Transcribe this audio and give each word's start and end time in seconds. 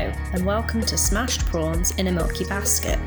and 0.00 0.46
welcome 0.46 0.80
to 0.80 0.96
Smashed 0.96 1.44
Prawns 1.44 1.90
in 1.98 2.06
a 2.06 2.12
Milky 2.12 2.46
Basket, 2.46 2.98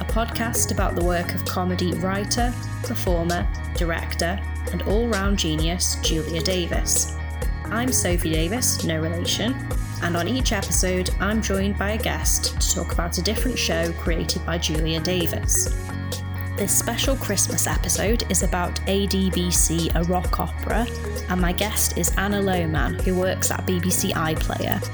a 0.00 0.04
podcast 0.04 0.70
about 0.70 0.94
the 0.94 1.02
work 1.02 1.34
of 1.34 1.42
comedy 1.46 1.94
writer, 1.94 2.52
performer, 2.82 3.48
director, 3.74 4.38
and 4.70 4.82
all 4.82 5.08
round 5.08 5.38
genius 5.38 5.96
Julia 6.02 6.42
Davis. 6.42 7.16
I'm 7.64 7.90
Sophie 7.90 8.32
Davies, 8.32 8.84
no 8.84 9.00
relation, 9.00 9.56
and 10.02 10.14
on 10.14 10.28
each 10.28 10.52
episode, 10.52 11.08
I'm 11.20 11.40
joined 11.40 11.78
by 11.78 11.92
a 11.92 11.98
guest 11.98 12.60
to 12.60 12.74
talk 12.74 12.92
about 12.92 13.16
a 13.16 13.22
different 13.22 13.58
show 13.58 13.90
created 13.94 14.44
by 14.44 14.58
Julia 14.58 15.00
Davis. 15.00 15.74
This 16.58 16.76
special 16.76 17.16
Christmas 17.16 17.66
episode 17.66 18.30
is 18.30 18.42
about 18.42 18.74
ADBC, 18.82 19.94
a 19.94 20.04
rock 20.04 20.38
opera, 20.38 20.86
and 21.30 21.40
my 21.40 21.52
guest 21.52 21.96
is 21.96 22.14
Anna 22.18 22.42
Lowman, 22.42 22.98
who 22.98 23.14
works 23.14 23.50
at 23.50 23.66
BBC 23.66 24.12
iPlayer. 24.12 24.86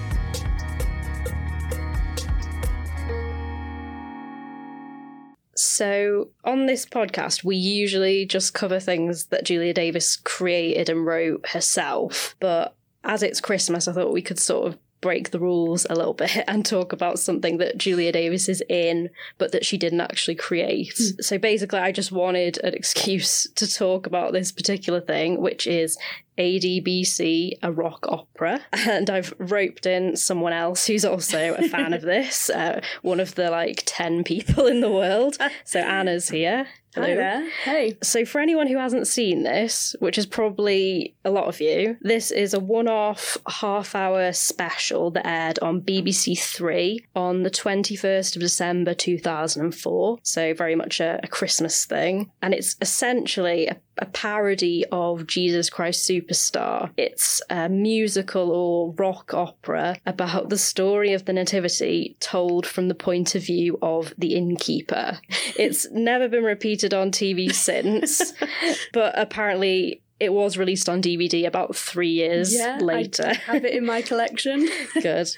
So, 5.78 6.30
on 6.42 6.66
this 6.66 6.84
podcast, 6.84 7.44
we 7.44 7.54
usually 7.54 8.26
just 8.26 8.52
cover 8.52 8.80
things 8.80 9.26
that 9.26 9.44
Julia 9.44 9.72
Davis 9.72 10.16
created 10.16 10.88
and 10.88 11.06
wrote 11.06 11.50
herself. 11.50 12.34
But 12.40 12.74
as 13.04 13.22
it's 13.22 13.40
Christmas, 13.40 13.86
I 13.86 13.92
thought 13.92 14.12
we 14.12 14.20
could 14.20 14.40
sort 14.40 14.66
of 14.66 14.78
break 15.00 15.30
the 15.30 15.38
rules 15.38 15.86
a 15.88 15.94
little 15.94 16.14
bit 16.14 16.42
and 16.48 16.66
talk 16.66 16.92
about 16.92 17.20
something 17.20 17.58
that 17.58 17.78
Julia 17.78 18.10
Davis 18.10 18.48
is 18.48 18.60
in, 18.68 19.10
but 19.38 19.52
that 19.52 19.64
she 19.64 19.78
didn't 19.78 20.00
actually 20.00 20.34
create. 20.34 20.96
Mm. 20.96 21.22
So 21.22 21.38
basically, 21.38 21.78
I 21.78 21.92
just 21.92 22.10
wanted 22.10 22.58
an 22.64 22.74
excuse 22.74 23.46
to 23.54 23.72
talk 23.72 24.04
about 24.04 24.32
this 24.32 24.50
particular 24.50 25.00
thing, 25.00 25.40
which 25.40 25.68
is 25.68 25.96
ADBC, 26.38 27.58
a 27.62 27.72
rock 27.72 28.06
opera. 28.08 28.60
And 28.72 29.10
I've 29.10 29.34
roped 29.38 29.86
in 29.86 30.16
someone 30.16 30.52
else 30.52 30.86
who's 30.86 31.04
also 31.04 31.54
a 31.54 31.68
fan 31.68 31.92
of 31.92 32.02
this, 32.02 32.48
uh, 32.50 32.80
one 33.02 33.20
of 33.20 33.34
the 33.34 33.50
like 33.50 33.82
10 33.86 34.24
people 34.24 34.66
in 34.66 34.80
the 34.80 34.90
world. 34.90 35.36
So 35.64 35.80
Anna's 35.80 36.28
here. 36.28 36.66
Hello. 36.94 37.06
Hi 37.06 37.14
there. 37.14 37.50
Hey. 37.64 37.98
So, 38.02 38.24
for 38.24 38.40
anyone 38.40 38.66
who 38.66 38.78
hasn't 38.78 39.06
seen 39.06 39.42
this, 39.42 39.94
which 40.00 40.16
is 40.16 40.24
probably 40.24 41.14
a 41.24 41.30
lot 41.30 41.44
of 41.44 41.60
you, 41.60 41.98
this 42.00 42.30
is 42.30 42.54
a 42.54 42.60
one 42.60 42.88
off 42.88 43.36
half 43.46 43.94
hour 43.94 44.32
special 44.32 45.10
that 45.10 45.26
aired 45.26 45.58
on 45.60 45.82
BBC 45.82 46.38
Three 46.38 47.06
on 47.14 47.42
the 47.42 47.50
21st 47.50 48.36
of 48.36 48.40
December 48.40 48.94
2004. 48.94 50.18
So, 50.22 50.54
very 50.54 50.74
much 50.74 50.98
a, 50.98 51.20
a 51.22 51.28
Christmas 51.28 51.84
thing. 51.84 52.32
And 52.40 52.54
it's 52.54 52.74
essentially 52.80 53.66
a 53.66 53.76
a 53.98 54.06
parody 54.06 54.84
of 54.92 55.26
Jesus 55.26 55.70
Christ 55.70 56.08
Superstar. 56.08 56.90
It's 56.96 57.42
a 57.50 57.68
musical 57.68 58.50
or 58.50 58.92
rock 58.92 59.34
opera 59.34 59.96
about 60.06 60.48
the 60.48 60.58
story 60.58 61.12
of 61.12 61.24
the 61.24 61.32
Nativity 61.32 62.16
told 62.20 62.66
from 62.66 62.88
the 62.88 62.94
point 62.94 63.34
of 63.34 63.44
view 63.44 63.78
of 63.82 64.12
the 64.18 64.34
innkeeper. 64.34 65.18
It's 65.56 65.90
never 65.90 66.28
been 66.28 66.44
repeated 66.44 66.94
on 66.94 67.10
TV 67.10 67.52
since, 67.52 68.32
but 68.92 69.18
apparently 69.18 70.02
it 70.20 70.32
was 70.32 70.58
released 70.58 70.88
on 70.88 71.00
DVD 71.00 71.46
about 71.46 71.76
three 71.76 72.10
years 72.10 72.54
yeah, 72.54 72.78
later. 72.78 73.28
I 73.28 73.34
have 73.34 73.64
it 73.64 73.74
in 73.74 73.86
my 73.86 74.02
collection. 74.02 74.68
Good. 75.00 75.28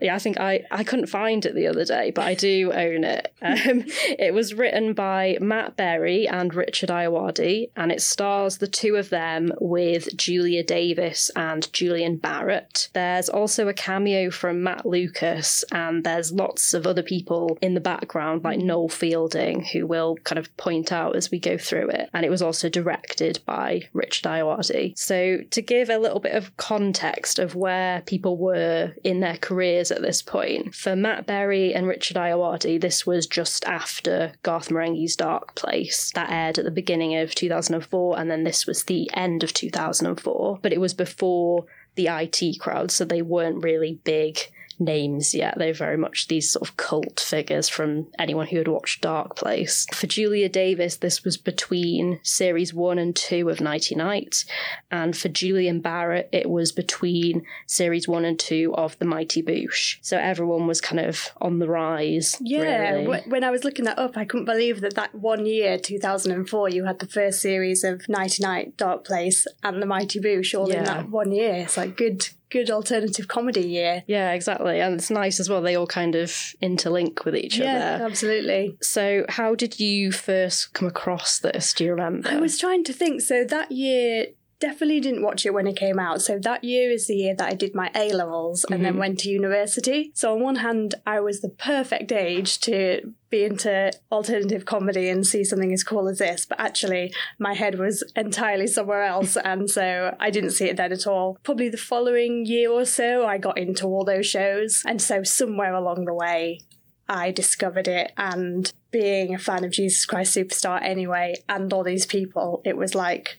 Yeah, 0.00 0.14
I 0.14 0.18
think 0.18 0.38
I, 0.38 0.64
I 0.70 0.84
couldn't 0.84 1.06
find 1.06 1.44
it 1.44 1.54
the 1.54 1.66
other 1.66 1.84
day, 1.84 2.12
but 2.12 2.24
I 2.24 2.34
do 2.34 2.72
own 2.72 3.04
it. 3.04 3.32
Um, 3.54 3.84
it 4.18 4.34
was 4.34 4.52
written 4.52 4.94
by 4.94 5.38
Matt 5.40 5.76
Berry 5.76 6.26
and 6.26 6.52
Richard 6.54 6.88
Ayoade, 6.88 7.70
and 7.76 7.92
it 7.92 8.02
stars 8.02 8.58
the 8.58 8.66
two 8.66 8.96
of 8.96 9.10
them 9.10 9.52
with 9.60 10.14
Julia 10.16 10.64
Davis 10.64 11.30
and 11.36 11.72
Julian 11.72 12.18
Barratt. 12.18 12.88
There's 12.94 13.28
also 13.28 13.68
a 13.68 13.74
cameo 13.74 14.30
from 14.30 14.62
Matt 14.62 14.86
Lucas, 14.86 15.64
and 15.70 16.04
there's 16.04 16.32
lots 16.32 16.74
of 16.74 16.86
other 16.86 17.02
people 17.02 17.56
in 17.62 17.74
the 17.74 17.80
background, 17.80 18.42
like 18.42 18.58
Noel 18.58 18.88
Fielding, 18.88 19.62
who 19.66 19.86
will 19.86 20.16
kind 20.24 20.38
of 20.38 20.54
point 20.56 20.90
out 20.90 21.14
as 21.14 21.30
we 21.30 21.38
go 21.38 21.56
through 21.56 21.90
it. 21.90 22.10
And 22.12 22.24
it 22.26 22.30
was 22.30 22.42
also 22.42 22.68
directed 22.68 23.38
by 23.46 23.82
Richard 23.92 24.03
Richard 24.04 24.28
Ayoade. 24.28 24.98
So, 24.98 25.38
to 25.50 25.62
give 25.62 25.88
a 25.88 25.96
little 25.96 26.20
bit 26.20 26.34
of 26.34 26.54
context 26.58 27.38
of 27.38 27.54
where 27.54 28.02
people 28.02 28.36
were 28.36 28.92
in 29.02 29.20
their 29.20 29.38
careers 29.38 29.90
at 29.90 30.02
this 30.02 30.20
point, 30.20 30.74
for 30.74 30.94
Matt 30.94 31.26
Berry 31.26 31.74
and 31.74 31.86
Richard 31.86 32.18
Ayoade, 32.18 32.82
this 32.82 33.06
was 33.06 33.26
just 33.26 33.64
after 33.64 34.32
Garth 34.42 34.68
Marenghi's 34.68 35.16
Dark 35.16 35.54
Place. 35.54 36.12
That 36.14 36.30
aired 36.30 36.58
at 36.58 36.66
the 36.66 36.70
beginning 36.70 37.16
of 37.16 37.34
2004, 37.34 38.18
and 38.18 38.30
then 38.30 38.44
this 38.44 38.66
was 38.66 38.84
the 38.84 39.10
end 39.14 39.42
of 39.42 39.54
2004. 39.54 40.58
But 40.60 40.74
it 40.74 40.80
was 40.80 40.92
before 40.92 41.64
the 41.94 42.08
IT 42.08 42.58
crowd, 42.60 42.90
so 42.90 43.06
they 43.06 43.22
weren't 43.22 43.64
really 43.64 44.00
big 44.04 44.38
names 44.78 45.34
yet. 45.34 45.58
They're 45.58 45.72
very 45.72 45.96
much 45.96 46.28
these 46.28 46.50
sort 46.50 46.68
of 46.68 46.76
cult 46.76 47.20
figures 47.20 47.68
from 47.68 48.08
anyone 48.18 48.46
who 48.46 48.58
had 48.58 48.68
watched 48.68 49.02
Dark 49.02 49.36
Place. 49.36 49.86
For 49.92 50.06
Julia 50.06 50.48
Davis, 50.48 50.96
this 50.96 51.24
was 51.24 51.36
between 51.36 52.20
series 52.22 52.72
one 52.72 52.98
and 52.98 53.14
two 53.14 53.48
of 53.48 53.60
Nighty 53.60 53.94
Night. 53.94 54.44
And 54.90 55.16
for 55.16 55.28
Julian 55.28 55.80
Barratt, 55.80 56.28
it 56.32 56.48
was 56.48 56.72
between 56.72 57.44
series 57.66 58.08
one 58.08 58.24
and 58.24 58.38
two 58.38 58.74
of 58.76 58.98
The 58.98 59.04
Mighty 59.04 59.42
Boosh. 59.42 59.98
So 60.02 60.18
everyone 60.18 60.66
was 60.66 60.80
kind 60.80 61.00
of 61.00 61.30
on 61.40 61.58
the 61.58 61.68
rise. 61.68 62.36
Yeah, 62.40 62.90
really. 62.90 63.22
when 63.26 63.44
I 63.44 63.50
was 63.50 63.64
looking 63.64 63.84
that 63.84 63.98
up, 63.98 64.16
I 64.16 64.24
couldn't 64.24 64.46
believe 64.46 64.80
that 64.80 64.94
that 64.94 65.14
one 65.14 65.46
year, 65.46 65.78
2004, 65.78 66.68
you 66.70 66.84
had 66.84 66.98
the 66.98 67.06
first 67.06 67.40
series 67.40 67.84
of 67.84 68.08
Nighty 68.08 68.42
Night, 68.42 68.76
Dark 68.76 69.04
Place, 69.04 69.46
and 69.62 69.80
The 69.80 69.86
Mighty 69.86 70.20
Boosh 70.20 70.58
all 70.58 70.68
yeah. 70.68 70.78
in 70.78 70.84
that 70.84 71.08
one 71.10 71.32
year. 71.32 71.54
It's 71.54 71.76
like 71.76 71.96
good 71.96 72.28
good 72.54 72.70
alternative 72.70 73.26
comedy 73.26 73.66
year. 73.66 74.04
Yeah, 74.06 74.30
exactly. 74.30 74.80
And 74.80 74.94
it's 74.94 75.10
nice 75.10 75.40
as 75.40 75.50
well. 75.50 75.60
They 75.60 75.74
all 75.74 75.88
kind 75.88 76.14
of 76.14 76.30
interlink 76.62 77.24
with 77.24 77.34
each 77.34 77.58
yeah, 77.58 77.96
other. 77.96 78.04
absolutely. 78.04 78.76
So, 78.80 79.26
how 79.28 79.56
did 79.56 79.80
you 79.80 80.12
first 80.12 80.72
come 80.72 80.86
across 80.86 81.40
this? 81.40 81.74
Do 81.74 81.84
you 81.84 81.90
remember? 81.90 82.28
I 82.28 82.36
was 82.36 82.56
trying 82.56 82.84
to 82.84 82.92
think. 82.92 83.22
So, 83.22 83.42
that 83.44 83.72
year, 83.72 84.26
definitely 84.64 84.98
didn't 84.98 85.22
watch 85.22 85.44
it 85.44 85.52
when 85.52 85.66
it 85.66 85.76
came 85.76 85.98
out. 85.98 86.22
So 86.22 86.38
that 86.38 86.64
year 86.64 86.90
is 86.90 87.06
the 87.06 87.14
year 87.14 87.34
that 87.34 87.52
I 87.52 87.54
did 87.54 87.74
my 87.74 87.90
A 87.94 88.14
levels 88.14 88.64
and 88.64 88.76
mm-hmm. 88.76 88.82
then 88.84 88.96
went 88.96 89.18
to 89.20 89.28
university. 89.28 90.10
So 90.14 90.32
on 90.32 90.40
one 90.40 90.56
hand, 90.56 90.94
I 91.06 91.20
was 91.20 91.42
the 91.42 91.50
perfect 91.50 92.10
age 92.10 92.60
to 92.60 93.12
be 93.28 93.44
into 93.44 93.92
alternative 94.10 94.64
comedy 94.64 95.10
and 95.10 95.26
see 95.26 95.44
something 95.44 95.70
as 95.70 95.84
cool 95.84 96.08
as 96.08 96.16
this, 96.16 96.46
but 96.46 96.58
actually 96.58 97.12
my 97.38 97.52
head 97.52 97.78
was 97.78 98.02
entirely 98.16 98.66
somewhere 98.66 99.02
else, 99.02 99.36
and 99.36 99.68
so 99.68 100.16
I 100.18 100.30
didn't 100.30 100.52
see 100.52 100.66
it 100.66 100.76
then 100.76 100.92
at 100.92 101.06
all. 101.06 101.36
Probably 101.42 101.68
the 101.68 101.76
following 101.76 102.46
year 102.46 102.70
or 102.70 102.86
so, 102.86 103.26
I 103.26 103.36
got 103.38 103.58
into 103.58 103.86
all 103.86 104.04
those 104.04 104.26
shows, 104.26 104.82
and 104.86 105.02
so 105.02 105.24
somewhere 105.24 105.74
along 105.74 106.04
the 106.04 106.14
way, 106.14 106.60
I 107.08 107.32
discovered 107.32 107.88
it 107.88 108.12
and 108.16 108.72
being 108.92 109.34
a 109.34 109.38
fan 109.38 109.64
of 109.64 109.72
Jesus 109.72 110.06
Christ 110.06 110.36
Superstar 110.36 110.80
anyway, 110.80 111.34
and 111.48 111.72
all 111.72 111.82
these 111.82 112.06
people, 112.06 112.62
it 112.64 112.76
was 112.76 112.94
like 112.94 113.36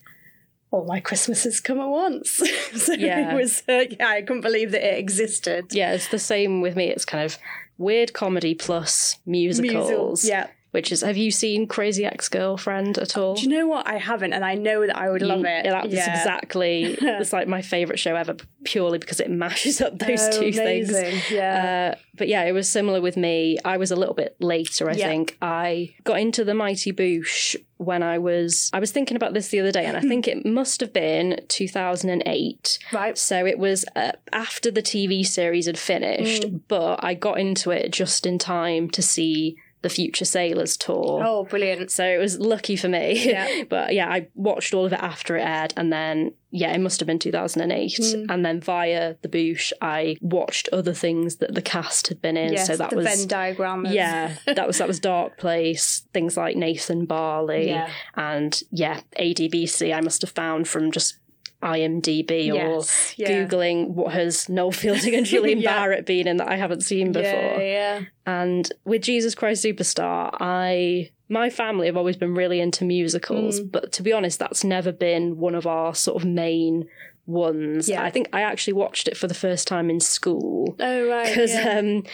all 0.70 0.84
my 0.84 1.00
Christmases 1.00 1.60
come 1.60 1.80
at 1.80 1.88
once. 1.88 2.30
so 2.74 2.92
yeah. 2.92 3.32
it 3.32 3.34
was, 3.34 3.62
uh, 3.68 3.84
yeah, 3.90 4.08
I 4.08 4.22
couldn't 4.22 4.42
believe 4.42 4.72
that 4.72 4.82
it 4.82 4.98
existed. 4.98 5.66
Yeah, 5.72 5.92
it's 5.92 6.08
the 6.08 6.18
same 6.18 6.60
with 6.60 6.76
me. 6.76 6.88
It's 6.88 7.04
kind 7.04 7.24
of 7.24 7.38
weird 7.78 8.12
comedy 8.12 8.54
plus 8.54 9.18
musicals. 9.26 9.90
Musical, 9.90 10.18
yeah 10.22 10.48
which 10.76 10.92
is 10.92 11.00
have 11.00 11.16
you 11.16 11.30
seen 11.30 11.66
Crazy 11.66 12.04
Ex 12.04 12.28
Girlfriend 12.28 12.98
at 12.98 13.16
all? 13.16 13.34
Do 13.34 13.44
you 13.44 13.48
know 13.48 13.66
what? 13.66 13.88
I 13.88 13.96
haven't, 13.96 14.34
and 14.34 14.44
I 14.44 14.56
know 14.56 14.86
that 14.86 14.94
I 14.94 15.08
would 15.08 15.22
you, 15.22 15.26
love 15.26 15.42
it. 15.46 15.64
Yeah, 15.64 15.70
that's 15.70 15.88
yeah. 15.88 16.18
exactly. 16.18 16.82
it's 17.00 17.32
like 17.32 17.48
my 17.48 17.62
favorite 17.62 17.98
show 17.98 18.14
ever, 18.14 18.36
purely 18.64 18.98
because 18.98 19.18
it 19.18 19.30
mashes 19.30 19.80
up 19.80 19.98
those 19.98 20.20
oh, 20.20 20.32
two 20.32 20.48
amazing. 20.48 20.94
things. 20.94 21.30
Yeah. 21.30 21.94
Uh, 21.94 21.98
but 22.18 22.28
yeah, 22.28 22.42
it 22.42 22.52
was 22.52 22.68
similar 22.68 23.00
with 23.00 23.16
me. 23.16 23.56
I 23.64 23.78
was 23.78 23.90
a 23.90 23.96
little 23.96 24.12
bit 24.12 24.36
later. 24.38 24.90
I 24.90 24.92
yeah. 24.92 25.08
think 25.08 25.38
I 25.40 25.94
got 26.04 26.20
into 26.20 26.44
the 26.44 26.52
Mighty 26.52 26.92
Boosh 26.92 27.56
when 27.78 28.02
I 28.02 28.18
was 28.18 28.70
I 28.74 28.78
was 28.78 28.92
thinking 28.92 29.16
about 29.16 29.32
this 29.32 29.48
the 29.48 29.60
other 29.60 29.72
day, 29.72 29.86
and 29.86 29.96
I 29.96 30.00
think 30.10 30.28
it 30.28 30.44
must 30.44 30.80
have 30.80 30.92
been 30.92 31.40
2008. 31.48 32.78
Right. 32.92 33.16
So 33.16 33.46
it 33.46 33.58
was 33.58 33.86
uh, 33.96 34.12
after 34.30 34.70
the 34.70 34.82
TV 34.82 35.26
series 35.26 35.64
had 35.64 35.78
finished, 35.78 36.42
mm. 36.42 36.60
but 36.68 37.02
I 37.02 37.14
got 37.14 37.40
into 37.40 37.70
it 37.70 37.92
just 37.92 38.26
in 38.26 38.38
time 38.38 38.90
to 38.90 39.00
see 39.00 39.56
the 39.86 39.94
Future 39.94 40.24
Sailors 40.24 40.76
tour. 40.76 41.22
Oh, 41.24 41.44
brilliant. 41.44 41.92
So 41.92 42.04
it 42.04 42.18
was 42.18 42.40
lucky 42.40 42.74
for 42.74 42.88
me. 42.88 43.30
Yeah. 43.30 43.62
but 43.68 43.94
yeah, 43.94 44.10
I 44.10 44.26
watched 44.34 44.74
all 44.74 44.84
of 44.84 44.92
it 44.92 44.98
after 44.98 45.36
it 45.36 45.42
aired 45.42 45.72
and 45.76 45.92
then 45.92 46.34
yeah, 46.50 46.72
it 46.72 46.80
must 46.80 46.98
have 46.98 47.06
been 47.06 47.20
2008. 47.20 47.92
Mm. 47.92 48.26
And 48.28 48.44
then 48.44 48.60
via 48.60 49.14
the 49.22 49.28
Boosh, 49.28 49.72
I 49.80 50.16
watched 50.20 50.68
other 50.72 50.92
things 50.92 51.36
that 51.36 51.54
the 51.54 51.62
cast 51.62 52.08
had 52.08 52.20
been 52.20 52.36
in. 52.36 52.54
Yes, 52.54 52.66
so 52.66 52.76
that 52.76 52.90
the 52.90 52.96
was 52.96 53.06
Venn 53.06 53.28
diagram. 53.28 53.86
Of... 53.86 53.92
Yeah, 53.92 54.34
that 54.46 54.66
was 54.66 54.78
that 54.78 54.88
was 54.88 54.98
Dark 55.12 55.38
Place, 55.38 56.06
things 56.12 56.36
like 56.36 56.56
Nathan 56.56 57.04
Barley, 57.04 57.68
yeah. 57.68 57.90
and 58.14 58.60
yeah, 58.70 59.00
ADBC. 59.18 59.94
I 59.94 60.00
must 60.00 60.22
have 60.22 60.30
found 60.30 60.66
from 60.66 60.90
just 60.90 61.18
IMDb 61.62 62.46
yes, 62.46 63.14
or 63.18 63.22
yeah. 63.22 63.30
Googling 63.30 63.88
what 63.88 64.12
has 64.12 64.48
Noel 64.48 64.72
Fielding 64.72 65.14
and 65.14 65.26
Julian 65.26 65.60
yeah. 65.60 65.78
Barratt 65.78 66.04
been 66.04 66.28
in 66.28 66.36
that 66.36 66.48
I 66.48 66.56
haven't 66.56 66.82
seen 66.82 67.12
before. 67.12 67.30
Yeah, 67.30 67.60
yeah. 67.60 68.00
And 68.26 68.70
with 68.84 69.02
Jesus 69.02 69.34
Christ 69.34 69.64
Superstar, 69.64 70.36
I 70.40 71.10
my 71.28 71.50
family 71.50 71.86
have 71.86 71.96
always 71.96 72.16
been 72.16 72.34
really 72.34 72.60
into 72.60 72.84
musicals, 72.84 73.60
mm. 73.60 73.70
but 73.70 73.92
to 73.92 74.02
be 74.02 74.12
honest, 74.12 74.38
that's 74.38 74.64
never 74.64 74.92
been 74.92 75.38
one 75.38 75.54
of 75.54 75.66
our 75.66 75.94
sort 75.94 76.22
of 76.22 76.28
main 76.28 76.88
ones. 77.26 77.88
Yeah. 77.88 78.02
I 78.02 78.10
think 78.10 78.28
I 78.32 78.42
actually 78.42 78.74
watched 78.74 79.08
it 79.08 79.16
for 79.16 79.26
the 79.26 79.34
first 79.34 79.66
time 79.66 79.90
in 79.90 80.00
school 80.00 80.76
Oh 80.78 81.08
right. 81.08 81.28
because 81.28 81.52
yeah. 81.52 81.78
um, 81.78 82.04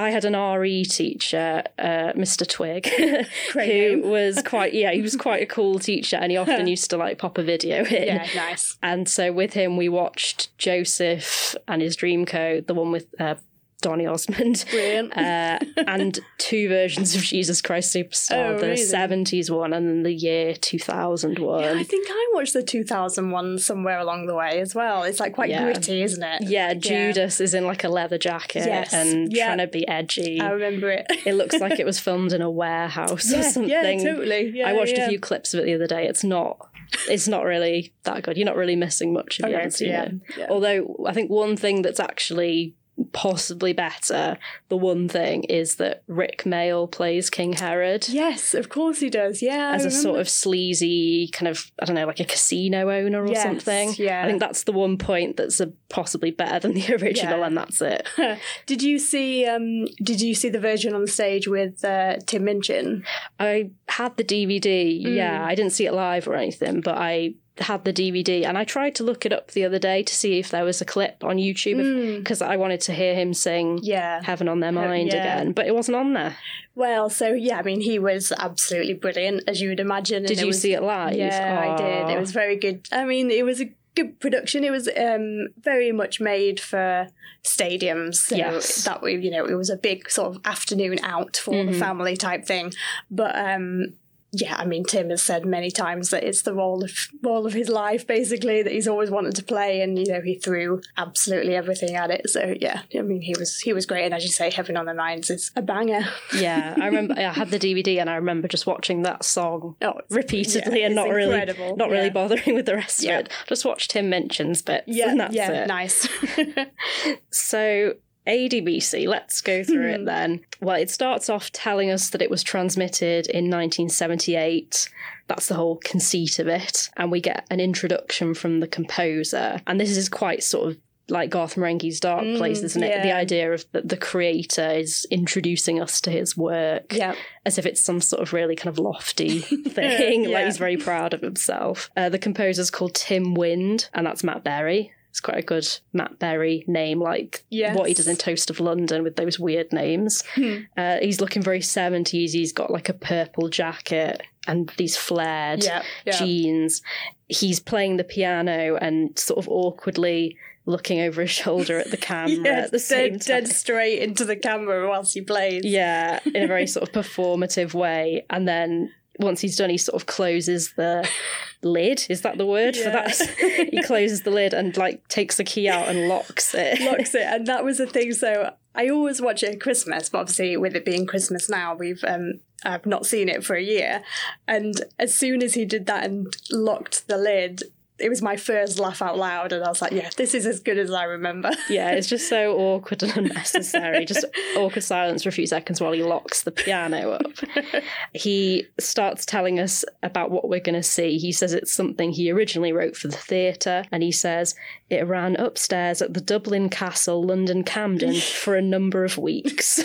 I 0.00 0.10
had 0.10 0.24
an 0.24 0.34
RE 0.34 0.84
teacher, 0.86 1.62
uh, 1.78 2.14
Mr. 2.14 2.48
Twig, 2.48 2.86
who 3.52 4.00
was 4.02 4.42
quite 4.46 4.72
yeah 4.72 4.92
he 4.92 5.02
was 5.02 5.14
quite 5.14 5.42
a 5.42 5.46
cool 5.46 5.78
teacher, 5.78 6.16
and 6.16 6.30
he 6.32 6.36
often 6.38 6.66
used 6.66 6.88
to 6.90 6.96
like 6.96 7.18
pop 7.18 7.36
a 7.36 7.42
video 7.42 7.84
in. 7.84 8.06
yeah, 8.06 8.26
nice. 8.34 8.78
And 8.82 9.06
so 9.06 9.30
with 9.30 9.52
him, 9.52 9.76
we 9.76 9.90
watched 9.90 10.56
Joseph 10.56 11.54
and 11.68 11.82
his 11.82 11.98
Dreamcoat, 11.98 12.66
the 12.66 12.72
one 12.72 12.90
with 12.92 13.14
uh, 13.20 13.34
Donny 13.80 14.06
Osmond. 14.06 14.64
Brilliant. 14.70 15.12
Uh, 15.20 15.58
and 15.86 16.18
two 16.38 16.68
versions 16.68 17.14
of 17.14 17.22
Jesus 17.22 17.60
Christ 17.60 17.94
Superstar, 17.94 18.54
Oh, 18.54 18.58
the 18.58 18.68
really? 18.68 18.82
70s 18.82 19.50
one 19.50 19.72
and 19.72 19.88
then 19.88 20.02
the 20.02 20.12
year 20.12 20.54
2000 20.54 21.38
one. 21.38 21.64
I 21.64 21.82
think 21.82 22.06
I 22.10 22.30
watched 22.32 22.52
the 22.52 22.62
2000 22.62 23.30
one 23.30 23.58
somewhere 23.58 23.98
along 23.98 24.26
the 24.26 24.34
way 24.34 24.60
as 24.60 24.74
well. 24.74 25.02
It's 25.02 25.20
like 25.20 25.34
quite 25.34 25.50
Yeah. 25.50 25.64
gritty, 25.64 26.02
isn't 26.02 26.22
it? 26.22 26.42
Yeah, 26.42 26.74
Judas 26.74 27.40
is 27.40 27.54
in 27.54 27.66
like 27.66 27.84
a 27.84 27.88
leather 27.88 28.18
jacket 28.18 28.66
Yes, 28.66 28.92
and 28.92 29.32
yeah. 29.32 29.46
trying 29.46 29.58
to 29.58 29.66
be 29.66 29.86
edgy. 29.88 30.40
I 30.40 30.50
remember 30.50 30.90
it. 30.90 31.06
it 31.26 31.34
looks 31.34 31.58
like 31.58 31.78
it 31.78 31.86
was 31.86 31.98
filmed 32.00 32.32
in 32.32 32.42
a 32.42 32.50
warehouse 32.50 33.32
or 33.32 33.42
something. 33.42 33.68
yeah, 33.70 33.82
totally. 33.98 34.50
Yeah, 34.54 34.68
I 34.68 34.72
watched 34.72 34.96
yeah. 34.96 35.06
a 35.06 35.08
few 35.08 35.20
clips 35.20 35.54
of 35.54 35.60
it 35.60 35.66
the 35.66 35.74
other 35.74 35.86
day. 35.86 36.06
It's 36.06 36.24
not 36.24 36.68
it's 37.08 37.28
not 37.28 37.44
really 37.44 37.92
that 38.02 38.22
good. 38.22 38.36
You're 38.36 38.46
not 38.46 38.56
really 38.56 38.76
missing 38.76 39.12
much 39.12 39.38
if 39.40 39.46
you 39.46 39.54
haven't 39.54 39.72
seen 39.72 39.88
yeah, 39.90 40.02
it. 40.04 40.14
yeah. 40.36 40.46
Although 40.50 41.04
I 41.06 41.12
think 41.12 41.30
one 41.30 41.56
thing 41.56 41.82
that's 41.82 42.00
actually 42.00 42.74
possibly 43.12 43.72
better, 43.72 44.36
the 44.68 44.76
one 44.76 45.08
thing 45.08 45.44
is 45.44 45.76
that 45.76 46.02
Rik 46.06 46.44
Mayall 46.44 46.90
plays 46.90 47.30
King 47.30 47.52
Herod. 47.54 48.08
Yes, 48.08 48.54
of 48.54 48.68
course 48.68 49.00
he 49.00 49.10
does. 49.10 49.42
Yeah, 49.42 49.70
I 49.72 49.74
as 49.74 49.84
a 49.84 49.90
sort 49.90 50.20
of 50.20 50.28
sleazy 50.28 51.28
kind 51.32 51.48
of 51.48 51.70
I 51.80 51.84
don't 51.86 51.96
know 51.96 52.06
like 52.06 52.20
a 52.20 52.24
casino 52.24 52.90
owner 52.90 53.22
or 53.24 53.28
Yes, 53.28 53.42
something. 53.42 53.94
yeah. 53.98 54.22
I 54.24 54.26
think 54.26 54.40
that's 54.40 54.64
the 54.64 54.72
one 54.72 54.98
point 54.98 55.36
that's 55.36 55.60
a, 55.60 55.68
possibly 55.88 56.30
better 56.30 56.58
than 56.60 56.74
the 56.74 56.94
original, 57.02 57.38
Yeah. 57.40 57.46
and 57.46 57.56
that's 57.56 57.80
it. 57.80 58.06
did 58.66 58.82
you 58.82 58.98
see? 58.98 59.46
Um, 59.46 59.86
did 60.02 60.20
you 60.20 60.34
see 60.34 60.48
the 60.48 60.60
version 60.60 60.94
on 60.94 61.06
stage 61.06 61.48
with 61.48 61.84
uh, 61.84 62.16
Tim 62.26 62.44
Minchin? 62.44 63.04
I 63.38 63.70
had 63.88 64.16
the 64.16 64.24
DVD. 64.24 65.04
Mm. 65.04 65.14
Yeah, 65.16 65.44
I 65.44 65.54
didn't 65.54 65.72
see 65.72 65.86
it 65.86 65.92
live 65.92 66.28
or 66.28 66.34
anything, 66.34 66.80
but 66.80 66.96
I 66.96 67.34
had 67.62 67.84
the 67.84 67.92
DVD, 67.92 68.44
and 68.44 68.56
I 68.58 68.64
tried 68.64 68.94
to 68.96 69.04
look 69.04 69.24
it 69.26 69.32
up 69.32 69.50
the 69.52 69.64
other 69.64 69.78
day 69.78 70.02
to 70.02 70.14
see 70.14 70.38
if 70.38 70.50
there 70.50 70.64
was 70.64 70.80
a 70.80 70.84
clip 70.84 71.22
on 71.24 71.36
YouTube 71.36 71.76
Mm. 71.76 72.18
because 72.18 72.40
I 72.42 72.56
wanted 72.56 72.80
to 72.82 72.92
hear 72.92 73.14
him 73.14 73.34
sing. 73.34 73.80
Yeah. 73.82 74.22
Heaven 74.22 74.48
on 74.48 74.60
their 74.60 74.72
mind 74.72 75.08
yeah. 75.12 75.20
again, 75.40 75.52
but 75.52 75.66
it 75.66 75.74
wasn't 75.74 75.96
on 75.96 76.12
there. 76.12 76.36
Well, 76.74 77.10
so 77.10 77.32
yeah, 77.32 77.58
I 77.58 77.62
mean, 77.62 77.80
he 77.80 77.98
was 77.98 78.32
absolutely 78.38 78.94
brilliant, 78.94 79.44
as 79.46 79.60
you 79.60 79.68
would 79.70 79.80
imagine. 79.80 80.24
Did 80.24 80.40
you 80.40 80.46
was, 80.48 80.60
see 80.60 80.72
it 80.72 80.82
live? 80.82 81.14
Yeah, 81.16 81.74
I 81.74 81.76
did. 81.76 82.16
It 82.16 82.20
was 82.20 82.32
very 82.32 82.56
good. 82.56 82.86
I 82.92 83.04
mean, 83.04 83.30
it 83.30 83.44
was 83.44 83.60
a 83.60 83.70
good 83.94 84.20
production. 84.20 84.64
It 84.64 84.70
was 84.70 84.88
um, 84.96 85.48
very 85.60 85.92
much 85.92 86.20
made 86.20 86.60
for 86.60 87.08
stadiums. 87.42 88.16
So 88.16 88.36
Yes. 88.36 88.84
that 88.84 89.02
we, 89.02 89.16
you 89.16 89.30
know, 89.30 89.44
it 89.44 89.54
was 89.54 89.70
a 89.70 89.76
big 89.76 90.10
sort 90.10 90.34
of 90.36 90.40
afternoon 90.44 90.98
out 91.02 91.36
for 91.36 91.54
Mhm. 91.54 91.72
the 91.72 91.78
family 91.78 92.16
type 92.16 92.44
thing. 92.46 92.72
But 93.10 93.36
um, 93.36 93.94
yeah, 94.32 94.56
I 94.56 94.64
mean, 94.64 94.84
Tim 94.84 95.10
has 95.10 95.22
said 95.22 95.44
many 95.44 95.70
times 95.70 96.10
that 96.10 96.22
it's 96.24 96.42
the 96.42 96.54
role 96.54 96.84
of 96.84 96.92
role 97.22 97.46
of 97.46 97.52
his 97.52 97.68
life, 97.68 98.06
basically, 98.06 98.62
that 98.62 98.72
he's 98.72 98.86
always 98.88 99.10
wanted 99.10 99.34
to 99.36 99.42
play, 99.42 99.80
and 99.80 99.98
you 99.98 100.06
know, 100.12 100.20
he 100.20 100.36
threw 100.36 100.80
absolutely 100.96 101.56
everything 101.56 101.96
at 101.96 102.10
it. 102.10 102.30
So 102.30 102.54
yeah, 102.60 102.82
I 102.96 103.02
mean, 103.02 103.20
he 103.22 103.34
was 103.38 103.58
he 103.60 103.72
was 103.72 103.86
great, 103.86 104.04
and 104.04 104.14
as 104.14 104.22
you 104.22 104.30
say, 104.30 104.50
Heaven 104.50 104.76
on 104.76 104.86
Their 104.86 104.94
Minds 104.94 105.30
is 105.30 105.50
a 105.56 105.62
banger. 105.62 106.02
Yeah, 106.36 106.74
I 106.80 106.86
remember. 106.86 107.14
I 107.16 107.32
had 107.32 107.50
the 107.50 107.58
DVD, 107.58 108.00
and 108.00 108.08
I 108.08 108.14
remember 108.16 108.48
just 108.48 108.66
watching 108.66 109.02
that 109.02 109.24
song 109.24 109.76
Oh, 109.82 110.00
repeatedly 110.10 110.80
yeah, 110.80 110.86
and 110.86 110.94
not 110.94 111.08
really 111.08 111.44
not 111.76 111.90
really 111.90 112.04
Yeah. 112.06 112.10
bothering 112.10 112.54
with 112.54 112.66
the 112.66 112.76
rest 112.76 113.02
Yeah. 113.02 113.18
of 113.20 113.26
it. 113.26 113.32
Just 113.48 113.64
watched 113.64 113.90
Tim 113.90 114.10
Minchin's 114.10 114.62
bits 114.62 114.84
Yeah, 114.86 115.10
and 115.10 115.20
that's 115.20 115.34
yeah, 115.34 115.50
it. 115.64 115.66
nice. 115.66 116.08
So 117.30 117.94
ADBC, 118.30 119.08
let's 119.08 119.40
go 119.40 119.64
through 119.64 119.88
Hmm. 119.94 120.02
it 120.02 120.04
then. 120.06 120.40
Well, 120.60 120.76
it 120.76 120.90
starts 120.90 121.28
off 121.28 121.50
telling 121.52 121.90
us 121.90 122.10
that 122.10 122.22
it 122.22 122.30
was 122.30 122.42
transmitted 122.42 123.26
in 123.26 123.50
1978. 123.50 124.88
That's 125.26 125.46
the 125.46 125.54
whole 125.54 125.76
conceit 125.76 126.38
of 126.38 126.46
it. 126.48 126.90
And 126.96 127.10
we 127.10 127.20
get 127.20 127.46
an 127.50 127.60
introduction 127.60 128.34
from 128.34 128.60
the 128.60 128.66
composer. 128.68 129.60
And 129.66 129.80
this 129.80 129.96
is 129.96 130.08
quite 130.08 130.42
sort 130.42 130.70
of 130.70 130.78
like 131.08 131.28
Garth 131.30 131.56
Marenghi's 131.56 131.98
Dark 131.98 132.22
Mm, 132.22 132.36
Place, 132.36 132.62
isn't 132.62 132.84
it? 132.84 133.02
The 133.02 133.12
idea 133.12 133.52
of 133.52 133.64
that 133.72 133.88
the 133.88 133.96
creator 133.96 134.70
is 134.70 135.06
introducing 135.10 135.80
us 135.82 136.00
to 136.02 136.10
his 136.10 136.36
work 136.36 136.92
yeah. 136.94 137.16
as 137.44 137.58
if 137.58 137.66
it's 137.66 137.80
some 137.82 138.00
sort 138.00 138.22
of 138.22 138.32
really 138.32 138.54
kind 138.54 138.68
of 138.68 138.78
lofty 138.78 139.40
thing. 139.68 140.30
Like 140.30 140.44
he's 140.44 140.56
very 140.56 140.76
proud 140.76 141.12
of 141.12 141.20
himself. 141.20 141.90
Uh, 141.96 142.10
the 142.10 142.18
composer's 142.18 142.70
called 142.70 142.94
Tim 142.94 143.34
Wynn, 143.34 143.80
and 143.92 144.06
that's 144.06 144.22
Matt 144.22 144.44
Berry. 144.44 144.92
It's 145.10 145.20
quite 145.20 145.38
a 145.38 145.42
good 145.42 145.66
Matt 145.92 146.18
Berry 146.18 146.64
name, 146.66 147.00
like 147.00 147.44
Yes. 147.50 147.76
what 147.76 147.88
he 147.88 147.94
does 147.94 148.06
in 148.08 148.16
Toast 148.16 148.48
of 148.48 148.60
London 148.60 149.02
with 149.02 149.16
those 149.16 149.38
weird 149.38 149.72
names. 149.72 150.22
Hmm. 150.34 150.58
Uh, 150.76 150.98
he's 151.02 151.20
looking 151.20 151.42
very 151.42 151.60
70s. 151.60 152.32
He's 152.32 152.52
got 152.52 152.70
like 152.70 152.88
a 152.88 152.94
purple 152.94 153.48
jacket 153.48 154.22
and 154.46 154.72
these 154.76 154.96
flared 154.96 155.64
Yeah. 155.64 155.82
yeah. 156.06 156.16
jeans. 156.18 156.80
He's 157.28 157.60
playing 157.60 157.96
the 157.96 158.04
piano 158.04 158.76
and 158.80 159.18
sort 159.18 159.38
of 159.38 159.48
awkwardly 159.48 160.36
looking 160.66 161.00
over 161.00 161.22
his 161.22 161.30
shoulder 161.30 161.78
at 161.78 161.90
the 161.90 161.96
camera 162.10 162.36
Yeah, 162.44 162.60
at 162.60 162.70
the 162.70 162.78
same 162.78 163.12
dead, 163.14 163.20
time. 163.22 163.40
dead 163.44 163.48
straight 163.48 163.98
into 164.02 164.24
the 164.24 164.36
camera 164.36 164.88
whilst 164.88 165.14
he 165.14 165.20
plays. 165.22 165.64
Yeah, 165.64 166.20
in 166.24 166.44
a 166.44 166.46
very 166.46 166.66
sort 166.68 166.88
of 166.88 166.94
performative 166.94 167.74
way. 167.74 168.24
And 168.30 168.46
then 168.46 168.92
once 169.20 169.40
he's 169.40 169.56
done, 169.56 169.70
he 169.70 169.78
sort 169.78 170.00
of 170.00 170.06
closes 170.06 170.72
the 170.72 171.08
lid. 171.62 172.06
Is 172.08 172.22
that 172.22 172.38
the 172.38 172.46
word 172.46 172.76
for 172.76 172.90
that? 172.90 173.16
he 173.70 173.82
closes 173.82 174.22
the 174.22 174.30
lid 174.30 174.52
and 174.54 174.76
like 174.76 175.06
takes 175.08 175.36
the 175.36 175.44
key 175.44 175.68
out 175.68 175.88
and 175.88 176.08
locks 176.08 176.54
it. 176.54 176.80
locks 176.80 177.14
it, 177.14 177.22
and 177.22 177.46
that 177.46 177.64
was 177.64 177.78
the 177.78 177.86
thing. 177.86 178.12
So 178.12 178.54
I 178.74 178.88
always 178.88 179.20
watch 179.20 179.42
it 179.42 179.54
at 179.54 179.60
Christmas, 179.60 180.08
but 180.08 180.18
obviously 180.20 180.56
with 180.56 180.74
it 180.74 180.84
being 180.84 181.06
Christmas 181.06 181.48
now, 181.48 181.74
we've 181.74 182.02
um 182.04 182.40
I've 182.64 182.86
not 182.86 183.06
seen 183.06 183.28
it 183.28 183.44
for 183.44 183.56
a 183.56 183.62
year. 183.62 184.02
And 184.46 184.74
as 184.98 185.16
soon 185.16 185.42
as 185.42 185.54
he 185.54 185.64
did 185.64 185.86
that 185.86 186.04
and 186.04 186.34
locked 186.50 187.08
the 187.08 187.16
lid, 187.16 187.62
it 188.00 188.08
was 188.08 188.22
my 188.22 188.36
first 188.36 188.78
laugh 188.78 189.02
out 189.02 189.18
loud, 189.18 189.52
and 189.52 189.64
I 189.64 189.68
was 189.68 189.80
like, 189.82 189.92
"Yeah, 189.92 190.10
this 190.16 190.34
is 190.34 190.46
as 190.46 190.60
good 190.60 190.78
as 190.78 190.90
I 190.90 191.04
remember." 191.04 191.50
yeah, 191.68 191.90
it's 191.90 192.08
just 192.08 192.28
so 192.28 192.56
awkward 192.56 193.02
and 193.02 193.16
unnecessary. 193.16 194.04
Just 194.10 194.24
awkward 194.56 194.82
silence 194.82 195.22
for 195.22 195.28
a 195.28 195.32
few 195.32 195.46
seconds 195.46 195.80
while 195.80 195.92
he 195.92 196.02
locks 196.02 196.42
the 196.42 196.50
piano 196.52 197.12
up. 197.12 197.32
He 198.12 198.66
starts 198.78 199.24
telling 199.24 199.60
us 199.60 199.84
about 200.02 200.30
what 200.30 200.48
we're 200.48 200.60
going 200.60 200.74
to 200.74 200.82
see. 200.82 201.18
He 201.18 201.32
says 201.32 201.52
it's 201.52 201.72
something 201.72 202.10
he 202.12 202.30
originally 202.30 202.72
wrote 202.72 202.96
for 202.96 203.08
the 203.08 203.16
theatre, 203.16 203.84
and 203.92 204.02
he 204.02 204.10
says 204.12 204.54
it 204.88 205.06
ran 205.06 205.36
upstairs 205.36 206.02
at 206.02 206.14
the 206.14 206.20
Dublin 206.20 206.68
Castle, 206.68 207.22
London 207.22 207.62
Camden, 207.62 208.14
for 208.14 208.56
a 208.56 208.62
number 208.62 209.04
of 209.04 209.16
weeks. 209.18 209.76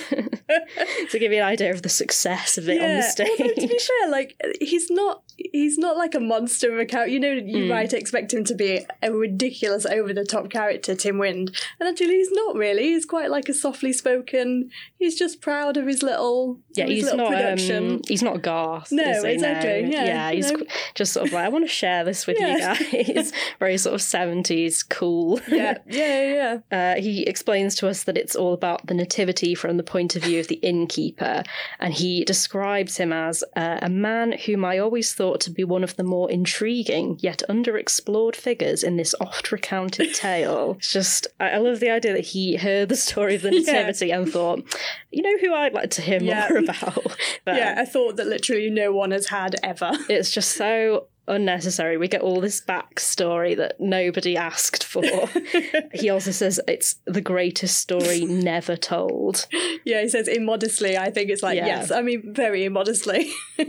to 1.09 1.19
give 1.19 1.31
you 1.31 1.37
an 1.39 1.43
idea 1.45 1.71
of 1.71 1.81
the 1.81 1.89
success 1.89 2.57
of 2.57 2.67
it 2.69 2.81
on 2.81 2.95
the 2.97 3.01
stage. 3.03 3.29
although 3.39 3.53
to 3.53 3.67
be 3.67 3.79
fair, 3.79 4.09
like 4.09 4.35
he's 4.61 4.89
not 4.89 5.23
he's 5.37 5.77
not 5.77 5.97
like 5.97 6.15
a 6.15 6.19
monster 6.19 6.71
of 6.73 6.79
a 6.79 6.85
character. 6.85 7.11
You 7.11 7.19
know, 7.19 7.31
you 7.31 7.65
Mm. 7.65 7.67
might 7.69 7.93
expect 8.05 8.31
him 8.33 8.43
to 8.43 8.53
be 8.53 8.85
a 9.01 9.11
ridiculous, 9.11 9.83
over 9.87 10.13
the 10.13 10.23
top 10.23 10.51
character, 10.51 10.93
Tim 10.93 11.17
Wynn, 11.17 11.47
and 11.79 11.89
actually 11.89 12.17
he's 12.17 12.31
not 12.31 12.55
really. 12.55 12.83
He's 12.83 13.03
quite 13.05 13.31
like 13.31 13.49
a 13.49 13.53
softly 13.53 13.91
spoken. 13.93 14.69
He's 14.99 15.17
just 15.17 15.41
proud 15.41 15.75
of 15.77 15.87
his 15.87 16.03
little 16.03 16.59
yeah, 16.75 16.85
his 16.85 16.93
he's 16.93 17.03
little 17.05 17.17
not. 17.17 17.29
production. 17.31 17.91
Um, 17.93 18.01
he's 18.07 18.21
not 18.21 18.43
Garth. 18.43 18.91
No, 18.91 19.23
exactly, 19.23 19.81
No. 19.89 19.89
yeah, 20.03 20.31
he's 20.31 20.51
no. 20.51 20.59
qu- 20.59 20.67
just 20.93 21.13
sort 21.13 21.25
of 21.27 21.33
like 21.33 21.45
I 21.45 21.49
want 21.49 21.65
to 21.65 21.69
share 21.69 22.03
this 22.03 22.27
with 22.27 22.37
Yeah. 22.39 22.77
you 22.91 23.13
guys. 23.15 23.31
Very 23.59 23.77
sort 23.79 23.95
of 23.95 24.01
seventies 24.03 24.83
cool. 24.83 25.39
yeah, 25.47 25.79
yeah, 25.87 26.59
yeah. 26.71 26.95
Uh, 26.95 27.01
he 27.01 27.23
explains 27.23 27.73
to 27.77 27.87
us 27.87 28.03
that 28.03 28.17
it's 28.17 28.35
all 28.35 28.53
about 28.53 28.85
the 28.85 28.93
nativity 28.93 29.55
from 29.55 29.77
the 29.77 29.83
point 29.83 30.15
of 30.15 30.23
view 30.23 30.39
of 30.39 30.47
the 30.47 30.55
innkeeper, 30.55 31.41
and 31.79 31.93
he 31.95 32.23
describes 32.23 32.97
him 32.97 33.11
as 33.11 33.43
uh, 33.55 33.79
a 33.81 33.89
man 33.89 34.33
whom 34.45 34.63
I 34.63 34.77
always 34.77 35.13
thought 35.13 35.39
to 35.41 35.49
be 35.49 35.63
one 35.63 35.83
of 35.83 35.95
the 35.95 36.03
more 36.03 36.29
intriguing 36.29 37.17
yet 37.21 37.41
underexplored 37.49 37.94
figures 38.35 38.83
in 38.83 38.97
this 38.97 39.13
oft 39.21 39.51
recounted 39.51 40.13
tale. 40.15 40.75
It's 40.79 40.91
just, 40.91 41.27
I 41.39 41.51
I 41.51 41.57
love 41.57 41.79
the 41.79 41.89
idea 41.89 42.13
that 42.13 42.25
he 42.25 42.55
heard 42.57 42.89
the 42.89 42.95
story 42.95 43.35
of 43.35 43.41
the 43.41 43.51
Yeah. 43.53 43.73
nativity 43.73 44.11
and 44.11 44.31
thought, 44.31 44.63
you 45.11 45.21
know 45.23 45.37
who 45.39 45.53
I'd 45.53 45.73
like 45.73 45.91
to 45.91 46.01
hear 46.01 46.19
Yeah. 46.21 46.47
more 46.49 46.57
about. 46.63 47.15
But 47.45 47.55
yeah, 47.55 47.81
a 47.81 47.85
thought 47.85 48.15
that 48.17 48.27
literally 48.27 48.69
no 48.69 48.91
one 48.91 49.11
has 49.11 49.27
had 49.27 49.55
ever. 49.63 49.91
it's 50.09 50.31
just 50.31 50.51
so 50.53 51.07
unnecessary. 51.27 51.97
We 51.97 52.07
get 52.07 52.21
all 52.21 52.41
this 52.41 52.61
backstory 52.61 53.55
that 53.57 53.79
nobody 53.79 54.37
asked 54.37 54.83
for. 54.83 55.03
he 55.93 56.09
also 56.09 56.31
says 56.31 56.59
it's 56.67 56.95
the 57.05 57.21
greatest 57.21 57.77
story 57.79 58.25
never 58.25 58.75
told. 58.75 59.47
yeah, 59.85 60.01
he 60.01 60.09
says 60.09 60.27
immodestly. 60.27 60.97
I 60.97 61.09
think 61.11 61.29
it's 61.29 61.43
like 61.43 61.57
Yeah. 61.57 61.67
yes, 61.67 61.91
I 61.91 62.01
mean 62.01 62.33
very 62.33 62.65
immodestly. 62.65 63.29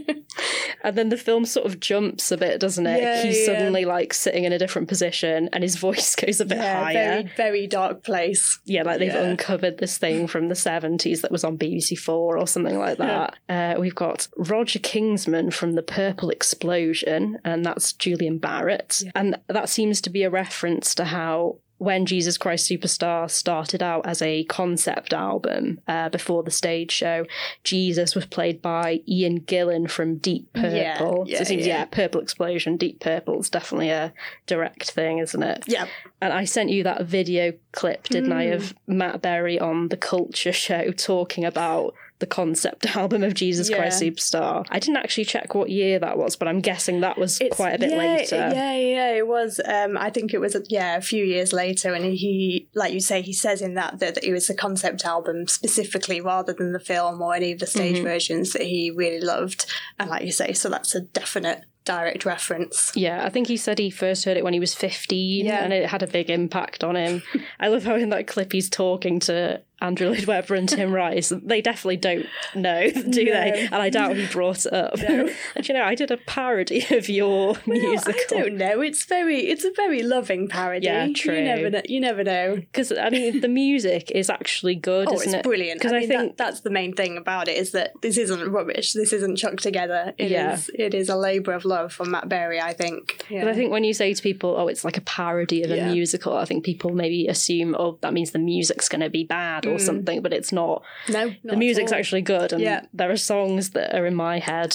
And 0.84 0.96
then 0.96 1.08
the 1.08 1.16
film 1.16 1.46
sort 1.46 1.66
of 1.66 1.80
jumps 1.80 2.30
a 2.30 2.36
bit, 2.36 2.60
doesn't 2.60 2.86
it? 2.86 3.00
Yeah, 3.00 3.22
He's 3.22 3.40
yeah. 3.40 3.46
suddenly 3.46 3.84
like 3.84 4.12
sitting 4.14 4.44
in 4.44 4.52
a 4.52 4.58
different 4.58 4.86
position 4.86 5.48
and 5.52 5.64
his 5.64 5.74
voice 5.76 6.14
goes 6.14 6.40
a 6.40 6.44
bit 6.44 6.58
yeah, 6.58 6.84
higher. 6.84 6.94
very 6.94 7.32
very 7.36 7.66
dark 7.66 8.04
place. 8.04 8.60
Yeah, 8.66 8.82
like 8.84 8.98
they've 9.00 9.12
uncovered 9.14 9.78
this 9.78 9.98
thing 9.98 10.28
from 10.28 10.48
the 10.48 10.54
70s 10.54 11.22
that 11.22 11.32
was 11.32 11.42
on 11.42 11.58
BBC 11.58 11.98
Four 11.98 12.38
or 12.38 12.46
something 12.46 12.78
like 12.78 12.98
that. 12.98 13.36
Uh, 13.48 13.74
we've 13.80 13.94
got 13.94 14.28
Roger 14.36 14.78
Kingsman 14.78 15.50
from 15.50 15.72
The 15.72 15.82
Purple 15.82 16.30
Explosion. 16.30 17.38
And 17.46 17.64
that's 17.64 17.94
Julian 17.94 18.38
Barratt. 18.38 19.02
And 19.14 19.38
that 19.46 19.70
seems 19.70 20.02
to 20.02 20.10
be 20.10 20.24
a 20.24 20.30
reference 20.30 20.94
to 20.96 21.06
how 21.06 21.56
when 21.78 22.06
Jesus 22.06 22.38
Christ 22.38 22.68
Superstar 22.70 23.30
started 23.30 23.82
out 23.82 24.06
as 24.06 24.22
a 24.22 24.44
concept 24.44 25.12
album 25.12 25.78
uh, 25.86 26.08
before 26.08 26.42
the 26.42 26.50
stage 26.50 26.90
show, 26.90 27.26
Jesus 27.64 28.14
was 28.14 28.24
played 28.24 28.62
by 28.62 29.00
Ian 29.06 29.40
Gillan 29.42 29.88
from 29.90 30.16
Deep 30.16 30.50
Purple. 30.54 30.72
Yeah, 30.74 30.98
so 30.98 31.24
yeah, 31.26 31.42
it 31.42 31.46
seems, 31.46 31.66
yeah. 31.66 31.78
yeah, 31.80 31.84
Purple 31.84 32.22
Explosion, 32.22 32.78
Deep 32.78 33.00
Purple 33.00 33.38
is 33.40 33.50
definitely 33.50 33.90
a 33.90 34.12
direct 34.46 34.90
thing, 34.90 35.18
isn't 35.18 35.42
it? 35.42 35.64
Yeah. 35.66 35.86
And 36.22 36.32
I 36.32 36.46
sent 36.46 36.70
you 36.70 36.82
that 36.84 37.04
video 37.04 37.52
clip, 37.72 38.04
didn't 38.08 38.32
I, 38.32 38.46
Hmm. 38.46 38.52
of 38.54 38.74
Matt 38.86 39.20
Berry 39.20 39.58
on 39.60 39.88
the 39.88 39.98
Culture 39.98 40.52
Show 40.52 40.92
talking 40.92 41.44
about 41.44 41.94
the 42.18 42.26
concept 42.26 42.86
album 42.96 43.22
of 43.22 43.34
Jesus 43.34 43.68
Christ 43.68 44.02
Superstar. 44.02 44.64
I 44.70 44.78
didn't 44.78 44.96
actually 44.96 45.26
check 45.26 45.54
what 45.54 45.68
year 45.70 45.98
that 45.98 46.16
was, 46.16 46.34
but 46.36 46.48
I'm 46.48 46.60
guessing 46.60 47.00
that 47.00 47.18
was 47.18 47.40
It's- 47.40 47.56
quite 47.56 47.74
a 47.74 47.78
bit 47.78 47.90
yeah, 47.90 47.96
later. 47.98 48.36
Yeah, 48.36 48.76
yeah, 48.76 49.10
it 49.12 49.26
was. 49.26 49.60
Um, 49.64 49.96
I 49.98 50.10
think 50.10 50.32
it 50.32 50.38
was, 50.40 50.56
yeah, 50.68 50.96
a 50.96 51.00
few 51.02 51.24
years 51.24 51.52
later. 51.52 51.92
And 51.92 52.04
he, 52.06 52.68
like 52.74 52.92
you 52.94 53.00
say, 53.00 53.22
he 53.22 53.32
says 53.32 53.60
in 53.60 53.74
that 53.74 53.98
that 54.00 54.24
it 54.24 54.32
was 54.32 54.46
the 54.46 54.54
concept 54.54 55.04
album 55.04 55.46
specifically 55.46 56.20
rather 56.20 56.52
than 56.52 56.72
the 56.72 56.80
film 56.80 57.20
or 57.20 57.34
any 57.34 57.52
of 57.52 57.58
the 57.58 57.66
stage 57.66 57.96
Mm-hmm. 57.96 58.04
versions 58.04 58.52
that 58.52 58.62
he 58.62 58.90
really 58.90 59.20
loved. 59.20 59.66
And 59.98 60.10
like 60.10 60.24
you 60.24 60.32
say, 60.32 60.52
so 60.52 60.68
that's 60.68 60.94
a 60.94 61.00
definite 61.02 61.62
direct 61.84 62.24
reference. 62.24 62.90
Yeah, 62.96 63.24
I 63.24 63.28
think 63.28 63.46
he 63.46 63.56
said 63.56 63.78
he 63.78 63.90
first 63.90 64.24
heard 64.24 64.36
it 64.36 64.42
when 64.42 64.52
he 64.52 64.58
was 64.58 64.74
15 64.74 65.44
Yeah. 65.46 65.62
and 65.62 65.72
it 65.72 65.88
had 65.88 66.02
a 66.02 66.06
big 66.08 66.30
impact 66.30 66.82
on 66.82 66.96
him. 66.96 67.22
I 67.60 67.68
love 67.68 67.84
how 67.84 67.94
in 67.94 68.08
that 68.10 68.26
clip 68.26 68.50
he's 68.52 68.68
talking 68.68 69.20
to 69.20 69.62
Andrew 69.80 70.08
Lloyd 70.08 70.24
Webber 70.24 70.54
and 70.54 70.68
Tim 70.68 70.90
Rice. 70.92 71.30
They 71.34 71.60
definitely 71.60 71.98
don't 71.98 72.26
know, 72.54 72.90
do 73.10 73.24
No. 73.24 73.32
they? 73.32 73.68
And 73.70 73.74
I 73.74 73.90
doubt 73.90 74.16
he 74.16 74.26
brought 74.26 74.64
it 74.64 74.72
up. 74.72 74.96
No. 74.98 75.28
and 75.56 75.68
you 75.68 75.74
know, 75.74 75.82
I 75.84 75.94
did 75.94 76.10
a 76.10 76.16
parody 76.16 76.84
of 76.96 77.08
your 77.08 77.52
Well, 77.66 77.78
musical. 77.78 78.38
I 78.38 78.40
don't 78.42 78.56
know. 78.56 78.80
It's 78.80 79.04
very, 79.04 79.40
it's 79.48 79.64
a 79.64 79.72
very 79.76 80.02
loving 80.02 80.48
parody. 80.48 80.86
Yeah, 80.86 81.08
true. 81.14 81.36
You 81.36 81.44
never 81.44 81.70
know. 81.70 81.82
You 81.86 82.00
never 82.00 82.24
know. 82.24 82.56
Because, 82.56 82.90
I 82.92 83.10
mean, 83.10 83.40
the 83.40 83.48
music 83.48 84.10
is 84.12 84.30
actually 84.30 84.76
good, 84.76 85.08
Oh, 85.08 85.14
isn't 85.14 85.26
it's 85.28 85.34
it? 85.34 85.42
brilliant. 85.42 85.80
Because 85.80 85.92
I 85.92 85.96
I, 85.96 86.00
mean, 86.00 86.08
think 86.08 86.36
that, 86.36 86.44
that's 86.44 86.60
the 86.62 86.70
main 86.70 86.94
thing 86.94 87.16
about 87.18 87.48
it 87.48 87.56
is 87.58 87.72
that 87.72 87.92
this 88.00 88.16
isn't 88.16 88.50
rubbish. 88.50 88.92
This 88.94 89.12
isn't 89.12 89.36
chucked 89.36 89.62
together. 89.62 90.14
It 90.16 90.32
is. 90.32 90.70
Yeah. 90.74 90.86
It 90.86 90.94
is 90.94 91.08
a 91.10 91.16
labour 91.16 91.52
of 91.52 91.64
love 91.66 91.92
from 91.92 92.10
Matt 92.12 92.28
Berry. 92.28 92.60
I 92.60 92.72
think. 92.72 93.24
Yeah. 93.28 93.42
But 93.44 93.50
I 93.50 93.54
think 93.54 93.70
when 93.72 93.84
you 93.84 93.92
say 93.92 94.14
to 94.14 94.22
people, 94.22 94.54
"Oh, 94.56 94.68
it's 94.68 94.84
like 94.84 94.96
a 94.96 95.00
parody 95.02 95.62
of 95.62 95.70
a 95.70 95.76
Yeah. 95.76 95.92
musical," 95.92 96.34
I 96.36 96.44
think 96.46 96.64
people 96.64 96.90
maybe 96.94 97.26
assume, 97.26 97.76
"Oh, 97.78 97.98
that 98.00 98.12
means 98.14 98.30
the 98.30 98.38
music's 98.38 98.88
going 98.88 99.02
to 99.02 99.10
be 99.10 99.24
bad 99.24 99.65
or 99.68 99.76
Mm. 99.76 99.80
something," 99.80 100.22
but 100.22 100.32
it's 100.32 100.52
not. 100.52 100.82
no, 101.08 101.32
the 101.44 101.56
music's 101.56 101.92
actually 101.92 102.22
good, 102.22 102.52
and 102.52 102.62
Yeah. 102.62 102.82
there 102.94 103.10
are 103.10 103.16
songs 103.16 103.70
that 103.70 103.94
are 103.94 104.06
in 104.06 104.14
my 104.14 104.38
head 104.38 104.74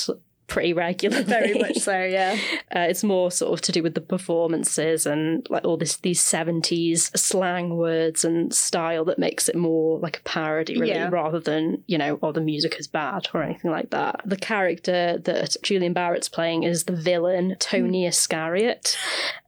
pretty 0.51 0.73
regularly. 0.73 1.23
very 1.37 1.53
much 1.53 1.77
so. 1.77 1.91
Yeah. 2.11 2.35
Uh, 2.75 2.87
it's 2.89 3.03
more 3.03 3.31
sort 3.31 3.53
of 3.53 3.61
to 3.61 3.71
do 3.71 3.81
with 3.83 3.93
the 3.95 4.01
performances 4.01 5.05
and 5.05 5.47
like 5.49 5.63
all 5.65 5.77
this 5.77 5.97
these 5.97 6.19
seventies 6.19 7.09
slang 7.15 7.77
words 7.77 8.25
and 8.25 8.53
style 8.53 9.05
that 9.05 9.17
makes 9.19 9.47
it 9.47 9.55
more 9.55 9.97
like 9.99 10.17
a 10.17 10.21
parody, 10.23 10.77
really, 10.77 10.91
Yeah. 10.91 11.09
rather 11.09 11.39
than 11.39 11.83
you 11.87 11.97
know, 11.97 12.19
oh, 12.21 12.31
the 12.31 12.41
music 12.41 12.75
is 12.79 12.87
bad 12.87 13.27
or 13.33 13.43
anything 13.43 13.71
like 13.71 13.91
that. 13.91 14.21
The 14.25 14.35
character 14.35 15.17
that 15.23 15.55
Julian 15.63 15.93
Barratt's 15.93 16.27
playing 16.29 16.63
is 16.63 16.83
the 16.83 16.95
villain 16.95 17.55
Tony 17.59 18.05
Iscariot, 18.05 18.97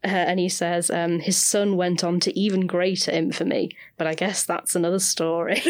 uh, 0.04 0.08
and 0.08 0.40
he 0.40 0.48
says 0.50 0.90
um, 0.90 1.20
his 1.20 1.38
son 1.38 1.76
went 1.76 2.04
on 2.04 2.20
to 2.22 2.38
even 2.40 2.66
greater 2.68 3.12
infamy, 3.12 3.72
but 3.98 4.08
I 4.08 4.14
guess 4.14 4.46
that's 4.46 4.76
another 4.76 5.00
story. 5.00 5.62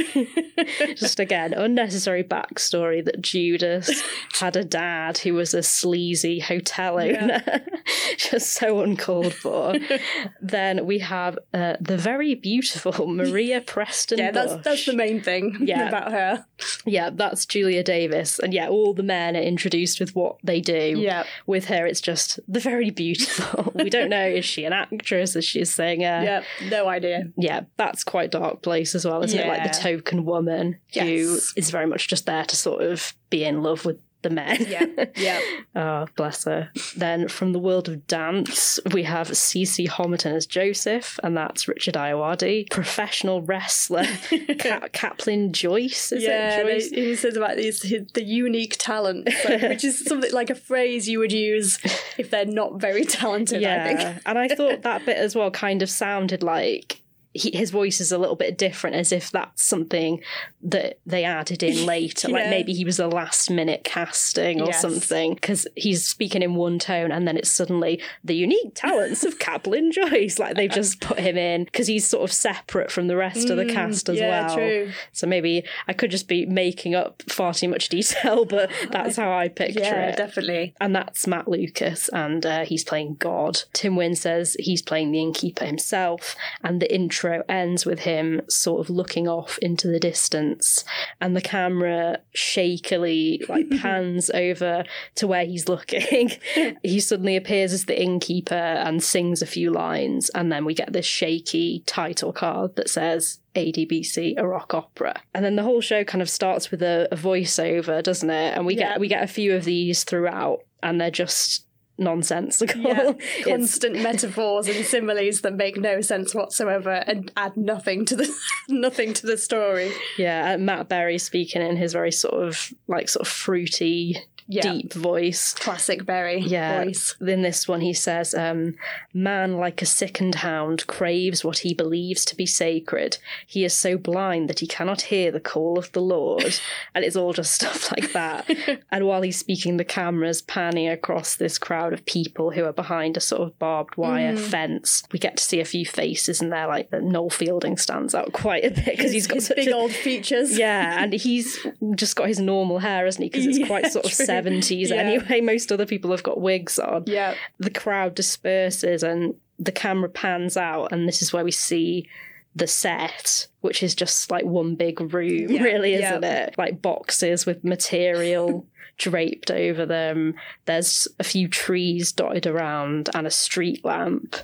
Just 0.95 1.19
again, 1.19 1.53
unnecessary 1.53 2.23
backstory 2.23 3.03
that 3.05 3.21
Judas 3.21 4.03
had 4.39 4.55
a 4.55 4.63
dad 4.63 5.17
who 5.23 5.33
was 5.33 5.53
a 5.53 5.63
sleazy 5.63 6.39
hotel 6.39 6.99
owner. 6.99 7.41
Just 8.17 8.51
so 8.51 8.81
uncalled 8.81 9.33
for. 9.33 9.73
then 10.41 10.85
we 10.85 10.99
have 10.99 11.37
uh, 11.53 11.75
the 11.81 11.97
very 11.97 12.35
beautiful 12.35 13.07
Maria 13.13 13.61
Preston. 13.61 14.19
Yeah. 14.19 14.31
That's 14.31 14.53
Bush. 14.53 14.63
that's 14.63 14.85
the 14.85 14.93
main 14.95 15.21
thing 15.21 15.57
Yeah. 15.61 15.87
about 15.87 16.11
her. 16.11 16.45
Yeah, 16.85 17.09
that's 17.11 17.45
Julia 17.45 17.83
Davis. 17.83 18.39
And 18.39 18.53
yeah, 18.53 18.67
all 18.69 18.93
the 18.93 19.03
men 19.03 19.35
are 19.35 19.41
introduced 19.41 19.99
with 19.99 20.15
what 20.15 20.37
they 20.43 20.61
do. 20.61 20.95
Yeah. 20.97 21.23
With 21.45 21.65
her, 21.65 21.85
it's 21.85 22.01
just 22.01 22.39
the 22.47 22.59
very 22.59 22.89
beautiful. 22.89 23.71
we 23.75 23.89
don't 23.89 24.09
know, 24.09 24.25
is 24.25 24.45
she 24.45 24.65
an 24.65 24.73
actress? 24.73 25.35
Is 25.35 25.45
she 25.45 25.61
a 25.61 25.65
singer? 25.65 26.21
Yeah. 26.23 26.43
No 26.69 26.87
idea. 26.87 27.29
yeah, 27.37 27.61
that's 27.77 28.03
quite 28.03 28.31
dark 28.31 28.61
place 28.61 28.95
as 28.95 29.05
well, 29.05 29.23
isn't 29.23 29.39
it? 29.39 29.47
Like 29.47 29.63
the 29.63 29.77
token 29.79 30.25
woman 30.25 30.77
who 30.93 30.99
Yes. 31.05 31.53
is 31.55 31.69
very 31.69 31.87
much 31.87 32.07
just 32.07 32.25
there 32.25 32.45
to 32.45 32.55
sort 32.55 32.83
of 32.83 33.13
be 33.29 33.43
in 33.43 33.63
love 33.63 33.85
with 33.85 33.99
the 34.23 34.29
men. 34.29 34.65
Yeah. 34.67 34.85
Yeah. 35.15 35.39
oh, 35.75 36.07
bless 36.15 36.45
her. 36.45 36.69
Then 36.97 37.27
from 37.27 37.53
the 37.53 37.59
world 37.59 37.87
of 37.87 38.07
dance, 38.07 38.79
we 38.93 39.03
have 39.03 39.29
Cece 39.29 39.87
Homerton 39.87 40.33
as 40.33 40.45
Joseph, 40.45 41.19
and 41.23 41.37
that's 41.37 41.67
Richard 41.67 41.93
Ayoade. 41.93 42.69
Professional 42.71 43.41
wrestler 43.41 44.03
Ka- 44.59 44.87
Kaplin 44.91 45.51
Joyce, 45.51 46.11
is 46.11 46.23
yeah, 46.23 46.61
it? 46.61 46.91
they, 46.91 47.01
he 47.01 47.15
says 47.15 47.37
about 47.37 47.57
these 47.57 47.83
his, 47.83 48.07
the 48.13 48.23
unique 48.23 48.75
talent, 48.79 49.29
so- 49.43 49.57
which 49.69 49.83
is 49.83 50.03
something 50.03 50.31
like 50.33 50.49
a 50.49 50.55
phrase 50.55 51.07
you 51.07 51.19
would 51.19 51.31
use 51.31 51.79
if 52.17 52.29
they're 52.29 52.45
not 52.45 52.79
very 52.81 53.05
talented. 53.05 53.63
I 53.63 53.83
think. 53.87 53.99
Yeah, 53.99 54.19
and 54.25 54.37
I 54.39 54.47
thought 54.47 54.81
that 54.81 55.05
bit 55.05 55.17
as 55.17 55.35
well 55.35 55.51
kind 55.51 55.81
of 55.81 55.89
sounded 55.89 56.43
like 56.43 57.01
he, 57.33 57.51
his 57.55 57.71
voice 57.71 57.99
is 57.99 58.11
a 58.11 58.17
little 58.17 58.35
bit 58.35 58.57
different, 58.57 58.95
as 58.95 59.11
if 59.11 59.31
that's 59.31 59.63
something 59.63 60.21
that 60.61 60.99
they 61.05 61.23
added 61.23 61.63
in 61.63 61.85
later. 61.87 62.29
Like 62.29 62.47
maybe 62.49 62.73
he 62.73 62.85
was 62.85 62.99
a 62.99 63.07
last 63.07 63.49
minute 63.49 63.83
casting 63.83 64.61
or 64.61 64.67
Yes. 64.67 64.81
something, 64.81 65.33
because 65.35 65.67
he's 65.75 66.07
speaking 66.07 66.41
in 66.41 66.55
one 66.55 66.79
tone, 66.79 67.11
and 67.11 67.27
then 67.27 67.37
it's 67.37 67.51
suddenly 67.51 68.01
the 68.23 68.35
unique 68.35 68.75
talents 68.75 69.23
of 69.23 69.39
Kaplan 69.45 69.91
Joyce. 69.91 70.37
Like 70.39 70.55
they've 70.55 70.69
just 70.69 71.01
put 71.01 71.19
him 71.19 71.37
in 71.37 71.63
because 71.65 71.87
he's 71.87 72.05
sort 72.07 72.23
of 72.29 72.31
separate 72.33 72.91
from 72.91 73.07
the 73.07 73.15
rest 73.15 73.49
of 73.49 73.57
the 73.57 73.63
Mm, 73.65 73.69
cast 73.73 74.09
as 74.09 74.19
yeah, 74.19 74.45
well. 74.45 74.55
true. 74.55 74.91
So 75.13 75.25
maybe 75.25 75.63
I 75.87 75.93
could 75.93 76.11
just 76.11 76.27
be 76.27 76.45
making 76.45 76.95
up 76.95 77.23
far 77.29 77.53
too 77.53 77.67
much 77.69 77.89
detail, 77.89 78.45
but 78.55 78.69
that's 78.91 79.15
how 79.15 79.31
I 79.31 79.47
picture 79.47 79.79
Yeah, 79.79 80.09
it. 80.09 80.17
definitely. 80.17 80.75
And 80.81 80.95
that's 80.95 81.25
Matt 81.27 81.47
Lucas, 81.47 82.09
and 82.09 82.45
uh, 82.45 82.65
he's 82.65 82.83
playing 82.83 83.15
God. 83.15 83.61
Tim 83.73 83.95
Wynn 83.95 84.15
says 84.15 84.55
he's 84.59 84.81
playing 84.81 85.11
the 85.11 85.21
innkeeper 85.21 85.65
himself, 85.65 86.35
and 86.63 86.81
the 86.81 86.93
intro 86.93 87.22
ends 87.49 87.85
with 87.85 87.99
him 87.99 88.41
sort 88.49 88.79
of 88.81 88.89
looking 88.89 89.27
off 89.27 89.57
into 89.61 89.87
the 89.87 89.99
distance, 89.99 90.83
and 91.21 91.35
the 91.35 91.41
camera 91.41 92.19
shakily 92.33 93.41
like 93.49 93.69
pans 93.81 94.29
over 94.31 94.83
to 95.15 95.27
where 95.27 95.45
he's 95.45 95.67
looking. 95.69 96.31
he 96.83 96.99
suddenly 96.99 97.35
appears 97.35 97.73
as 97.73 97.85
the 97.85 98.01
innkeeper 98.01 98.53
and 98.55 99.03
sings 99.03 99.41
a 99.41 99.45
few 99.47 99.71
lines, 99.71 100.29
and 100.31 100.51
then 100.51 100.65
we 100.65 100.73
get 100.73 100.93
this 100.93 101.05
shaky 101.05 101.83
title 101.85 102.33
card 102.33 102.75
that 102.75 102.89
says 102.89 103.39
ADBC, 103.55 104.35
a 104.37 104.47
rock 104.47 104.73
opera. 104.73 105.21
And 105.33 105.43
then 105.45 105.55
the 105.55 105.63
whole 105.63 105.81
show 105.81 106.03
kind 106.03 106.21
of 106.21 106.29
starts 106.29 106.71
with 106.71 106.81
a, 106.81 107.07
a 107.11 107.15
voiceover, 107.15 108.01
doesn't 108.01 108.29
it? 108.29 108.55
And 108.57 108.65
we 108.65 108.75
Yeah. 108.75 108.89
get 108.93 108.99
we 108.99 109.07
get 109.07 109.23
a 109.23 109.27
few 109.27 109.55
of 109.55 109.63
these 109.63 110.03
throughout, 110.03 110.59
and 110.81 110.99
they're 110.99 111.11
just 111.11 111.62
nonsensical. 111.97 112.81
Yeah, 112.83 113.13
constant 113.43 113.95
metaphors 114.01 114.67
and 114.67 114.85
similes 114.85 115.41
that 115.41 115.53
make 115.53 115.77
no 115.77 116.01
sense 116.01 116.33
whatsoever 116.35 117.03
and 117.07 117.31
add 117.37 117.55
nothing 117.55 118.05
to 118.05 118.15
the 118.15 118.33
nothing 118.69 119.13
to 119.13 119.25
the 119.25 119.37
story. 119.37 119.91
yeah, 120.17 120.53
uh, 120.53 120.57
Matt 120.57 120.89
Berry 120.89 121.17
speaking 121.17 121.61
in 121.61 121.77
his 121.77 121.93
very 121.93 122.11
sort 122.11 122.43
of 122.43 122.73
like 122.87 123.09
sort 123.09 123.25
of 123.27 123.31
fruity, 123.31 124.17
Yeah. 124.47 124.73
deep 124.73 124.93
voice. 124.93 125.53
Classic 125.53 126.05
Berry 126.05 126.39
Yeah. 126.39 126.83
voice. 126.83 127.15
In 127.21 127.41
this 127.41 127.67
one, 127.67 127.81
he 127.81 127.93
says, 127.93 128.33
um, 128.35 128.75
Man 129.13 129.57
like 129.57 129.81
a 129.81 129.85
sickened 129.85 130.35
hound 130.35 130.85
craves 130.87 131.43
what 131.45 131.59
he 131.59 131.73
believes 131.73 132.25
to 132.25 132.35
be 132.35 132.45
sacred. 132.45 133.17
He 133.47 133.63
is 133.65 133.73
so 133.73 133.97
blind 133.97 134.49
that 134.49 134.59
he 134.59 134.67
cannot 134.67 135.03
hear 135.03 135.31
the 135.31 135.39
call 135.39 135.77
of 135.79 135.91
the 135.93 136.01
Lord. 136.01 136.59
and 136.95 137.05
it's 137.05 137.15
all 137.15 137.33
just 137.33 137.53
stuff 137.61 137.91
like 137.91 138.11
that. 138.13 138.49
and 138.91 139.05
while 139.07 139.21
he's 139.21 139.37
speaking, 139.37 139.77
the 139.77 139.85
camera's 139.85 140.41
panning 140.41 140.87
across 140.89 141.35
this 141.35 141.57
crowd 141.57 141.93
of 141.93 142.05
people 142.05 142.51
who 142.51 142.65
are 142.65 142.73
behind 142.73 143.17
a 143.17 143.21
sort 143.21 143.41
of 143.41 143.57
barbed 143.59 143.95
wire 143.97 144.35
fence. 144.35 145.03
We 145.11 145.19
get 145.19 145.37
to 145.37 145.43
see 145.43 145.59
a 145.59 145.65
few 145.65 145.85
faces, 145.85 146.41
and 146.41 146.51
they're 146.51 146.67
like 146.67 146.89
that 146.91 147.03
Noel 147.03 147.29
Fielding 147.29 147.77
stands 147.77 148.13
out 148.15 148.33
quite 148.33 148.63
a 148.65 148.71
bit 148.71 148.85
because 148.97 149.11
he's 149.11 149.27
got 149.27 149.35
His 149.35 149.47
such 149.47 149.57
big 149.57 149.67
a 149.69 149.73
old 149.75 149.91
features. 149.91 150.57
yeah, 150.57 151.01
and 151.03 151.13
he's 151.13 151.57
just 151.95 152.15
got 152.15 152.27
his 152.27 152.39
normal 152.39 152.79
hair, 152.79 153.05
hasn't 153.05 153.23
he? 153.23 153.29
Because 153.29 153.45
it's 153.45 153.57
Yeah, 153.59 153.67
quite 153.67 153.91
sort 153.91 154.05
of. 154.05 154.11
70s 154.41 154.89
Yeah. 154.89 154.95
anyway. 154.95 155.41
Most 155.53 155.71
other 155.71 155.85
people 155.85 156.11
have 156.11 156.23
got 156.23 156.39
wigs 156.41 156.79
on. 156.79 157.03
Yeah. 157.07 157.35
The 157.59 157.69
crowd 157.69 158.15
disperses 158.15 159.03
and 159.03 159.35
the 159.59 159.71
camera 159.71 160.09
pans 160.09 160.57
out, 160.57 160.91
and 160.91 161.07
this 161.07 161.21
is 161.21 161.31
where 161.31 161.43
we 161.43 161.51
see 161.51 162.09
the 162.55 162.67
set 162.67 163.47
which 163.61 163.81
is 163.81 163.95
just 163.95 164.29
like 164.29 164.43
one 164.45 164.75
big 164.75 164.99
room, 165.13 165.49
Yeah, 165.49 165.63
really, 165.63 165.93
isn't 165.93 166.23
it? 166.23 166.53
Like 166.57 166.81
boxes 166.81 167.45
with 167.45 167.63
material 167.63 168.67
draped 168.97 169.49
over 169.51 169.85
them. 169.85 170.35
There's 170.65 171.07
a 171.19 171.23
few 171.23 171.47
trees 171.47 172.11
dotted 172.11 172.45
around 172.47 173.09
and 173.13 173.25
a 173.27 173.31
street 173.31 173.83
lamp. 173.83 174.35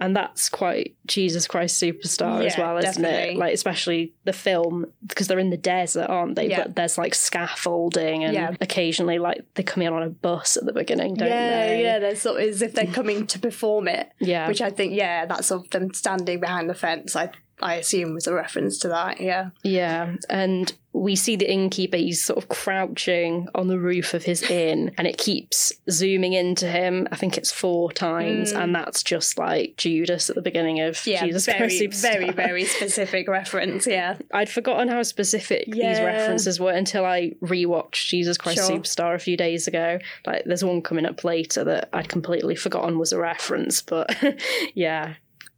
And 0.00 0.16
that's 0.16 0.48
quite 0.48 0.96
Jesus 1.06 1.46
Christ 1.46 1.80
Superstar 1.80 2.44
as 2.44 2.58
well, 2.58 2.76
isn't 2.78 3.02
definitely. 3.02 3.34
it? 3.34 3.38
Like, 3.38 3.54
especially 3.54 4.12
the 4.24 4.32
film, 4.32 4.86
because 5.06 5.28
they're 5.28 5.38
in 5.38 5.50
the 5.50 5.56
desert, 5.56 6.10
aren't 6.10 6.34
they? 6.34 6.48
Yeah. 6.50 6.64
But 6.64 6.74
there's 6.76 6.98
like 6.98 7.14
scaffolding 7.14 8.24
and 8.24 8.34
Yeah. 8.34 8.54
occasionally, 8.60 9.18
like, 9.18 9.44
they 9.54 9.62
come 9.62 9.82
in 9.82 9.92
on 9.92 10.02
a 10.02 10.10
bus 10.10 10.56
at 10.56 10.64
the 10.66 10.72
beginning, 10.72 11.14
don't 11.14 11.28
yeah, 11.28 11.66
they? 11.66 11.82
yeah. 11.82 11.98
There's 12.00 12.20
sort 12.20 12.42
of 12.42 12.48
as 12.48 12.62
if 12.62 12.74
they're 12.74 12.86
coming 12.86 13.26
to 13.28 13.38
perform 13.38 13.86
it, 13.86 14.10
Yeah. 14.18 14.48
which 14.48 14.60
I 14.60 14.70
think, 14.70 14.94
yeah, 14.94 15.26
that's 15.26 15.46
sort 15.46 15.64
of 15.64 15.70
them 15.70 15.94
standing 15.94 16.40
behind 16.40 16.68
the 16.68 16.74
fence. 16.74 17.14
I 17.14 17.30
I 17.62 17.76
assume 17.76 18.14
was 18.14 18.26
a 18.26 18.34
reference 18.34 18.78
to 18.80 18.88
that. 18.88 19.20
Yeah, 19.20 19.50
Yeah, 19.62 20.16
and 20.28 20.72
we 20.94 21.16
see 21.16 21.36
the 21.36 21.50
innkeeper, 21.50 21.96
he's 21.96 22.22
sort 22.22 22.36
of 22.36 22.50
crouching 22.50 23.48
on 23.54 23.68
the 23.68 23.78
roof 23.78 24.12
of 24.12 24.24
his 24.24 24.42
inn, 24.50 24.92
and 24.98 25.06
it 25.06 25.16
keeps 25.16 25.72
zooming 25.90 26.34
into 26.34 26.66
him. 26.66 27.08
I 27.10 27.16
think 27.16 27.38
it's 27.38 27.50
four 27.50 27.90
times, 27.92 28.52
and 28.52 28.74
that's 28.74 29.02
just 29.02 29.38
like 29.38 29.76
Judas 29.78 30.28
at 30.28 30.36
the 30.36 30.42
beginning 30.42 30.80
of 30.80 30.96
Mm. 30.96 31.06
yeah. 31.06 31.24
Jesus 31.24 31.46
very, 31.46 31.58
Christ 31.58 31.82
Superstar. 31.82 32.12
very, 32.12 32.30
very 32.30 32.64
specific 32.78 33.26
reference. 33.28 33.86
Yeah, 33.86 34.16
I'd 34.34 34.50
forgotten 34.50 34.88
how 34.88 35.02
specific 35.02 35.64
these 35.66 35.80
references 36.00 36.60
were 36.60 36.72
until 36.72 37.06
I 37.06 37.30
rewatched 37.42 38.08
Jesus 38.08 38.36
Christ 38.36 38.66
Sure. 38.66 38.78
Superstar 38.78 39.14
a 39.14 39.18
few 39.18 39.36
days 39.38 39.66
ago. 39.66 39.98
Like, 40.26 40.44
there's 40.44 40.62
one 40.64 40.82
coming 40.82 41.06
up 41.06 41.24
later 41.24 41.64
that 41.64 41.88
I'd 41.94 42.08
completely 42.10 42.54
forgotten 42.54 42.98
was 42.98 43.12
a 43.12 43.18
reference, 43.18 43.80
but 43.80 44.14
yeah, 44.74 45.14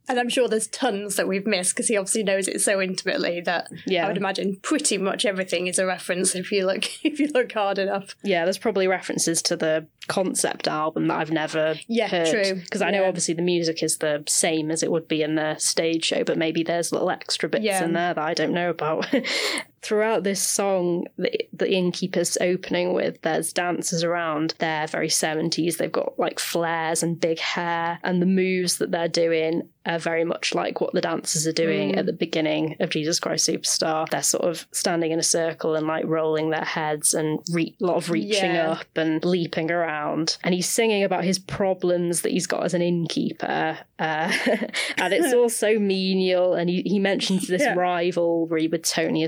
and 0.07 0.19
I'm 0.19 0.29
sure 0.29 0.47
there's 0.47 0.67
tons 0.67 1.15
that 1.15 1.27
we've 1.27 1.45
missed 1.47 1.73
because 1.75 1.87
he 1.87 1.97
obviously 1.97 2.23
knows 2.23 2.47
it 2.47 2.61
so 2.61 2.81
intimately 2.81 3.41
that 3.41 3.69
Yeah. 3.85 4.05
I 4.05 4.07
would 4.09 4.17
imagine 4.17 4.57
pretty 4.61 4.97
much 4.97 5.25
everything 5.25 5.67
is 5.67 5.79
a 5.79 5.85
reference 5.85 6.35
if 6.35 6.51
you 6.51 6.65
look 6.65 6.85
if 7.05 7.19
you 7.19 7.27
look 7.33 7.51
hard 7.51 7.77
enough. 7.79 8.15
yeah, 8.23 8.43
there's 8.45 8.57
probably 8.57 8.87
references 8.87 9.41
to 9.43 9.55
the 9.55 9.87
concept 10.07 10.67
album 10.67 11.07
that 11.07 11.17
I've 11.19 11.31
never 11.31 11.75
Yeah, 11.87 12.07
heard. 12.07 12.27
true. 12.29 12.55
Because 12.61 12.81
I 12.83 12.91
know 12.91 13.01
Yeah. 13.01 13.07
obviously 13.07 13.33
the 13.33 13.41
music 13.41 13.81
is 13.81 13.97
the 13.97 14.23
same 14.27 14.69
as 14.69 14.83
it 14.83 14.91
would 14.91 15.07
be 15.07 15.23
in 15.23 15.35
the 15.35 15.55
stage 15.57 16.05
show, 16.05 16.23
but 16.23 16.37
maybe 16.37 16.61
there's 16.63 16.91
little 16.91 17.09
extra 17.09 17.49
bits 17.49 17.63
Yeah. 17.65 17.83
in 17.83 17.93
there 17.93 18.13
that 18.13 18.23
I 18.23 18.33
don't 18.35 18.53
know 18.53 18.69
about. 18.69 19.07
Throughout 19.85 20.23
this 20.23 20.41
song, 20.41 21.05
the, 21.17 21.31
the 21.53 21.71
innkeeper's 21.71 22.37
opening 22.41 22.93
with, 22.93 23.21
there's 23.21 23.53
dancers 23.53 24.03
around. 24.03 24.55
They're 24.57 24.87
very 24.87 25.09
70s. 25.09 25.77
They've 25.77 25.91
got 25.91 26.17
like 26.17 26.39
flares 26.39 27.03
and 27.03 27.19
big 27.19 27.37
hair, 27.39 27.99
and 28.03 28.19
the 28.21 28.25
moves 28.25 28.77
that 28.79 28.89
they're 28.91 29.07
doing 29.07 29.69
are 29.87 29.99
very 29.99 30.23
much 30.23 30.55
like 30.55 30.81
what 30.81 30.93
the 30.93 31.01
dancers 31.01 31.45
are 31.45 31.51
doing 31.51 31.91
Mm. 31.91 31.97
at 31.97 32.05
the 32.07 32.13
beginning 32.13 32.75
of 32.79 32.89
Jesus 32.89 33.19
Christ 33.19 33.47
Superstar. 33.47 34.09
They're 34.09 34.23
sort 34.23 34.45
of 34.45 34.65
standing 34.71 35.11
in 35.11 35.19
a 35.19 35.23
circle 35.23 35.75
and 35.75 35.85
like 35.85 36.05
rolling 36.07 36.49
their 36.49 36.63
heads 36.65 37.13
and 37.13 37.37
re- 37.51 37.75
a 37.79 37.85
lot 37.85 37.97
of 37.97 38.09
reaching 38.09 38.55
Yeah. 38.55 38.71
up 38.71 38.87
and 38.97 39.23
leaping 39.23 39.69
around. 39.69 40.37
And 40.43 40.55
he's 40.55 40.67
singing 40.67 41.03
about 41.03 41.23
his 41.23 41.37
problems 41.37 42.21
that 42.21 42.31
he's 42.31 42.47
got 42.47 42.63
as 42.63 42.73
an 42.73 42.81
innkeeper. 42.81 43.77
Uh, 43.99 44.33
and 44.97 45.13
it's 45.13 45.31
all 45.35 45.49
so 45.49 45.77
menial. 45.77 46.55
And 46.55 46.67
he, 46.67 46.81
he 46.83 46.97
mentions 46.97 47.47
this 47.47 47.61
Yeah. 47.61 47.75
rivalry 47.75 48.67
with 48.67 48.81
Tony 48.81 49.23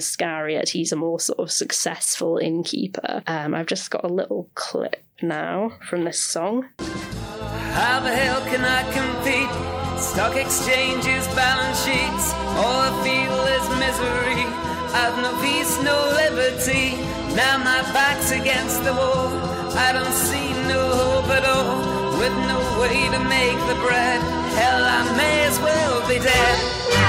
Iscariot. 0.48 0.70
He's 0.70 0.92
a 0.92 0.96
more 0.96 1.20
sort 1.20 1.40
of 1.40 1.52
successful 1.52 2.38
innkeeper. 2.38 3.22
Um, 3.28 3.54
I've 3.54 3.66
just 3.66 3.92
got 3.92 4.04
a 4.04 4.08
little 4.08 4.50
clip 4.56 5.04
now 5.22 5.74
from 5.90 6.06
this 6.06 6.22
song. 6.22 6.70
How 6.80 8.00
the 8.00 8.16
hell 8.16 8.42
can 8.50 8.64
I 8.64 8.84
compete? 8.96 10.00
Stock 10.00 10.36
exchanges, 10.36 11.28
balance 11.36 11.84
sheets, 11.84 12.34
all 12.62 12.80
I 12.80 12.92
feel 13.04 13.38
is 13.58 13.66
misery. 13.82 14.46
I've 14.94 15.18
no 15.22 15.34
peace, 15.42 15.82
no 15.84 15.98
liberty. 16.16 16.96
Now 17.36 17.58
my 17.58 17.82
back's 17.94 18.32
against 18.32 18.84
the 18.84 18.94
wall. 18.94 19.28
I 19.76 19.92
don't 19.92 20.14
see 20.14 20.54
no 20.68 20.82
hope 20.90 21.30
at 21.30 21.46
all. 21.46 22.20
With 22.20 22.34
no 22.48 22.60
way 22.80 23.10
to 23.10 23.20
make 23.26 23.60
the 23.68 23.78
bread, 23.86 24.22
hell, 24.58 24.84
I 24.84 25.18
may 25.18 25.46
as 25.46 25.60
well 25.60 26.08
be 26.08 26.20
dead. 26.20 27.07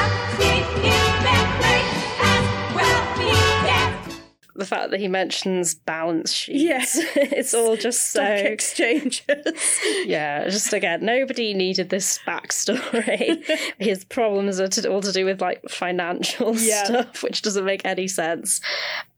The 4.58 4.66
fact 4.66 4.90
that 4.90 4.98
he 4.98 5.06
mentions 5.06 5.76
balance 5.76 6.32
sheets. 6.32 6.60
Yes. 6.62 6.98
it's 7.16 7.54
all 7.54 7.76
just 7.76 8.10
so. 8.10 8.20
Stock 8.20 8.44
exchanges. 8.44 9.22
Yeah, 10.04 10.48
just 10.48 10.72
again, 10.72 11.04
nobody 11.04 11.54
needed 11.54 11.90
this 11.90 12.18
backstory. 12.26 13.44
His 13.78 14.04
problems 14.04 14.58
are 14.58 14.66
to, 14.68 14.90
all 14.90 15.00
to 15.00 15.12
do 15.12 15.24
with 15.24 15.40
like 15.40 15.62
financial 15.68 16.56
Yeah. 16.56 16.84
stuff, 16.84 17.22
which 17.22 17.42
doesn't 17.42 17.64
make 17.64 17.84
any 17.84 18.08
sense. 18.08 18.60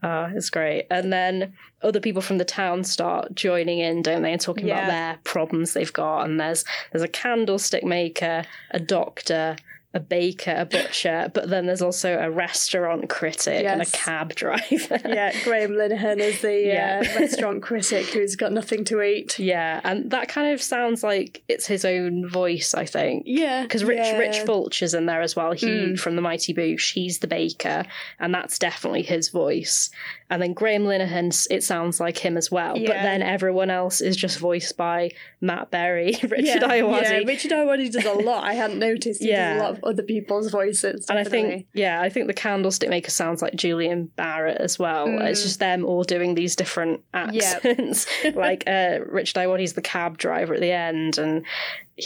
Uh, 0.03 0.31
it's 0.35 0.51
great. 0.51 0.87
And 0.91 1.13
then 1.13 1.55
other 1.83 2.01
people 2.01 2.21
from 2.21 2.37
the 2.39 2.45
town 2.45 2.85
start 2.85 3.35
joining 3.35 3.79
in, 3.79 4.03
don't 4.03 4.23
they, 4.23 4.33
and 4.33 4.41
talking 4.41 4.69
about 4.71 4.89
their 4.89 5.19
problems 5.25 5.73
they've 5.73 5.93
got. 5.93 6.25
And 6.25 6.39
there's 6.39 6.65
there's 6.93 7.03
a 7.03 7.09
candlestick 7.09 7.83
maker, 7.85 8.45
a 8.73 8.81
doctor. 8.81 9.57
A 9.93 9.99
baker, 9.99 10.55
a 10.57 10.65
butcher, 10.67 11.33
but 11.35 11.49
then 11.51 11.67
there's 11.67 11.83
also 11.83 12.17
a 12.17 12.31
restaurant 12.31 13.09
critic 13.09 13.65
and 13.67 13.83
a 13.83 13.87
cab 13.87 14.33
driver. 14.37 15.01
yeah, 15.05 15.33
Graham 15.43 15.73
Linehan 15.73 16.19
is 16.19 16.41
the 16.43 16.63
Yeah. 16.65 17.03
uh, 17.05 17.19
restaurant 17.21 17.61
critic 17.61 18.07
who's 18.07 18.37
got 18.37 18.53
nothing 18.53 18.85
to 18.85 19.03
eat. 19.03 19.37
Yeah, 19.41 19.81
and 19.83 20.09
that 20.13 20.29
kind 20.29 20.53
of 20.55 20.63
sounds 20.63 21.03
like 21.03 21.43
it's 21.49 21.67
his 21.67 21.85
own 21.85 22.29
voice, 22.29 22.73
I 22.73 22.85
think. 22.85 23.25
Yeah, 23.27 23.63
Because 23.63 23.83
Rich 23.83 23.99
yeah. 23.99 24.17
Rich 24.19 24.39
Fulcher's 24.47 24.95
in 24.95 25.07
there 25.07 25.23
as 25.23 25.35
well. 25.35 25.51
He 25.53 25.67
Mm. 25.67 25.99
from 25.99 26.15
the 26.15 26.23
Mighty 26.23 26.55
Boosh, 26.55 26.93
he's 26.93 27.19
the 27.19 27.27
baker, 27.27 27.85
and 28.21 28.33
that's 28.33 28.61
definitely 28.61 29.03
his 29.03 29.29
voice. 29.31 29.91
And 30.33 30.41
then 30.41 30.53
Graham 30.53 30.85
Linehan, 30.85 31.49
it 31.51 31.65
sounds 31.65 31.99
like 31.99 32.17
him 32.19 32.37
as 32.37 32.49
well. 32.53 32.75
But 32.75 32.87
then 33.03 33.21
everyone 33.23 33.69
else 33.71 34.01
is 34.01 34.17
just 34.17 34.39
voiced 34.39 34.77
by 34.77 35.11
Matt 35.41 35.73
Berry, 35.73 36.17
Richard 36.23 36.45
yeah, 36.45 36.59
Ayoade. 36.61 37.03
Yeah, 37.03 37.19
Richard 37.27 37.51
Ayoade 37.51 37.91
does 37.91 38.05
a 38.05 38.13
lot. 38.13 38.45
I 38.45 38.53
hadn't 38.53 38.79
noticed. 38.79 39.21
He 39.23 39.31
Yeah. 39.31 39.55
does 39.55 39.61
a 39.61 39.65
lot 39.65 39.71
of 39.73 39.80
other 39.85 40.03
people's 40.03 40.51
voices. 40.51 41.07
and 41.09 41.19
I 41.19 41.25
think, 41.25 41.67
yeah, 41.75 42.01
I 42.01 42.09
think 42.09 42.27
the 42.27 42.35
candlestick 42.35 42.89
maker 42.89 43.11
sounds 43.11 43.43
like 43.43 43.55
Julian 43.55 44.11
Barratt 44.17 44.57
as 44.57 44.79
well. 44.79 45.07
It's 45.21 45.43
just 45.43 45.59
them 45.61 45.85
all 45.85 46.05
doing 46.05 46.35
these 46.35 46.57
different 46.57 47.03
Mm. 47.15 47.37
Accents. 47.37 48.07
like 48.35 48.65
uh, 48.67 49.01
Richard 49.07 49.37
Ayoade's 49.37 49.73
the 49.75 49.83
cab 49.83 50.17
driver 50.19 50.55
at 50.55 50.61
the 50.61 50.73
end, 50.73 51.19
and 51.19 51.45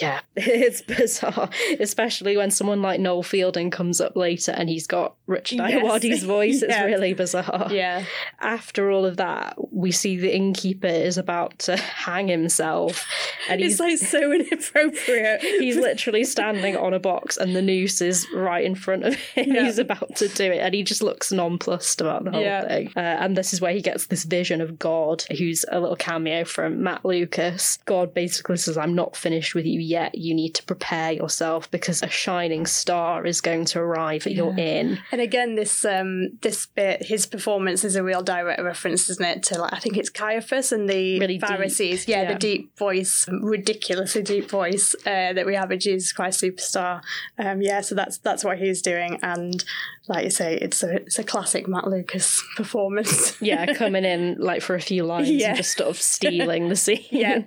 yeah, 0.01 0.21
it's 0.37 0.83
bizarre, 0.83 1.49
especially 1.81 2.37
when 2.37 2.51
someone 2.51 2.83
like 2.83 3.01
Noel 3.01 3.23
Fielding 3.23 3.71
comes 3.71 4.01
up 4.01 4.17
later 4.17 4.53
and 4.53 4.69
he's 4.69 4.87
got 4.87 5.15
Richard 5.27 5.57
Yes. 5.59 6.23
Voice. 6.25 6.63
It's 6.63 6.71
Yeah. 6.75 6.85
really 6.85 7.15
bizarre. 7.15 7.69
yeah, 7.71 8.05
After 8.41 8.91
all 8.91 9.05
of 9.07 9.17
that, 9.19 9.57
we 9.73 9.91
see 9.91 10.17
the 10.17 10.35
innkeeper 10.35 10.87
is 10.87 11.19
about 11.19 11.59
to 11.61 11.77
hang 12.07 12.29
himself, 12.29 13.07
and 13.49 13.61
he's 13.61 13.73
it's 13.73 13.81
like 13.81 13.99
so 13.99 14.33
inappropriate. 14.33 15.41
he's 15.43 15.77
literally 15.77 16.25
standing 16.25 16.77
on 16.77 16.95
a 16.95 16.99
box 16.99 17.37
and 17.37 17.55
the 17.55 17.63
noose 17.63 18.01
is 18.01 18.27
right 18.35 18.65
in 18.65 18.75
front 18.75 19.05
of 19.05 19.15
him. 19.15 19.53
Yeah. 19.53 19.65
He's 19.65 19.79
about 19.79 20.17
to 20.17 20.29
do 20.29 20.45
it 20.53 20.59
and 20.59 20.75
he 20.75 20.83
just 20.83 21.03
looks 21.03 21.31
nonplussed 21.33 22.01
about 22.01 22.25
the 22.25 22.31
whole 22.33 22.41
Yeah. 22.43 22.67
thing. 22.67 22.89
Uh, 22.97 23.01
and 23.01 23.37
this 23.37 23.53
is 23.53 23.61
where 23.61 23.73
he 23.73 23.81
gets 23.81 24.07
this 24.07 24.25
vision 24.25 24.61
of 24.61 24.79
God, 24.79 25.25
who's 25.39 25.65
a 25.71 25.81
little 25.81 25.97
cameo 25.97 26.45
from 26.45 26.83
Matt 26.83 27.05
Lucas. 27.05 27.79
God 27.85 28.15
basically 28.15 28.57
says, 28.57 28.77
I'm 28.77 28.95
not 28.95 29.17
finished 29.17 29.55
with 29.55 29.67
you 29.67 29.81
yet. 29.85 30.17
You 30.17 30.35
need 30.35 30.55
to 30.57 30.63
prepare 30.63 31.13
yourself 31.13 31.71
because 31.71 32.03
a 32.03 32.09
shining 32.09 32.67
star 32.67 33.25
is 33.27 33.41
going 33.41 33.65
to 33.67 33.81
arrive 33.81 34.27
at 34.27 34.33
your 34.33 34.57
inn. 34.59 34.99
And 35.13 35.21
again, 35.21 35.55
this 35.55 35.85
um 35.85 36.39
this 36.41 36.67
bit, 36.67 37.05
his 37.05 37.27
performance 37.27 37.85
is 37.85 37.97
a 37.97 38.03
real 38.03 38.23
direct 38.23 38.63
reference, 38.63 39.09
isn't 39.11 39.25
it, 39.25 39.43
to 39.45 39.61
like 39.61 39.73
I 39.73 39.79
think 39.79 39.97
it's 39.97 40.11
Caiaphas 40.11 40.73
and 40.73 40.89
the 40.89 41.21
Really 41.21 41.39
Pharisees. 41.39 42.09
Yeah, 42.09 42.23
yeah. 42.23 42.33
the 42.33 42.39
deep 42.39 42.77
voice, 42.79 43.29
ridiculously 43.29 44.23
deep 44.23 44.51
voice 44.51 44.95
uh, 45.07 45.33
that 45.33 45.47
we 45.47 45.55
have 45.55 45.71
in 45.71 45.81
Jesus 45.81 46.13
Christ 46.13 46.43
Superstar. 46.43 47.03
Um, 47.39 47.63
yeah, 47.63 47.81
so 47.81 47.95
that's 47.95 48.19
that's 48.19 48.45
what 48.45 48.59
he's 48.59 48.83
doing, 48.83 49.19
and 49.23 49.65
like 50.07 50.25
you 50.25 50.31
say, 50.31 50.59
it's 50.61 50.83
a 50.83 50.97
it's 50.97 51.19
a 51.19 51.25
classic 51.25 51.67
Matt 51.67 51.87
Lucas 51.87 52.43
performance. 52.57 53.41
Yeah, 53.41 53.73
coming 53.75 54.05
in 54.05 54.37
like 54.39 54.61
for 54.63 54.75
a 54.75 54.81
few 54.81 55.05
lines 55.05 55.31
Yeah. 55.31 55.49
and 55.49 55.57
just 55.57 55.77
sort 55.77 55.89
of 55.89 55.97
stealing 56.01 56.69
the 56.69 56.77
scene. 56.77 57.05
Yeah. 57.11 57.45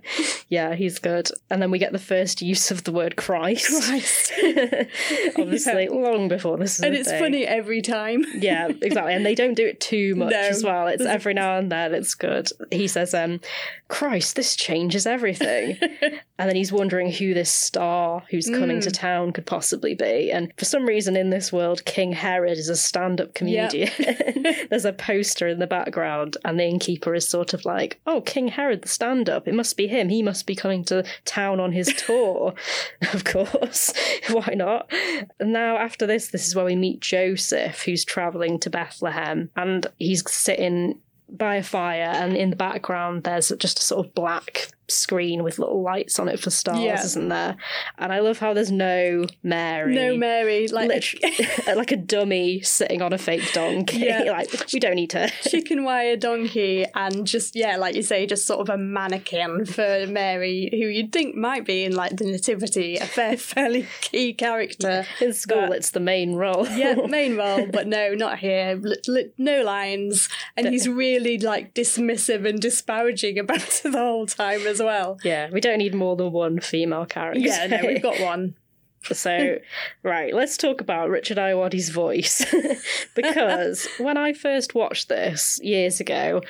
yeah, 0.50 0.74
he's 0.74 0.98
good. 1.00 1.30
And 1.50 1.62
then 1.62 1.70
we 1.72 1.78
get 1.80 1.92
the 1.92 2.00
first 2.00 2.42
use 2.42 2.72
of 2.72 2.84
the 2.84 2.92
word 2.92 3.16
Christ. 3.16 3.68
Christ. 3.88 4.32
Obviously, 5.38 5.88
long 5.90 6.28
before 6.28 6.58
this 6.58 6.80
is 6.80 6.84
and 6.86 6.96
it's 6.96 7.10
thing. 7.10 7.20
funny 7.22 7.46
every 7.46 7.82
time. 7.82 8.24
Yeah, 8.36 8.70
exactly. 8.82 9.14
And 9.14 9.26
they 9.26 9.36
don't 9.36 9.54
do 9.54 9.66
it 9.66 9.80
too 9.80 10.16
much 10.16 10.32
No. 10.32 10.38
as 10.40 10.64
well. 10.64 10.88
It's 10.88 11.04
every 11.06 11.34
now 11.34 11.58
and 11.58 11.72
then 11.72 11.94
it's 11.94 12.16
good. 12.16 12.50
He 12.72 12.88
says, 12.88 13.14
um, 13.14 13.40
Christ, 13.88 14.36
this 14.36 14.56
changes 14.56 15.06
everything. 15.06 15.78
and 16.40 16.50
then 16.50 16.56
he's 16.56 16.72
wondering 16.72 17.12
who 17.12 17.34
this 17.34 17.52
star 17.52 18.24
who's 18.30 18.50
coming 18.50 18.78
Mm. 18.78 18.84
to 18.84 18.92
town 18.92 19.32
could 19.32 19.46
possibly 19.46 19.96
be. 19.96 20.32
And 20.32 20.52
for 20.58 20.66
some 20.66 20.86
reason 20.86 21.16
in 21.16 21.30
this 21.30 21.52
world, 21.54 21.84
King 21.86 22.12
Herod 22.12 22.47
Herod 22.48 22.60
is 22.60 22.70
a 22.70 22.78
stand-up 22.78 23.34
comedian. 23.34 23.90
There's 24.70 24.86
a 24.86 24.94
poster 24.94 25.48
in 25.48 25.60
the 25.60 25.68
background, 25.68 26.38
and 26.46 26.58
the 26.58 26.64
innkeeper 26.64 27.14
is 27.14 27.28
sort 27.28 27.54
of 27.54 27.66
like, 27.66 28.00
"Oh, 28.08 28.22
King 28.22 28.48
Herod, 28.48 28.84
the 28.84 28.88
stand-up. 28.88 29.48
It 29.48 29.54
must 29.54 29.76
be 29.76 29.88
him. 29.88 30.08
He 30.08 30.24
must 30.24 30.48
be 30.48 30.56
coming 30.56 30.86
to 30.86 31.04
town 31.26 31.60
on 31.60 31.74
his 31.74 31.88
tour." 31.88 32.54
of 33.14 33.26
course, 33.26 33.94
why 34.30 34.54
not? 34.56 34.90
And 35.40 35.52
now 35.52 35.78
after 35.78 36.08
this, 36.08 36.30
this 36.30 36.48
is 36.48 36.56
where 36.56 36.66
we 36.66 36.76
meet 36.76 37.02
Joseph, 37.02 37.84
who's 37.84 38.06
traveling 38.06 38.60
to 38.60 38.70
Bethlehem, 38.70 39.50
and 39.56 39.86
he's 40.00 40.30
sitting 40.32 41.00
by 41.30 41.56
a 41.58 41.64
fire, 41.64 42.12
and 42.14 42.38
in 42.38 42.50
the 42.50 42.56
background 42.56 43.24
there's 43.24 43.52
just 43.60 43.80
a 43.80 43.84
sort 43.84 44.06
of 44.06 44.16
black 44.16 44.70
screen 44.90 45.44
with 45.44 45.60
little 45.60 45.82
lights 45.82 46.18
on 46.20 46.28
it 46.30 46.40
for 46.40 46.50
stars, 46.50 46.80
Yeah. 46.80 47.04
isn't 47.04 47.30
there? 47.30 47.58
And 47.98 48.14
I 48.14 48.20
love 48.20 48.40
how 48.40 48.54
there's 48.54 48.72
no 48.72 49.26
Mary. 49.44 49.96
No 49.96 50.16
Mary, 50.18 50.68
like 50.68 50.90
like 51.68 51.92
a 51.92 51.98
dummy 51.98 52.62
sitting 52.62 53.02
on 53.02 53.14
a 53.14 53.18
fake 53.18 53.52
donkey. 53.54 54.00
Yeah. 54.00 54.24
like 54.32 54.50
we 54.74 54.80
don't 54.80 54.96
need 54.96 55.12
her. 55.14 55.28
chicken 55.44 55.84
wire 55.84 56.16
donkey 56.18 56.86
and 56.96 57.26
just 57.28 57.56
yeah 57.56 57.78
like 57.78 57.96
you 57.96 58.02
say 58.04 58.26
just 58.26 58.46
sort 58.46 58.60
of 58.62 58.70
a 58.70 58.78
mannequin 58.78 59.66
for 59.66 60.06
mary 60.08 60.70
who 60.72 60.78
you'd 60.88 61.12
think 61.12 61.36
might 61.36 61.66
be 61.66 61.84
in 61.84 61.96
like 61.96 62.16
the 62.18 62.26
nativity 62.26 62.98
a 62.98 63.06
fair, 63.06 63.38
fairly 63.38 63.88
key 64.02 64.34
character 64.34 65.06
In 65.22 65.34
school, 65.34 65.68
But- 65.68 65.78
it's 65.78 65.92
the 65.92 66.00
main 66.00 66.36
role. 66.36 66.68
yeah 66.70 66.96
main 67.08 67.36
role 67.38 67.66
but 67.68 67.88
no 67.88 68.14
not 68.14 68.40
here 68.40 68.80
Li- 68.82 68.98
li- 69.08 69.32
no 69.38 69.64
lines 69.64 70.30
and 70.56 70.68
he's 70.68 70.88
really 70.88 71.38
like 71.38 71.74
dismissive 71.74 72.48
and 72.48 72.62
disparaging 72.62 73.38
about 73.40 73.62
it 73.64 73.82
the 73.84 73.92
whole 73.98 74.26
time 74.28 74.66
as 74.68 74.77
well 74.82 75.18
yeah. 75.24 75.50
We 75.52 75.62
don't 75.62 75.78
need 75.80 75.94
more 75.96 76.16
than 76.16 76.32
one 76.32 76.60
female 76.60 77.06
character. 77.06 77.40
yeah 77.40 77.68
no 77.68 77.80
we've 77.86 78.02
got 78.02 78.20
one 78.20 78.56
So, 79.14 79.60
right, 80.04 80.34
let's 80.34 80.58
talk 80.58 80.82
about 80.82 81.10
Richard 81.10 81.38
Ayoade's 81.38 81.90
voice. 81.90 82.46
because 83.16 83.88
when 84.00 84.18
I 84.18 84.34
first 84.34 84.76
watched 84.76 85.08
this 85.08 85.60
years 85.64 86.00
ago, 86.02 86.42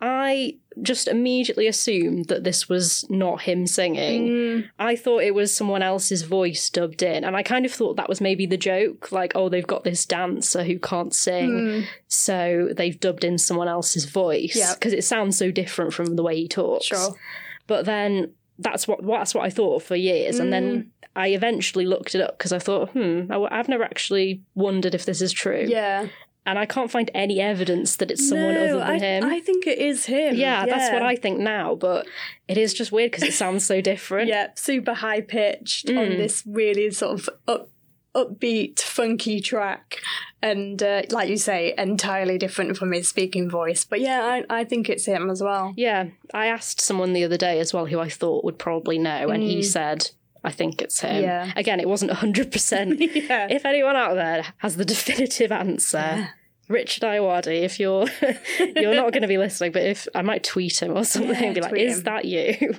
I 0.00 0.56
just 0.82 1.08
immediately 1.08 1.66
assumed 1.66 2.26
that 2.26 2.44
this 2.44 2.68
was 2.68 3.04
not 3.10 3.42
him 3.42 3.66
singing. 3.66 4.28
Mm, 4.28 4.68
I 4.78 4.94
thought 4.96 5.24
it 5.24 5.34
was 5.34 5.54
someone 5.54 5.82
else's 5.82 6.22
voice 6.22 6.70
dubbed 6.70 7.02
in. 7.02 7.24
And 7.24 7.36
I 7.36 7.42
kind 7.42 7.66
of 7.66 7.72
thought 7.72 7.96
that 7.96 8.08
was 8.08 8.20
maybe 8.20 8.46
the 8.46 8.56
joke 8.58 9.10
like, 9.12 9.32
oh, 9.34 9.48
they've 9.48 9.66
got 9.66 9.84
this 9.84 10.06
dancer 10.06 10.64
who 10.64 10.78
can't 10.78 11.14
sing. 11.14 11.50
mm, 11.50 11.84
So 12.08 12.70
they've 12.76 12.98
dubbed 12.98 13.24
in 13.24 13.36
someone 13.38 13.68
else's 13.68 14.04
voice. 14.04 14.54
Yeah. 14.54 14.74
Because 14.74 14.92
it 14.92 15.04
sounds 15.04 15.36
so 15.36 15.50
different 15.50 15.92
from 15.92 16.16
the 16.16 16.22
way 16.22 16.36
he 16.36 16.48
talks. 16.48 16.86
sure 16.86 17.14
But 17.66 17.84
then 17.84 18.32
that's 18.58 18.88
what 18.88 19.06
that's 19.06 19.34
what 19.34 19.44
I 19.44 19.50
thought 19.50 19.82
for 19.82 19.96
years, 19.96 20.38
and 20.38 20.48
Mm. 20.48 20.50
then 20.52 20.90
I 21.14 21.28
eventually 21.28 21.86
looked 21.86 22.14
it 22.14 22.20
up 22.20 22.38
because 22.38 22.52
I 22.52 22.58
thought, 22.58 22.90
hmm, 22.90 23.30
I, 23.30 23.48
have 23.56 23.68
never 23.68 23.84
actually 23.84 24.42
wondered 24.54 24.94
if 24.94 25.04
this 25.04 25.20
is 25.22 25.32
true, 25.32 25.66
yeah 25.68 26.08
and 26.48 26.60
I 26.60 26.64
can't 26.64 26.90
find 26.92 27.10
any 27.12 27.40
evidence 27.40 27.96
that 27.96 28.10
it's 28.12 28.26
someone 28.28 28.54
no, 28.54 28.60
other 28.60 28.78
than 28.78 28.88
I, 28.88 28.98
him. 29.00 29.24
I 29.24 29.40
think 29.40 29.66
it 29.66 29.78
is 29.78 30.06
him 30.06 30.36
yeah, 30.36 30.64
that's 30.64 30.92
what 30.92 31.02
I 31.02 31.16
think 31.16 31.40
now, 31.40 31.74
but 31.74 32.06
it 32.46 32.56
is 32.56 32.72
just 32.72 32.92
weird 32.92 33.10
because 33.10 33.24
it 33.28 33.34
sounds 33.34 33.66
so 33.66 33.80
different. 33.80 34.28
Yeah, 34.28 34.48
super 34.54 34.94
high 34.94 35.22
pitched 35.22 35.88
on 35.90 35.96
Mm. 35.96 36.16
this 36.18 36.44
really 36.46 36.88
sort 36.92 37.18
of 37.18 37.28
up, 37.48 37.68
upbeat, 38.16 38.80
funky 38.80 39.40
track, 39.40 39.98
and 40.42 40.82
uh, 40.82 41.02
like 41.10 41.28
you 41.28 41.36
say, 41.36 41.74
entirely 41.76 42.38
different 42.38 42.76
from 42.76 42.92
his 42.92 43.08
speaking 43.08 43.48
voice. 43.50 43.84
But 43.84 44.00
yeah, 44.00 44.22
I, 44.50 44.60
I 44.60 44.64
think 44.64 44.88
it's 44.88 45.04
him 45.06 45.28
as 45.30 45.42
well. 45.42 45.74
Yeah, 45.76 46.06
I 46.34 46.46
asked 46.46 46.80
someone 46.80 47.12
the 47.12 47.24
other 47.24 47.36
day 47.36 47.60
as 47.60 47.72
well 47.74 47.86
who 47.86 48.00
I 48.00 48.08
thought 48.08 48.44
would 48.44 48.58
probably 48.58 48.98
know, 48.98 49.28
and 49.28 49.42
he 49.42 49.58
Mm. 49.60 49.64
said, 49.64 50.10
I 50.42 50.50
think 50.52 50.80
it's 50.80 51.00
him. 51.00 51.22
Yeah. 51.22 51.50
Again, 51.56 51.80
it 51.80 51.88
wasn't 51.88 52.12
100%. 52.12 52.98
yeah, 53.28 53.48
if 53.50 53.64
anyone 53.66 53.96
out 53.96 54.14
there 54.14 54.44
has 54.58 54.76
the 54.76 54.84
definitive 54.84 55.50
answer, 55.52 56.28
Richard 56.68 57.02
Ayoade, 57.04 57.62
if 57.62 57.78
you're 57.80 58.06
you're 58.76 58.94
not 58.94 59.12
going 59.12 59.22
to 59.22 59.28
be 59.28 59.38
listening, 59.38 59.72
but 59.72 59.82
if 59.82 60.08
I 60.14 60.22
might 60.22 60.42
tweet 60.44 60.80
him 60.82 60.96
or 60.96 61.04
something, 61.04 61.30
Yeah, 61.34 61.52
be 61.52 61.60
like, 61.60 61.76
"Is 61.76 61.98
him. 61.98 62.04
that 62.04 62.24
you?" 62.24 62.76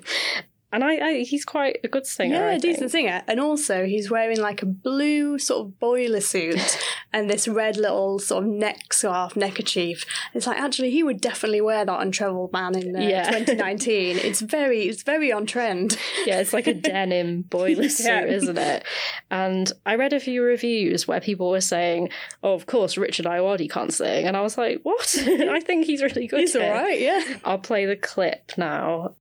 And 0.72 0.84
I, 0.84 0.96
I 0.98 1.14
he's 1.24 1.46
quite 1.46 1.80
a 1.84 1.88
good 1.88 2.06
singer. 2.06 2.36
yeah, 2.36 2.52
a 2.52 2.60
decent 2.60 2.92
singer. 2.92 3.24
And 3.28 3.40
also, 3.40 3.86
he's 3.86 4.12
wearing 4.12 4.40
like 4.40 4.62
a 4.62 4.66
blue 4.66 5.40
sort 5.40 5.66
of 5.66 5.80
boiler 5.80 6.20
suit 6.20 6.78
and 7.14 7.30
this 7.30 7.48
red 7.48 7.78
little 7.78 8.20
sort 8.20 8.44
of 8.44 8.50
neck 8.50 8.92
scarf, 8.94 9.38
neckerchief. 9.38 10.06
It's 10.34 10.46
like 10.46 10.60
actually, 10.60 10.92
he 10.92 11.04
would 11.04 11.22
definitely 11.22 11.62
wear 11.62 11.86
that 11.86 11.92
on 12.00 12.12
Travel 12.12 12.50
Man 12.52 12.76
in 12.78 12.96
uh, 12.96 13.00
Yeah. 13.00 13.32
2019. 13.32 14.18
it's 14.24 14.42
very, 14.42 14.84
it's 14.84 15.04
very 15.04 15.32
on 15.32 15.46
trend. 15.46 15.98
Yeah, 16.26 16.40
it's 16.42 16.52
like 16.52 16.68
a 16.68 16.74
denim 16.74 17.42
boiler 17.50 17.88
suit, 17.88 18.06
Yeah. 18.08 18.26
isn't 18.26 18.58
it? 18.58 18.84
And 19.32 19.72
I 19.86 19.96
read 19.96 20.12
a 20.12 20.20
few 20.20 20.44
reviews 20.44 21.08
where 21.08 21.22
people 21.22 21.50
were 21.50 21.62
saying, 21.62 22.10
"Oh, 22.44 22.54
of 22.54 22.66
course, 22.66 22.98
Richard 22.98 23.26
Ayoade 23.26 23.70
can't 23.70 23.94
sing," 23.94 24.26
and 24.28 24.36
I 24.36 24.42
was 24.42 24.58
like, 24.58 24.82
"What? 24.84 25.16
I 25.28 25.60
think 25.62 25.86
he's 25.86 26.02
really 26.02 26.28
good." 26.28 26.42
He's 26.42 26.56
all 26.56 26.62
here." 26.62 26.74
right, 26.74 27.00
yeah. 27.00 27.24
I'll 27.46 27.58
play 27.58 27.86
the 27.86 27.96
clip 27.96 28.52
now. 28.58 29.16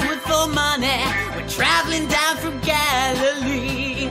For 0.00 0.46
money. 0.48 1.00
We're 1.34 1.48
traveling 1.48 2.06
down 2.08 2.36
from 2.36 2.58
Galilee. 2.60 4.08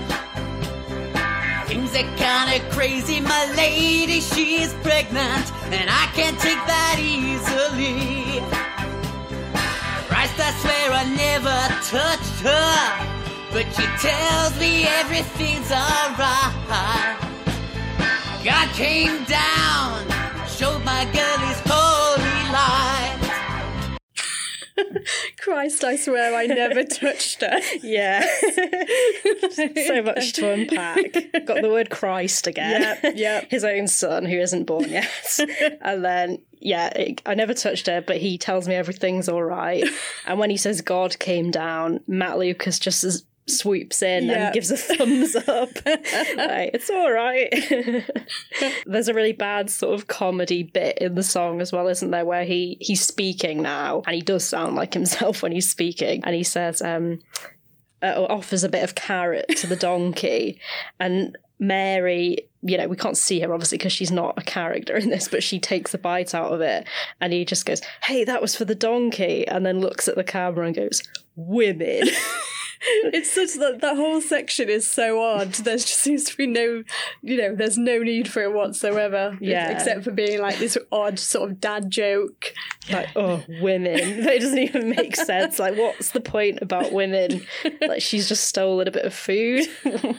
Things 1.68 1.96
are 1.96 2.10
kinda 2.16 2.60
crazy, 2.72 3.20
my 3.20 3.46
lady, 3.56 4.20
she's 4.22 4.74
pregnant, 4.84 5.52
and 5.72 5.90
I 5.90 6.06
can't 6.14 6.40
take 6.40 6.64
that 6.68 6.98
easily. 7.00 8.42
Christ, 10.08 10.40
I 10.40 10.52
swear 10.62 10.92
I 10.92 11.06
never 11.26 11.60
touched 11.96 12.40
her, 12.50 12.78
but 13.52 13.66
she 13.76 13.86
tells 14.08 14.54
me 14.60 14.86
everything's 15.02 15.72
alright. 15.72 17.18
God 18.44 18.68
came 18.74 19.24
down, 19.24 20.06
showed 20.48 20.84
my 20.84 21.06
girl 21.06 21.38
Christ, 25.40 25.84
I 25.84 25.96
swear 25.96 26.36
I 26.36 26.46
never 26.46 26.84
touched 26.84 27.42
her. 27.42 27.60
Yeah, 27.82 28.22
so 29.52 30.02
much 30.04 30.34
to 30.34 30.52
unpack. 30.52 31.46
Got 31.46 31.62
the 31.62 31.70
word 31.72 31.90
Christ 31.90 32.48
again. 32.48 32.82
Yep, 33.04 33.14
yep. 33.16 33.52
His 33.52 33.64
own 33.64 33.88
son 33.88 34.26
who 34.26 34.38
isn't 34.38 34.66
born 34.66 34.90
yet. 34.90 35.40
and 35.82 36.04
then, 36.04 36.40
yeah, 36.60 36.88
it, 36.96 37.22
I 37.26 37.34
never 37.36 37.54
touched 37.54 37.88
her, 37.88 38.02
but 38.02 38.18
he 38.18 38.38
tells 38.38 38.68
me 38.68 38.76
everything's 38.76 39.30
all 39.30 39.44
right. 39.44 39.86
And 40.26 40.40
when 40.40 40.50
he 40.50 40.58
says 40.58 40.82
God 40.82 41.18
came 41.20 41.52
down, 41.52 42.00
Matt 42.08 42.38
Lucas 42.38 42.80
just 42.80 43.04
s- 43.04 43.24
swoops 43.46 44.02
in 44.02 44.26
Yeah. 44.26 44.46
and 44.46 44.54
gives 44.54 44.72
a 44.72 44.78
thumbs 44.78 45.36
up. 45.36 45.70
like, 45.86 46.72
it's 46.74 46.90
all 46.90 47.12
right. 47.12 47.50
There's 48.86 49.08
a 49.08 49.14
really 49.14 49.34
bad 49.34 49.70
sort 49.70 49.94
of 49.96 50.08
comedy 50.08 50.64
bit 50.64 50.98
in 51.00 51.16
the 51.16 51.24
song 51.24 51.62
as 51.62 51.72
well, 51.72 51.88
isn't 51.88 52.12
there? 52.12 52.26
Where 52.26 52.46
he 52.46 52.78
he's 52.80 53.06
speaking 53.06 53.62
now, 53.62 54.04
and 54.06 54.16
he 54.16 54.22
does 54.22 54.48
sound 54.48 54.76
like 54.76 54.94
himself 54.94 55.44
when 55.44 55.52
he's 55.52 55.70
speaking, 55.70 56.22
and 56.24 56.36
he 56.36 56.44
says, 56.44 56.82
um, 56.82 57.20
uh, 58.02 58.26
offers 58.30 58.64
a 58.64 58.70
bit 58.70 58.84
of 58.84 58.96
carrot 58.96 59.48
to 59.58 59.68
the 59.68 59.76
donkey, 59.76 60.60
and 61.00 61.38
Mary, 61.60 62.38
you 62.62 62.78
know, 62.78 62.88
we 62.88 62.98
can't 62.98 63.16
see 63.18 63.40
her 63.40 63.54
obviously 63.54 63.78
because 63.78 63.94
she's 63.94 64.12
not 64.12 64.38
a 64.38 64.42
character 64.42 64.98
in 64.98 65.10
this, 65.10 65.28
but 65.30 65.42
she 65.44 65.60
takes 65.60 65.94
a 65.94 65.98
bite 65.98 66.36
out 66.36 66.52
of 66.52 66.60
it, 66.62 66.86
and 67.22 67.32
he 67.34 67.46
just 67.46 67.66
goes, 67.66 67.82
"Hey, 68.04 68.24
that 68.26 68.42
was 68.42 68.56
for 68.56 68.66
the 68.66 68.76
donkey," 68.76 69.48
and 69.48 69.66
then 69.66 69.80
looks 69.80 70.08
at 70.08 70.16
the 70.16 70.24
camera 70.24 70.66
and 70.66 70.76
goes, 70.76 71.02
"Women." 71.36 72.04
It's 72.86 73.32
such 73.32 73.54
that 73.60 73.82
that 73.82 73.96
whole 73.96 74.22
section 74.22 74.70
is 74.70 74.90
so 74.90 75.22
odd. 75.22 75.54
There 75.54 75.78
just 75.78 76.00
seems 76.00 76.26
to 76.26 76.38
be 76.38 76.48
no, 76.48 76.84
you 77.22 77.38
know, 77.38 77.56
there's 77.56 77.78
no 77.78 78.00
need 78.00 78.28
for 78.28 78.42
it 78.44 78.54
whatsoever. 78.54 79.38
Yeah. 79.40 79.72
Except 79.72 80.04
for 80.04 80.12
being 80.12 80.42
like 80.42 80.58
this 80.58 80.78
odd 80.92 81.20
sort 81.20 81.50
of 81.50 81.60
dad 81.60 81.90
joke. 81.90 82.54
like 82.92 83.10
oh 83.16 83.42
women 83.62 83.94
it 83.98 84.40
doesn't 84.40 84.58
even 84.58 84.90
make 84.90 85.16
sense 85.16 85.58
like 85.60 85.78
what's 85.78 86.10
the 86.12 86.20
point 86.20 86.60
about 86.62 86.92
women 86.92 87.46
like 87.88 88.02
she's 88.02 88.28
just 88.28 88.44
stolen 88.44 88.88
a 88.88 88.92
bit 88.92 89.06
of 89.06 89.14
food 89.14 89.66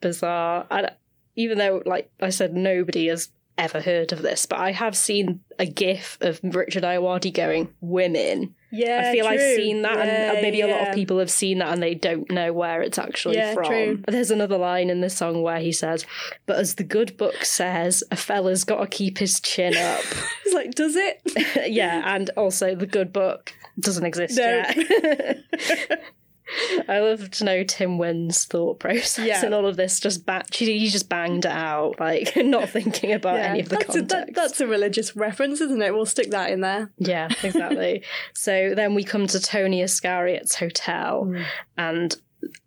bizarre 0.00 0.66
and 0.70 0.90
even 1.36 1.58
though 1.58 1.82
like 1.84 2.10
i 2.20 2.30
said 2.30 2.54
nobody 2.54 3.08
has 3.08 3.30
ever 3.58 3.80
heard 3.80 4.12
of 4.12 4.22
this 4.22 4.46
but 4.46 4.58
i 4.58 4.72
have 4.72 4.96
seen 4.96 5.40
a 5.58 5.66
gif 5.66 6.16
of 6.22 6.40
richard 6.42 6.82
ayoade 6.84 7.34
going 7.34 7.68
women 7.80 8.54
Yeah, 8.72 9.02
i 9.04 9.12
feel 9.12 9.26
i've 9.26 9.40
seen 9.40 9.82
that 9.82 9.96
Yeah, 9.98 10.02
and 10.30 10.38
uh, 10.38 10.40
maybe 10.42 10.60
a 10.60 10.66
lot 10.68 10.88
of 10.88 10.94
people 10.94 11.18
have 11.18 11.30
seen 11.30 11.58
that 11.58 11.72
and 11.72 11.82
they 11.82 11.94
don't 11.94 12.30
know 12.30 12.52
where 12.52 12.82
it's 12.82 12.98
actually 12.98 13.36
Yeah, 13.36 13.54
from 13.54 13.64
true. 13.66 14.02
there's 14.08 14.30
another 14.30 14.58
line 14.58 14.90
in 14.90 15.00
the 15.00 15.10
song 15.10 15.42
where 15.42 15.58
he 15.60 15.72
says 15.72 16.06
but 16.46 16.56
as 16.58 16.76
the 16.76 16.84
good 16.84 17.16
book 17.16 17.44
says 17.44 18.02
a 18.10 18.16
fella's 18.16 18.64
got 18.64 18.80
to 18.80 18.86
keep 18.86 19.18
his 19.18 19.40
chin 19.40 19.76
up 19.76 20.04
He's 20.44 20.54
like, 20.54 20.74
does 20.74 20.96
it? 20.96 21.20
yeah, 21.70 22.14
and 22.14 22.28
also 22.36 22.74
the 22.74 22.86
good 22.86 23.12
book 23.12 23.52
doesn't 23.78 24.04
exist 24.04 24.36
No. 24.36 24.44
yet. 24.44 26.02
I 26.88 26.98
love 27.00 27.30
to 27.30 27.44
know 27.44 27.62
Tim 27.64 27.98
Wynn's 27.98 28.44
thought 28.44 28.80
process 28.80 29.26
Yeah. 29.26 29.44
and 29.44 29.54
all 29.54 29.66
of 29.66 29.76
this. 29.76 30.00
Just 30.00 30.26
ba- 30.26 30.44
he 30.52 30.88
just 30.88 31.08
banged 31.08 31.44
it 31.44 31.50
out, 31.52 32.00
like 32.00 32.32
not 32.36 32.68
thinking 32.70 33.12
about 33.12 33.36
Yeah, 33.36 33.46
any 33.50 33.60
of 33.60 33.68
the 33.68 33.76
that's, 33.76 33.94
a, 33.94 33.98
context. 34.00 34.26
that, 34.26 34.34
that's 34.34 34.60
a 34.60 34.66
religious 34.66 35.14
reference, 35.16 35.60
isn't 35.60 35.80
it? 35.82 35.94
We'll 35.94 36.06
stick 36.06 36.30
that 36.30 36.50
in 36.50 36.60
there. 36.60 36.90
Yeah, 36.98 37.28
exactly. 37.42 38.02
so 38.34 38.74
then 38.74 38.94
we 38.94 39.04
come 39.04 39.26
to 39.28 39.40
Tony 39.40 39.82
Iscariot's 39.82 40.56
hotel, 40.56 41.24
Mm. 41.26 41.44
and 41.76 42.16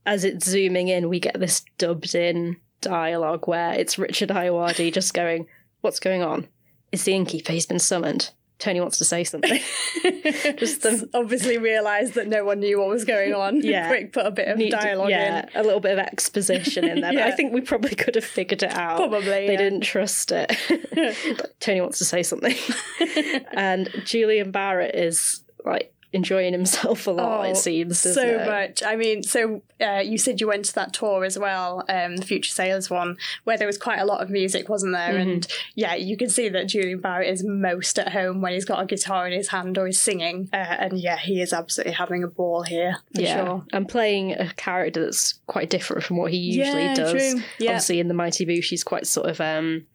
as 0.05 0.23
it's 0.23 0.45
zooming 0.47 0.87
in, 0.87 1.09
we 1.09 1.19
get 1.19 1.39
this 1.39 1.63
dubbed 1.77 2.13
in 2.15 2.57
dialogue 2.81 3.47
where 3.47 3.73
it's 3.73 3.97
Richard 3.97 4.29
Ayoade 4.29 4.93
just 4.93 5.13
going, 5.13 5.47
What's 5.81 5.99
going 5.99 6.21
on? 6.21 6.47
It's 6.91 7.03
the 7.03 7.13
innkeeper, 7.15 7.51
he's 7.53 7.65
been 7.65 7.79
summoned. 7.79 8.29
Tony 8.63 8.79
wants 8.79 8.97
to 8.99 9.03
say 9.05 9.25
something. 9.25 9.59
Just 10.55 10.83
the- 10.83 11.09
obviously 11.13 11.57
realised 11.57 12.13
that 12.13 12.27
no 12.29 12.45
one 12.45 12.61
knew 12.61 12.79
what 12.79 12.87
was 12.87 13.03
going 13.03 13.33
on. 13.33 13.61
Yeah. 13.61 13.87
Quick, 13.89 14.13
put 14.13 14.25
a 14.25 14.31
bit 14.31 14.47
of 14.47 14.57
Need 14.57 14.71
to- 14.71 14.77
dialogue 14.77 15.09
yeah, 15.09 15.47
in. 15.53 15.59
a 15.59 15.63
little 15.63 15.81
bit 15.81 15.91
of 15.91 15.99
exposition 15.99 16.87
in 16.87 17.01
there. 17.01 17.11
But 17.11 17.23
I 17.23 17.31
think 17.35 17.51
we 17.53 17.59
probably 17.59 17.93
could 17.93 18.15
have 18.15 18.23
figured 18.23 18.63
it 18.63 18.71
out. 18.73 18.97
Probably, 18.97 19.21
They 19.21 19.51
yeah. 19.51 19.57
didn't 19.57 19.81
trust 19.81 20.31
it. 20.31 20.55
but 21.37 21.59
Tony 21.59 21.81
wants 21.81 21.97
to 21.97 22.05
say 22.05 22.23
something. 22.23 22.55
and 23.51 23.89
Julian 24.05 24.53
Barratt 24.53 24.95
is 24.95 25.43
like 25.65 25.92
enjoying 26.13 26.53
himself 26.53 27.07
a 27.07 27.11
lot, 27.11 27.47
it 27.49 27.57
seems. 27.57 28.05
Oh, 28.05 28.11
so 28.11 28.21
it? 28.21 28.47
much. 28.47 28.83
I 28.83 28.95
mean, 28.95 29.23
so 29.23 29.61
uh, 29.81 30.01
you 30.05 30.17
said 30.17 30.39
you 30.39 30.47
went 30.47 30.65
to 30.65 30.75
that 30.75 30.93
tour 30.93 31.25
as 31.25 31.37
well, 31.37 31.83
um, 31.89 32.17
the 32.17 32.25
Future 32.25 32.51
Sailors 32.51 32.89
one, 32.89 33.17
where 33.43 33.57
there 33.57 33.67
was 33.67 33.77
quite 33.77 33.99
a 33.99 34.05
lot 34.05 34.21
of 34.21 34.29
music, 34.29 34.69
wasn't 34.69 34.93
there? 34.93 35.13
Mm-hmm. 35.13 35.29
And 35.29 35.47
yeah, 35.75 35.95
you 35.95 36.15
can 36.15 36.29
see 36.29 36.49
that 36.49 36.67
Julian 36.67 37.01
Barratt 37.01 37.29
is 37.29 37.43
most 37.43 37.99
at 37.99 38.13
home 38.13 38.41
when 38.41 38.53
he's 38.53 38.65
got 38.65 38.81
a 38.81 38.85
guitar 38.85 39.27
in 39.27 39.33
his 39.33 39.49
hand 39.49 39.77
or 39.77 39.87
he's 39.87 39.99
singing. 39.99 40.49
Uh, 40.53 40.57
and 40.57 40.99
yeah, 40.99 41.17
he 41.17 41.41
is 41.41 41.51
absolutely 41.51 41.93
having 41.93 42.23
a 42.23 42.27
ball 42.27 42.61
here 42.61 42.97
for 43.13 43.21
yeah, 43.21 43.43
sure. 43.45 43.65
and 43.73 43.89
playing 43.89 44.33
a 44.33 44.53
character 44.53 45.03
that's 45.03 45.33
quite 45.47 45.69
different 45.69 46.03
from 46.03 46.17
what 46.17 46.31
he 46.31 46.37
usually 46.37 46.83
Yeah, 46.83 46.93
does. 46.93 47.11
true. 47.11 47.41
Yeah. 47.59 47.71
Obviously, 47.71 47.99
in 47.99 48.07
the 48.07 48.13
Mighty 48.13 48.45
Boosh, 48.45 48.69
he's 48.69 48.83
quite 48.83 49.07
sort 49.07 49.29
of 49.29 49.41
um, 49.41 49.85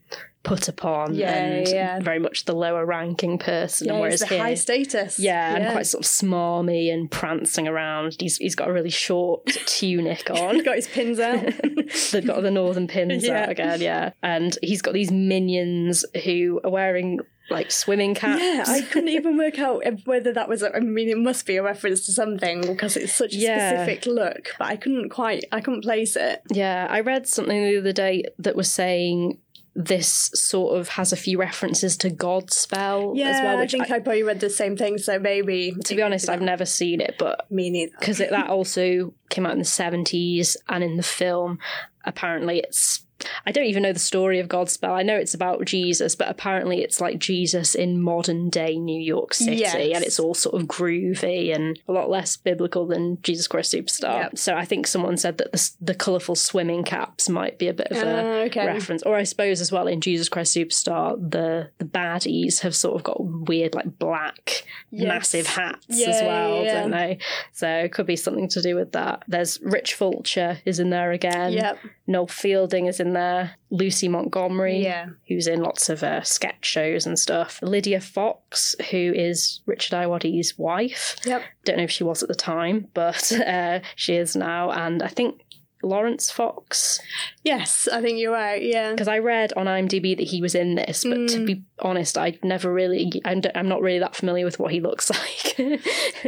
put 0.49 0.67
upon 0.67 1.13
Yeah, 1.13 1.31
and 1.33 1.67
yeah. 1.67 1.99
very 1.99 2.19
much 2.19 2.45
the 2.45 2.53
lower 2.55 2.85
ranking 2.85 3.37
person. 3.37 3.87
Yeah, 3.87 3.93
and 3.93 4.01
whereas 4.01 4.19
he's 4.21 4.29
the 4.29 4.35
here, 4.35 4.43
high 4.43 4.53
status. 4.55 5.19
yeah, 5.19 5.55
and 5.55 5.71
quite 5.73 5.85
sort 5.85 6.03
of 6.03 6.09
smarmy 6.09 6.91
and 6.93 7.09
prancing 7.09 7.67
around. 7.67 8.15
He's 8.19 8.37
he's 8.37 8.55
got 8.55 8.67
a 8.69 8.73
really 8.73 8.89
short 8.89 9.45
tunic 9.65 10.29
on. 10.41 10.55
He's 10.55 10.63
got 10.63 10.75
his 10.75 10.87
pins 10.87 11.19
out. 11.19 11.43
They've 12.11 12.25
got 12.25 12.41
the 12.41 12.51
northern 12.51 12.87
pins 12.87 13.25
Yeah. 13.25 13.43
out 13.43 13.49
again, 13.49 13.81
yeah. 13.81 14.11
And 14.23 14.57
he's 14.61 14.81
got 14.81 14.93
these 14.93 15.11
minions 15.11 16.03
who 16.23 16.59
are 16.63 16.69
wearing 16.71 17.19
like 17.51 17.71
swimming 17.71 18.13
caps. 18.13 18.41
Yeah, 18.43 18.63
I 18.67 18.81
couldn't 18.81 19.09
even 19.09 19.35
work 19.35 19.57
out 19.57 19.83
whether 20.05 20.31
that 20.33 20.47
was. 20.47 20.61
A, 20.61 20.75
I 20.75 20.79
mean, 20.81 21.09
it 21.09 21.17
must 21.17 21.47
be 21.47 21.55
a 21.57 21.63
reference 21.63 22.05
to 22.05 22.11
something 22.11 22.61
because 22.61 22.95
it's 22.95 23.11
such 23.13 23.33
a 23.33 23.37
Yeah. 23.37 23.69
specific 23.85 24.05
look. 24.05 24.49
But 24.59 24.67
I 24.67 24.75
couldn't 24.75 25.09
quite. 25.09 25.45
I 25.51 25.59
couldn't 25.61 25.81
place 25.81 26.15
it. 26.15 26.41
Yeah, 26.51 26.85
I 26.89 26.99
read 26.99 27.27
something 27.27 27.63
the 27.63 27.77
other 27.79 27.91
day 27.93 28.23
that 28.37 28.55
was 28.55 28.71
saying 28.71 29.39
this 29.79 30.29
sort 30.33 30.77
of 30.77 30.89
has 30.89 31.13
a 31.13 31.15
few 31.15 31.39
references 31.39 31.95
to 31.95 32.09
Godspell 32.09 33.15
Yeah, 33.15 33.29
as 33.29 33.41
well. 33.41 33.57
Which 33.59 33.73
I 33.73 33.77
think 33.77 33.91
I, 33.91 33.95
I, 33.95 33.99
probably 33.99 34.23
read 34.23 34.41
the 34.41 34.49
same 34.49 34.75
thing. 34.75 34.97
So 34.97 35.17
maybe. 35.17 35.73
to 35.85 35.95
be 35.95 36.01
honest, 36.01 36.27
I've 36.27 36.41
never 36.41 36.65
seen 36.65 36.99
it, 36.99 37.15
but 37.17 37.49
Me 37.49 37.69
neither. 37.69 37.93
because 37.97 38.17
that 38.17 38.49
also 38.49 39.13
came 39.29 39.45
out 39.45 39.53
in 39.53 39.59
the 39.59 39.63
seventies 39.63 40.57
and 40.67 40.83
in 40.83 40.97
the 40.97 41.03
film, 41.03 41.59
apparently 42.03 42.59
it's. 42.59 43.05
I 43.45 43.51
don't 43.51 43.65
even 43.65 43.83
know 43.83 43.93
the 43.93 43.99
story 43.99 44.39
of 44.39 44.47
Godspell. 44.47 44.91
I 44.91 45.03
know 45.03 45.15
it's 45.15 45.33
about 45.33 45.65
Jesus, 45.65 46.15
but 46.15 46.29
apparently 46.29 46.81
it's 46.81 47.01
like 47.01 47.19
Jesus 47.19 47.75
in 47.75 48.01
modern 48.01 48.49
day 48.49 48.77
New 48.77 48.99
York 48.99 49.33
City, 49.33 49.57
Yes. 49.57 49.75
and 49.75 50.03
it's 50.05 50.19
all 50.19 50.33
sort 50.33 50.59
of 50.61 50.67
groovy 50.67 51.53
and 51.53 51.79
a 51.87 51.91
lot 51.91 52.09
less 52.09 52.37
biblical 52.37 52.87
than 52.87 53.21
Jesus 53.21 53.47
Christ 53.47 53.73
Superstar. 53.73 54.23
Yep. 54.23 54.37
So 54.37 54.55
I 54.55 54.65
think 54.65 54.87
someone 54.87 55.17
said 55.17 55.37
that 55.39 55.51
the, 55.51 55.71
the 55.81 55.95
colourful 55.95 56.35
swimming 56.35 56.83
caps 56.83 57.27
might 57.29 57.59
be 57.59 57.67
a 57.67 57.73
bit 57.73 57.87
of 57.91 57.97
a 57.97 58.21
Ah, 58.21 58.45
okay. 58.45 58.65
reference, 58.65 59.03
or 59.03 59.15
I 59.15 59.23
suppose 59.23 59.59
as 59.61 59.71
well 59.71 59.87
in 59.87 60.01
Jesus 60.01 60.29
Christ 60.29 60.55
Superstar, 60.55 61.15
the 61.19 61.69
the 61.77 61.85
baddies 61.85 62.59
have 62.61 62.75
sort 62.75 62.95
of 62.95 63.03
got 63.03 63.17
weird 63.23 63.75
like 63.75 63.97
black 63.99 64.63
Yes. 64.91 65.07
massive 65.07 65.47
hats 65.47 65.85
Yeah, 65.89 66.09
as 66.09 66.21
well, 66.21 66.63
yeah. 66.63 66.81
don't 66.81 66.91
they? 66.91 67.17
So 67.53 67.67
it 67.67 67.91
could 67.91 68.05
be 68.07 68.15
something 68.15 68.47
to 68.49 68.61
do 68.61 68.75
with 68.75 68.93
that. 68.93 69.23
There's 69.27 69.59
Rich 69.61 69.93
Fulcher 69.95 70.59
is 70.65 70.79
in 70.79 70.89
there 70.89 71.11
again. 71.11 71.53
Yep. 71.53 71.77
Noel 72.07 72.27
Fielding 72.27 72.87
is 72.87 72.99
in 72.99 73.08
there. 73.13 73.51
Lucy 73.71 74.07
Montgomery, 74.07 74.83
Yeah. 74.83 75.07
who's 75.27 75.47
in 75.47 75.61
lots 75.61 75.89
of 75.89 76.03
uh, 76.03 76.21
sketch 76.23 76.65
shows 76.65 77.05
and 77.05 77.17
stuff. 77.19 77.59
Lydia 77.61 78.01
Fox, 78.01 78.75
who 78.91 79.13
is 79.15 79.61
Richard 79.65 79.95
Ayoade's 79.95 80.57
wife. 80.57 81.15
Yep. 81.25 81.43
Don't 81.65 81.77
know 81.77 81.83
if 81.83 81.91
she 81.91 82.03
was 82.03 82.23
at 82.23 82.29
the 82.29 82.35
time, 82.35 82.87
but 82.93 83.31
uh, 83.47 83.79
she 83.95 84.15
is 84.15 84.35
now. 84.35 84.71
And 84.71 85.03
I 85.03 85.07
think 85.07 85.41
Laurence 85.81 86.29
Fox, 86.31 86.99
Yes, 87.43 87.87
I 87.91 88.01
think 88.01 88.19
you're 88.19 88.33
right. 88.33 88.61
Yeah. 88.61 88.91
because 88.91 89.07
I 89.07 89.19
read 89.19 89.53
on 89.55 89.65
IMDb 89.65 90.15
that 90.17 90.27
he 90.27 90.41
was 90.41 90.53
in 90.55 90.75
this, 90.75 91.03
but 91.03 91.17
Mm. 91.17 91.27
to 91.33 91.45
be 91.45 91.63
honest, 91.79 92.17
I 92.17 92.37
never 92.43 92.71
really, 92.71 93.11
I'm 93.25 93.41
I'm 93.55 93.67
not 93.69 93.81
really 93.81 93.99
that 93.99 94.15
familiar 94.15 94.45
with 94.45 94.59
what 94.59 94.71
he 94.71 94.81
looks 94.81 95.09
like. 95.57 95.59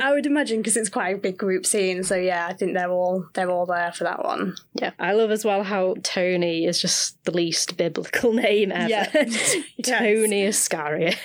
I 0.01 0.11
would 0.13 0.25
imagine 0.25 0.57
because 0.59 0.77
it's 0.77 0.89
quite 0.89 1.15
a 1.15 1.17
big 1.17 1.37
group 1.37 1.65
scene. 1.65 2.03
So 2.03 2.15
yeah, 2.15 2.47
I 2.49 2.53
think 2.53 2.73
they're 2.73 2.89
all 2.89 3.25
they're 3.33 3.49
all 3.51 3.65
there 3.65 3.91
for 3.91 4.05
that 4.05 4.23
one. 4.23 4.55
Yeah, 4.73 4.91
I 4.99 5.13
love 5.13 5.31
as 5.31 5.43
well 5.45 5.63
how 5.63 5.95
Tony 6.01 6.65
is 6.65 6.81
just 6.81 7.23
the 7.25 7.31
least 7.31 7.75
biblical 7.77 8.33
name 8.47 8.71
ever. 8.71 8.89
Yeah. 8.89 9.09
Tony 9.83 10.43
Iscariot. 10.43 11.17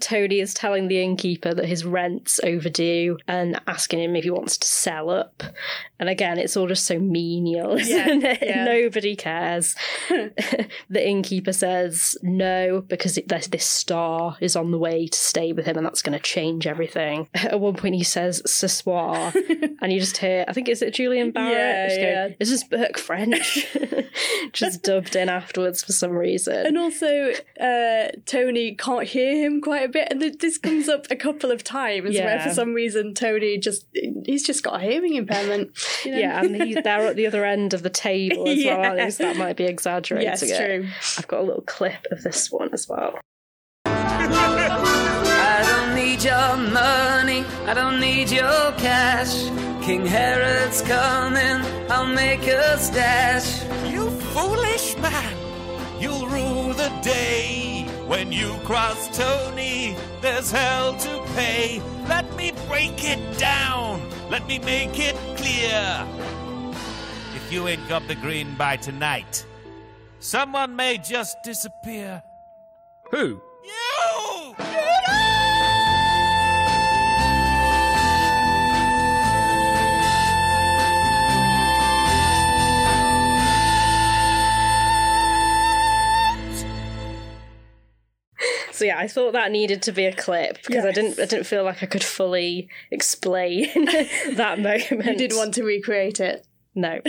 Tony 0.00 0.40
is 0.40 0.54
telling 0.54 0.88
the 0.88 1.02
innkeeper 1.02 1.54
that 1.54 1.64
his 1.66 1.84
rent's 1.84 2.40
overdue 2.44 3.18
and 3.28 3.60
asking 3.66 4.00
him 4.00 4.16
if 4.16 4.24
he 4.24 4.30
wants 4.30 4.56
to 4.58 4.66
sell 4.68 5.10
up. 5.10 5.42
And 5.98 6.08
again, 6.08 6.38
it's 6.38 6.56
all 6.56 6.68
just 6.68 6.86
so 6.86 6.98
menial, 7.24 7.78
Yeah, 7.80 8.36
yeah. 8.42 8.64
Nobody 8.64 9.16
cares. 9.16 9.74
the 10.08 11.08
innkeeper 11.08 11.52
says 11.52 12.16
no 12.22 12.82
because 12.86 13.16
it, 13.18 13.28
this, 13.28 13.46
this 13.48 13.64
star 13.64 14.36
is 14.40 14.56
on 14.56 14.70
the 14.70 14.78
way 14.78 15.06
to 15.06 15.18
stay 15.18 15.52
with 15.52 15.66
him 15.66 15.76
and 15.76 15.86
that's 15.86 16.02
going 16.02 16.16
to 16.16 16.22
change 16.22 16.66
everything. 16.66 17.28
At 17.34 17.60
one 17.60 17.74
point, 17.74 17.94
he 17.94 18.04
says 18.04 18.42
ce 18.46 18.70
soir, 18.70 19.32
and 19.80 19.92
you 19.92 20.00
just 20.00 20.16
hear, 20.18 20.44
I 20.48 20.52
think 20.52 20.68
it's 20.68 20.82
it 20.82 20.94
Julian 20.94 21.32
Barratt? 21.32 21.52
Yeah, 21.52 21.88
Just 21.88 22.00
going. 22.00 22.34
Is 22.40 22.50
this 22.50 22.64
Burke 22.64 22.98
French? 22.98 23.66
just 24.52 24.82
dubbed 24.82 25.16
in 25.16 25.28
afterwards 25.28 25.82
for 25.82 25.92
some 25.92 26.12
reason. 26.12 26.54
And 26.66 26.78
also, 26.78 27.32
uh, 27.60 28.08
Tony 28.26 28.74
can't 28.74 29.06
hear 29.06 29.44
him 29.44 29.60
quite 29.60 29.84
a 29.84 29.88
bit, 29.88 30.08
and 30.10 30.22
this 30.22 30.58
comes 30.58 30.88
up 30.88 31.06
a 31.10 31.16
couple 31.16 31.50
of 31.50 31.64
times 31.64 32.14
where 32.14 32.40
for 32.40 32.50
some 32.50 32.74
reason 32.74 33.14
Tony 33.14 33.58
just 33.58 33.86
he's 34.24 34.44
just 34.44 34.62
got 34.62 34.80
a 34.80 34.84
hearing 34.84 35.14
impairment. 35.14 35.70
you 36.04 36.12
know? 36.12 36.18
Yeah, 36.18 36.40
and 36.40 36.56
he's 36.62 36.82
there 36.82 37.06
at 37.14 37.16
the 37.16 37.28
other 37.28 37.44
end 37.44 37.74
of 37.74 37.84
the 37.84 37.90
table 37.90 38.48
as 38.48 38.64
well. 38.64 38.80
Yeah. 38.80 38.90
At 38.90 38.96
least 38.96 39.18
that 39.18 39.36
might 39.36 39.56
be 39.56 39.66
exaggerating 39.66 40.28
yes, 40.28 40.42
it. 40.42 40.56
true. 40.56 40.88
I've 41.16 41.28
got 41.28 41.42
a 41.42 41.44
little 41.44 41.62
clip 41.62 42.06
of 42.10 42.24
this 42.24 42.50
one 42.50 42.70
as 42.72 42.88
well. 42.88 43.20
I 43.86 45.62
don't 45.64 45.94
need 45.94 46.24
your 46.24 46.56
money, 46.56 47.44
I 47.66 47.74
don't 47.74 48.00
need 48.00 48.30
your 48.32 48.72
cash. 48.78 49.44
King 49.84 50.04
Herod's 50.04 50.82
coming, 50.82 51.64
I'll 51.88 52.06
make 52.06 52.48
a 52.48 52.78
stash. 52.78 53.62
You 53.92 54.10
foolish 54.10 54.96
man! 54.98 55.36
You'll 56.00 56.26
rue 56.26 56.72
the 56.72 56.90
day 57.02 57.86
when 58.08 58.32
you 58.32 58.56
cross 58.64 59.16
Tony. 59.16 59.96
There's 60.20 60.50
hell 60.50 60.96
to 60.96 61.22
pay. 61.36 61.80
Let 62.08 62.34
me 62.34 62.52
break 62.66 63.04
it 63.04 63.38
down. 63.38 64.02
Let 64.30 64.48
me 64.48 64.58
make 64.58 64.98
it 64.98 65.14
clear. 65.36 66.04
If 67.44 67.52
you 67.52 67.68
ain't 67.68 67.86
got 67.90 68.08
the 68.08 68.14
green 68.14 68.54
by 68.54 68.78
tonight, 68.78 69.44
someone 70.18 70.74
may 70.74 70.96
just 70.96 71.36
disappear. 71.44 72.22
Who? 73.10 73.38
You! 73.62 74.54
So 88.72 88.86
yeah, 88.86 88.98
I 88.98 89.06
thought 89.06 89.34
that 89.34 89.52
needed 89.52 89.82
to 89.82 89.92
be 89.92 90.06
a 90.06 90.14
clip 90.14 90.62
because 90.66 90.86
I 90.86 90.92
didn't 90.92 91.20
I 91.20 91.26
didn't 91.26 91.44
feel 91.44 91.64
like 91.64 91.82
I 91.82 91.86
could 91.86 92.02
fully 92.02 92.70
explain 92.90 93.68
that 94.32 94.56
moment. 94.58 95.04
You 95.04 95.28
did 95.28 95.32
want 95.34 95.52
to 95.54 95.62
recreate 95.62 96.20
it. 96.20 96.46
No. 96.74 97.00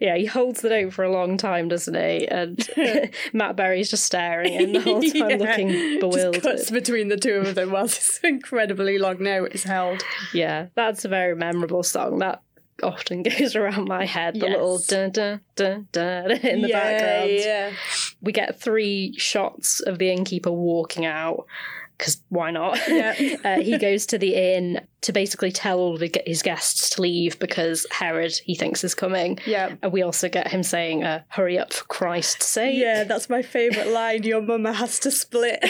yeah, 0.00 0.16
he 0.16 0.26
holds 0.26 0.60
the 0.60 0.68
note 0.70 0.92
for 0.92 1.04
a 1.04 1.10
long 1.12 1.36
time, 1.36 1.68
doesn't 1.68 1.94
he? 1.94 2.26
And 2.26 2.68
Matt 3.32 3.56
Berry's 3.56 3.90
just 3.90 4.04
staring 4.04 4.52
him 4.52 4.72
the 4.72 4.80
whole 4.80 5.00
time, 5.02 5.30
Yeah. 5.30 5.36
looking 5.36 5.68
Just 5.70 6.00
bewildered. 6.00 6.42
cuts 6.42 6.70
between 6.70 7.08
the 7.08 7.16
two 7.16 7.34
of 7.34 7.54
them 7.54 7.70
whilst 7.70 7.96
this 7.98 8.20
incredibly 8.24 8.98
long 8.98 9.22
note 9.22 9.54
is 9.54 9.62
held. 9.64 10.02
Yeah, 10.32 10.66
that's 10.74 11.04
a 11.04 11.08
very 11.08 11.36
memorable 11.36 11.82
song. 11.82 12.18
That 12.18 12.42
often 12.82 13.22
goes 13.22 13.54
around 13.54 13.86
my 13.86 14.04
head. 14.04 14.34
The 14.34 14.48
little 14.48 14.74
Yes. 14.78 14.86
dun 14.88 15.10
dun 15.12 15.40
dun 15.54 15.88
dun 15.92 16.30
in 16.32 16.62
the 16.62 16.68
yeah, 16.68 16.80
background. 16.80 17.30
Yeah. 17.30 17.70
We 18.20 18.32
get 18.32 18.58
three 18.60 19.14
shots 19.16 19.80
of 19.80 19.98
the 19.98 20.10
innkeeper 20.10 20.50
walking 20.50 21.06
out, 21.06 21.46
because 21.98 22.20
why 22.28 22.50
not? 22.50 22.78
Yeah. 22.88 23.14
uh, 23.44 23.60
he 23.60 23.78
goes 23.78 24.06
to 24.06 24.18
the 24.18 24.34
inn 24.34 24.80
to 25.02 25.12
basically 25.12 25.52
tell 25.52 25.78
all 25.78 25.94
of 25.94 26.02
his 26.26 26.42
guests 26.42 26.90
to 26.90 27.02
leave 27.02 27.38
because 27.38 27.86
Herod, 27.90 28.32
he 28.44 28.54
thinks, 28.54 28.82
is 28.84 28.94
coming. 28.94 29.38
Yeah. 29.46 29.74
And 29.82 29.92
we 29.92 30.02
also 30.02 30.28
get 30.30 30.48
him 30.48 30.62
saying, 30.62 31.04
uh, 31.04 31.22
hurry 31.28 31.58
up 31.58 31.72
for 31.74 31.84
Christ's 31.84 32.46
sake. 32.46 32.78
Yeah, 32.78 33.04
that's 33.04 33.28
my 33.28 33.42
favourite 33.42 33.88
line. 33.90 34.22
Your 34.22 34.40
mama 34.40 34.72
has 34.72 34.98
to 35.00 35.10
split. 35.10 35.62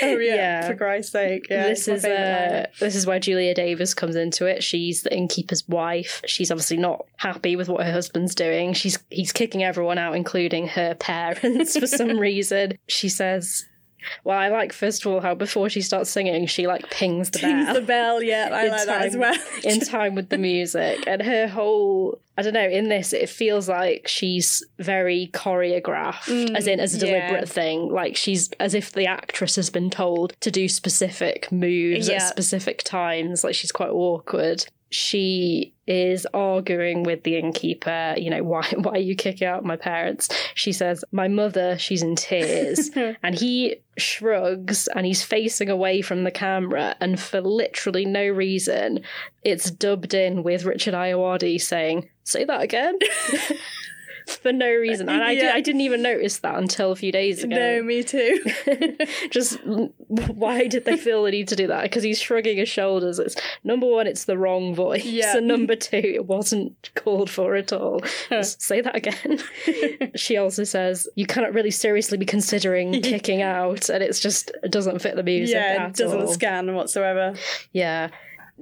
Hurry 0.00 0.28
Yeah. 0.28 0.60
up, 0.64 0.70
for 0.70 0.76
Christ's 0.76 1.12
sake. 1.12 1.46
Yeah, 1.50 1.68
this 1.68 1.88
is 1.88 2.04
uh, 2.04 2.66
this 2.80 2.94
is 2.96 3.06
where 3.06 3.18
Julia 3.20 3.54
Davis 3.54 3.94
comes 3.94 4.16
into 4.16 4.46
it. 4.46 4.62
She's 4.62 5.02
the 5.02 5.14
innkeeper's 5.14 5.66
wife. 5.68 6.22
She's 6.26 6.50
obviously 6.50 6.78
not 6.78 7.06
happy 7.16 7.56
with 7.56 7.68
what 7.68 7.84
her 7.84 7.92
husband's 7.92 8.34
doing. 8.34 8.72
She's 8.72 8.98
he's 9.10 9.32
kicking 9.32 9.62
everyone 9.62 9.98
out, 9.98 10.16
including 10.16 10.68
her 10.68 10.94
parents, 10.94 11.78
for 11.78 11.86
some 11.86 12.18
reason. 12.18 12.78
She 12.88 13.08
says, 13.08 13.66
"Well, 14.24 14.38
I 14.38 14.48
like 14.48 14.72
first 14.72 15.04
of 15.04 15.12
all 15.12 15.20
how 15.20 15.34
before 15.34 15.68
she 15.68 15.80
starts 15.80 16.10
singing, 16.10 16.46
she 16.46 16.66
like 16.66 16.90
pings 16.90 17.30
the 17.30 17.40
Rings 17.46 17.66
bell 17.66 17.74
the 17.74 17.80
bell, 17.82 18.22
yeah, 18.22 18.48
I 18.52 18.68
like 18.68 18.86
that 18.86 19.02
as 19.06 19.12
time- 19.12 19.20
well. 19.20 19.36
in 19.64 19.80
time 19.80 20.14
with 20.14 20.28
the 20.28 20.38
music, 20.38 21.04
and 21.06 21.22
her 21.22 21.48
whole." 21.48 22.18
I 22.36 22.42
don't 22.42 22.54
know. 22.54 22.68
In 22.68 22.88
this, 22.88 23.12
it 23.12 23.28
feels 23.28 23.68
like 23.68 24.06
she's 24.06 24.62
very 24.78 25.28
choreographed, 25.32 26.54
as 26.56 26.68
in 26.68 26.78
as 26.78 26.94
a 26.94 26.98
Mm, 26.98 27.10
yeah. 27.10 27.26
deliberate 27.30 27.48
thing. 27.48 27.88
Like 27.90 28.16
she's 28.16 28.50
as 28.60 28.74
if 28.74 28.92
the 28.92 29.06
actress 29.06 29.56
has 29.56 29.70
been 29.70 29.90
told 29.90 30.34
to 30.40 30.50
do 30.52 30.68
specific 30.68 31.50
moves 31.50 32.08
Yeah. 32.08 32.16
at 32.16 32.28
specific 32.28 32.84
times. 32.84 33.42
Like 33.42 33.56
she's 33.56 33.72
quite 33.72 33.90
awkward. 33.90 34.66
She 34.90 35.74
is 35.86 36.26
arguing 36.32 37.02
with 37.02 37.22
the 37.22 37.36
innkeeper. 37.36 38.14
You 38.16 38.30
know 38.30 38.42
why? 38.42 38.62
Why 38.76 38.92
are 38.92 38.98
you 38.98 39.14
kicking 39.14 39.46
out 39.46 39.64
my 39.64 39.76
parents? 39.76 40.28
She 40.54 40.72
says, 40.72 41.04
"My 41.12 41.28
mother." 41.28 41.78
She's 41.78 42.02
in 42.02 42.16
tears, 42.16 42.90
and 43.22 43.34
he 43.34 43.76
shrugs 43.96 44.86
and 44.88 45.04
he's 45.04 45.22
facing 45.22 45.68
away 45.68 46.02
from 46.02 46.24
the 46.24 46.30
camera. 46.30 46.96
And 47.00 47.18
for 47.18 47.40
literally 47.40 48.04
no 48.04 48.26
reason, 48.28 49.00
it's 49.42 49.70
dubbed 49.70 50.14
in 50.14 50.42
with 50.42 50.64
Richard 50.64 50.94
Ayoade 50.94 51.60
saying, 51.60 52.08
"Say 52.24 52.44
that 52.44 52.62
again." 52.62 52.98
for 54.28 54.52
no 54.52 54.70
reason, 54.70 55.08
and 55.08 55.22
I, 55.22 55.34
did, 55.34 55.46
I 55.46 55.60
didn't 55.60 55.80
even 55.82 56.02
notice 56.02 56.38
that 56.38 56.56
until 56.56 56.92
a 56.92 56.96
few 56.96 57.10
days 57.12 57.42
ago. 57.42 57.56
No, 57.56 57.82
me 57.82 58.02
too. 58.02 58.44
Just 59.30 59.58
why 59.64 60.66
did 60.66 60.84
they 60.84 60.96
feel 60.96 61.24
the 61.24 61.30
need 61.30 61.48
to 61.48 61.56
do 61.56 61.66
that? 61.68 61.82
Because 61.82 62.02
he's 62.02 62.20
shrugging 62.20 62.58
his 62.58 62.68
shoulders. 62.68 63.18
It's 63.18 63.36
number 63.64 63.86
one, 63.86 64.06
it's 64.06 64.24
the 64.24 64.38
wrong 64.38 64.74
voice, 64.74 65.04
Yeah. 65.04 65.36
and 65.36 65.48
number 65.48 65.76
two, 65.76 65.96
it 65.96 66.26
wasn't 66.26 66.90
called 66.94 67.30
for 67.30 67.54
at 67.56 67.72
all. 67.72 68.00
Just 68.28 68.62
say 68.62 68.80
that 68.80 68.94
again. 68.96 69.40
she 70.16 70.36
also 70.36 70.64
says 70.64 71.08
you 71.14 71.26
cannot 71.26 71.54
really 71.54 71.70
seriously 71.70 72.18
be 72.18 72.26
considering 72.26 72.92
kicking 73.02 73.42
out, 73.42 73.88
and 73.88 74.02
it's 74.02 74.20
just 74.20 74.50
it 74.62 74.70
doesn't 74.70 75.00
fit 75.00 75.16
the 75.16 75.22
music. 75.22 75.54
yeah, 75.54 75.88
it 75.88 75.94
doesn't 75.94 76.22
all. 76.22 76.28
scan 76.32 76.74
whatsoever. 76.74 77.34
Yeah. 77.72 78.08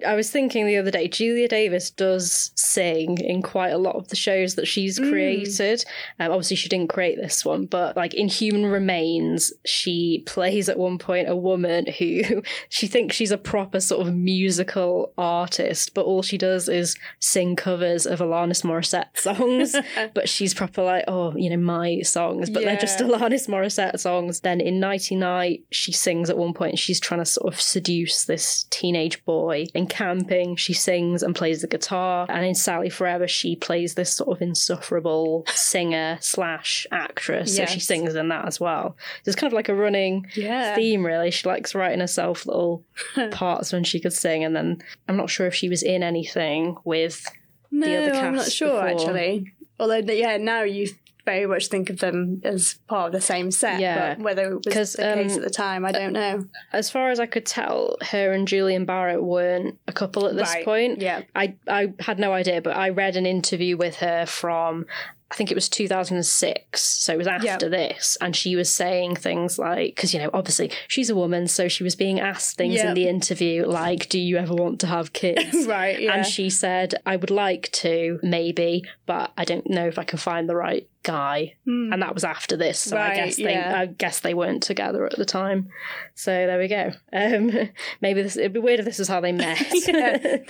I 0.05 0.15
was 0.15 0.31
thinking 0.31 0.67
the 0.67 0.77
other 0.77 0.91
day, 0.91 1.09
Julia 1.09 1.49
Davis 1.49 1.91
does 1.91 2.51
sing 2.55 3.19
in 3.19 3.43
quite 3.43 3.71
a 3.71 3.79
lot 3.79 3.97
of 3.97 4.09
the 4.09 4.17
shows 4.17 4.55
that 4.57 4.67
she's 4.67 4.99
created. 4.99 5.85
Um, 6.19 6.31
obviously, 6.33 6.57
she 6.57 6.69
didn't 6.69 6.91
create 6.91 7.17
this 7.17 7.45
one, 7.45 7.67
but 7.67 7.97
like 7.97 8.15
in 8.15 8.29
Human 8.29 8.67
Remains, 8.67 9.53
she 9.65 10.23
plays 10.27 10.69
at 10.69 10.79
one 10.79 10.99
point 10.99 11.29
a 11.29 11.37
woman 11.37 11.87
who 11.99 12.43
she 12.69 12.87
thinks 12.87 13.17
she's 13.17 13.31
a 13.31 13.39
proper 13.39 13.81
sort 13.81 14.07
of 14.07 14.15
musical 14.15 15.13
artist, 15.17 15.95
but 15.95 16.05
all 16.05 16.23
she 16.23 16.37
does 16.37 16.69
is 16.69 16.97
sing 17.21 17.57
covers 17.57 18.07
of 18.07 18.19
Alanis 18.21 18.65
Morissette 18.65 19.17
songs. 19.17 19.75
but 20.15 20.29
she's 20.29 20.53
proper 20.53 20.83
like, 20.83 21.05
oh, 21.09 21.35
you 21.37 21.51
know, 21.51 21.57
my 21.57 22.01
songs, 22.03 22.51
but 22.51 22.65
they're 22.65 22.77
just 22.77 23.01
Yeah. 23.01 23.07
Alanis 23.07 23.49
Morissette 23.49 23.99
songs. 23.99 24.41
Then 24.41 24.61
in 24.61 24.81
Nighty 24.81 25.17
Night, 25.17 25.65
she 25.71 25.93
sings 25.93 26.29
at 26.31 26.37
one 26.37 26.53
point. 26.53 26.79
She's 26.79 27.01
trying 27.01 27.21
to 27.21 27.27
sort 27.27 27.53
of 27.53 27.61
seduce 27.61 28.25
this 28.25 28.65
teenage 28.71 29.25
boy. 29.25 29.67
In 29.87 29.91
Camping, 29.97 30.57
she 30.57 30.73
sings 30.73 31.23
and 31.23 31.35
plays 31.35 31.61
the 31.63 31.69
guitar. 31.69 32.27
And 32.29 32.45
in 32.45 32.55
Sally 32.55 32.91
Forever, 32.91 33.29
she 33.29 33.55
plays 33.57 33.95
this 33.95 34.13
sort 34.13 34.37
of 34.37 34.43
insufferable 34.43 35.45
singer 35.55 36.19
slash 36.21 36.87
actress. 36.91 37.57
So 37.57 37.67
she 37.67 37.81
sings 37.81 38.15
in 38.15 38.29
that 38.29 38.47
as 38.47 38.59
well. 38.61 38.97
So 39.23 39.29
it's 39.31 39.37
kind 39.37 39.53
of 39.53 39.55
like 39.55 39.69
a 39.69 39.75
running 39.75 40.27
Yeah. 40.35 40.75
theme, 40.75 41.05
really. 41.07 41.31
She 41.31 41.49
likes 41.49 41.75
writing 41.75 42.01
herself 42.01 42.47
little 42.47 42.85
parts 43.31 43.73
when 43.73 43.85
she 43.85 44.01
could 44.01 44.13
sing. 44.13 44.45
And 44.45 44.55
then 44.57 44.83
I'm 45.09 45.17
not 45.17 45.31
sure 45.31 45.47
if 45.47 45.55
she 45.55 45.69
was 45.69 45.83
in 45.83 46.03
anything 46.03 46.77
with 46.85 47.25
No, 47.71 47.87
other 47.87 48.13
I'm 48.15 48.35
not 48.35 48.45
cast 48.47 48.57
sure 48.57 48.69
before. 48.83 48.89
actually. 48.89 49.53
Although, 49.79 49.97
yeah, 50.13 50.37
now 50.39 50.63
you 50.63 50.89
very 51.27 51.47
much 51.47 51.67
think 51.67 51.91
of 51.91 51.99
them 51.99 52.41
as 52.45 52.79
part 52.89 53.09
of 53.09 53.13
the 53.13 53.21
same 53.21 53.51
set. 53.51 53.81
Yeah. 53.81 54.15
but 54.15 54.23
whether 54.25 54.45
it 54.53 54.55
was 54.55 54.65
the 54.65 54.71
case 54.71 54.99
um, 54.99 55.05
at 55.19 55.43
the 55.43 55.51
time, 55.51 55.85
I 55.85 55.93
don't 55.93 56.13
know. 56.15 56.45
as 56.73 56.89
far 56.91 57.11
as 57.11 57.21
I 57.21 57.27
could 57.27 57.45
tell, 57.45 57.97
her 58.13 58.33
and 58.33 58.49
Julian 58.49 58.87
Barratt 58.87 59.23
weren't 59.23 59.79
a 59.87 59.93
couple 59.93 60.27
at 60.27 60.35
this 60.37 60.49
Right, 60.55 60.65
point. 60.65 61.03
yeah. 61.03 61.23
I 61.35 61.57
I 61.69 61.93
had 62.01 62.19
no 62.19 62.33
idea, 62.33 62.63
but 62.63 62.77
I 62.77 62.89
read 62.91 63.17
an 63.17 63.27
interview 63.27 63.77
with 63.77 63.97
her 63.97 64.25
from 64.25 64.87
I 65.29 65.35
think 65.35 65.51
it 65.51 65.57
was 65.57 65.69
2006, 65.69 66.81
so 66.81 67.15
it 67.15 67.19
was 67.19 67.27
after 67.27 67.69
this, 67.69 68.17
and 68.21 68.35
she 68.37 68.55
was 68.55 68.73
saying 68.73 69.17
things 69.17 69.59
like, 69.59 69.97
because 69.97 70.15
you 70.15 70.21
know, 70.21 70.31
obviously 70.33 70.71
she's 70.87 71.11
a 71.11 71.17
woman, 71.17 71.49
so 71.49 71.67
she 71.67 71.83
was 71.83 71.97
being 71.97 72.21
asked 72.21 72.57
things 72.57 72.75
Yeah. 72.77 72.89
in 72.91 72.95
the 72.95 73.09
interview 73.09 73.67
like, 73.67 74.09
"Do 74.09 74.21
you 74.21 74.37
ever 74.37 74.55
want 74.55 74.79
to 74.81 74.87
have 74.87 75.13
kids?" 75.13 75.67
Right, 75.67 76.01
yeah. 76.01 76.15
And 76.15 76.25
she 76.27 76.49
said, 76.49 76.95
"I 77.05 77.17
would 77.17 77.31
like 77.33 77.71
to, 77.73 78.21
maybe, 78.23 78.85
but 79.05 79.33
I 79.37 79.45
don't 79.45 79.69
know 79.69 79.87
if 79.89 79.99
I 79.99 80.05
can 80.05 80.19
find 80.19 80.49
the 80.49 80.55
right 80.57 80.89
guy." 81.07 81.55
And 81.65 82.03
that 82.03 82.13
was 82.15 82.25
after 82.25 82.57
this, 82.57 82.79
so 82.79 82.97
I 82.99 83.11
Hmm. 83.11 83.15
Guess 83.17 83.37
they 83.37 83.53
yeah. 83.53 83.81
I 83.81 83.87
guess 83.87 84.21
they 84.21 84.35
weren't 84.35 84.63
together 84.63 85.07
at 85.07 85.17
the 85.17 85.25
time. 85.25 85.69
So 86.15 86.31
there 86.31 86.59
we 86.59 86.69
go. 86.69 86.93
Um, 87.13 87.71
maybe 88.03 88.21
this 88.23 88.37
it'd 88.37 88.53
be 88.53 88.61
weird 88.61 88.81
if 88.81 88.85
this 88.85 89.01
is 89.01 89.09
how 89.09 89.21
they 89.21 89.33
met. 89.33 89.59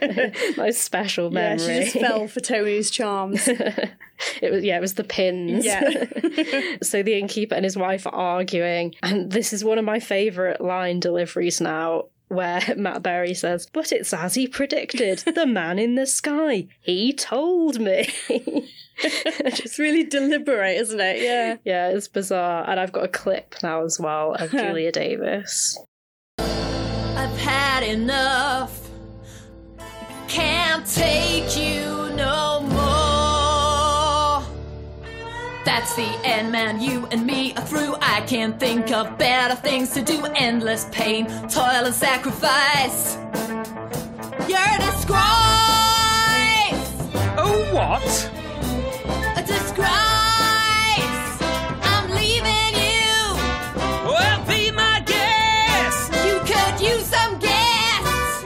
Most 0.56 0.82
special 0.82 1.26
Yeah, 1.26 1.56
memory. 1.56 1.84
she 1.86 1.98
just 2.00 2.06
fell 2.06 2.28
for 2.28 2.40
Tony's 2.40 2.90
charms. 2.90 3.46
It 3.48 4.50
was 4.50 4.64
yeah, 4.64 4.76
it 4.78 4.80
was 4.80 4.94
the 4.94 5.04
pins. 5.04 5.64
Yeah. 5.64 6.04
so 6.82 7.02
the 7.02 7.18
innkeeper 7.18 7.54
and 7.54 7.64
his 7.64 7.76
wife 7.76 8.06
are 8.06 8.14
arguing, 8.14 8.94
and 9.02 9.30
this 9.30 9.52
is 9.52 9.64
one 9.64 9.78
of 9.78 9.84
my 9.84 10.00
favourite 10.00 10.60
line 10.60 10.98
deliveries 11.00 11.60
now. 11.60 12.06
Where 12.28 12.62
Matt 12.76 13.02
Berry 13.02 13.34
says, 13.34 13.68
But 13.72 13.92
it's 13.92 14.12
as 14.12 14.34
he 14.34 14.46
predicted, 14.46 15.18
the 15.34 15.46
man 15.46 15.78
in 15.78 15.94
the 15.94 16.06
sky. 16.06 16.68
He 16.80 17.12
told 17.12 17.80
me. 17.80 18.08
it's 18.98 19.78
really 19.78 20.04
deliberate, 20.04 20.76
isn't 20.76 21.00
it? 21.00 21.22
Yeah. 21.22 21.56
yeah, 21.64 21.88
it's 21.88 22.08
bizarre. 22.08 22.68
And 22.68 22.78
I've 22.78 22.92
got 22.92 23.04
a 23.04 23.08
clip 23.08 23.54
now 23.62 23.84
as 23.84 23.98
well 23.98 24.34
of 24.34 24.50
Julia 24.52 24.92
Davis. 24.92 25.78
I've 26.38 27.38
had 27.38 27.82
enough. 27.82 28.88
Can't 30.28 30.86
take 30.86 31.56
you 31.56 31.97
That's 35.68 35.94
the 35.96 36.08
end, 36.24 36.50
man. 36.50 36.80
You 36.80 37.06
and 37.10 37.26
me 37.26 37.52
are 37.54 37.62
through. 37.62 37.94
I 38.00 38.22
can't 38.22 38.58
think 38.58 38.90
of 38.90 39.18
better 39.18 39.54
things 39.54 39.90
to 39.90 40.00
do. 40.00 40.24
Endless 40.34 40.86
pain, 40.92 41.26
toil, 41.50 41.84
and 41.84 41.94
sacrifice. 41.94 43.16
You're 44.48 44.70
a 44.76 44.78
disgrace. 44.88 45.18
Oh, 47.36 47.68
what? 47.76 48.30
A 49.36 49.42
disgrace. 49.42 49.88
I'm 51.92 52.08
leaving 52.16 52.72
you. 52.86 53.12
Well, 54.08 54.40
be 54.48 54.70
my 54.70 55.02
guest. 55.04 56.14
You 56.24 56.40
could 56.50 56.80
use 56.80 57.04
some 57.04 57.38
gas. 57.38 58.42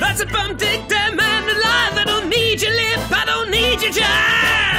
That's 0.00 0.20
a 0.20 0.26
bum 0.26 0.56
dick, 0.56 0.88
that 0.88 1.14
man 1.14 1.44
alive. 1.44 1.96
I 1.96 2.04
don't 2.04 2.28
need 2.28 2.60
your 2.60 2.72
lip, 2.72 3.12
I 3.12 3.24
don't 3.24 3.50
need 3.52 3.82
your 3.82 3.92
jive. 3.92 4.69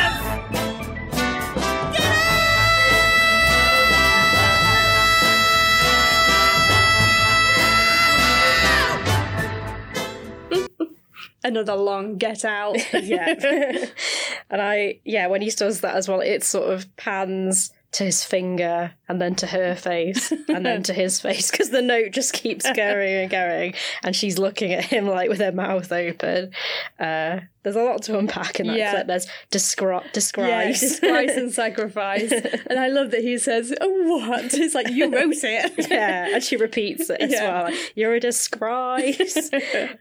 Another 11.52 11.76
long 11.76 12.18
get 12.18 12.46
out. 12.46 12.78
yeah. 13.04 13.36
and 14.50 14.62
I, 14.62 15.00
yeah, 15.04 15.28
when 15.28 15.42
he 15.42 15.50
does 15.50 15.82
that 15.82 15.96
as 15.96 16.08
well, 16.08 16.22
it 16.22 16.46
sort 16.46 16.74
of 16.74 16.96
pans 16.96 17.74
to 17.94 18.06
his 18.06 18.24
finger 18.24 18.94
and 19.10 19.20
then 19.22 19.36
to 19.36 19.46
her 19.48 19.76
face 19.76 20.32
and 20.48 20.66
then 20.66 20.82
to 20.84 20.94
his 20.94 21.20
face 21.20 21.52
because 21.52 21.72
the 21.72 21.82
note 21.82 22.12
just 22.12 22.32
keeps 22.34 22.70
going 22.72 23.14
and 23.16 23.30
going. 23.30 23.74
And 24.02 24.16
she's 24.16 24.38
looking 24.40 24.72
at 24.72 24.86
him 24.86 25.08
like 25.08 25.30
with 25.30 25.40
her 25.40 25.52
mouth 25.52 25.92
open. 25.92 26.52
Uh, 26.98 27.42
there's 27.64 27.76
a 27.76 27.84
lot 27.84 28.02
to 28.04 28.18
unpack 28.18 28.60
in 28.62 28.68
that 28.68 28.78
Yeah. 28.78 28.92
clip. 28.92 29.08
There's 29.08 29.26
Yeah, 29.26 29.32
describe. 29.52 30.14
disgrace 30.14 31.36
and 31.36 31.52
sacrifice. 31.64 32.32
And 32.32 32.80
I 32.80 32.88
love 32.88 33.12
that 33.12 33.22
he 33.22 33.38
says, 33.38 33.74
oh, 33.82 34.18
what? 34.28 34.54
It's 34.54 34.74
like, 34.74 34.90
you 34.90 35.12
wrote 35.12 35.34
it. 35.44 35.88
yeah, 35.92 36.30
and 36.34 36.42
she 36.44 36.56
repeats 36.56 37.10
it 37.10 37.20
as 37.20 37.32
Yeah. 37.32 37.52
well. 37.52 37.64
Like, 37.66 37.92
You're 37.96 38.14
a 38.16 38.20
disgrace. 38.22 39.50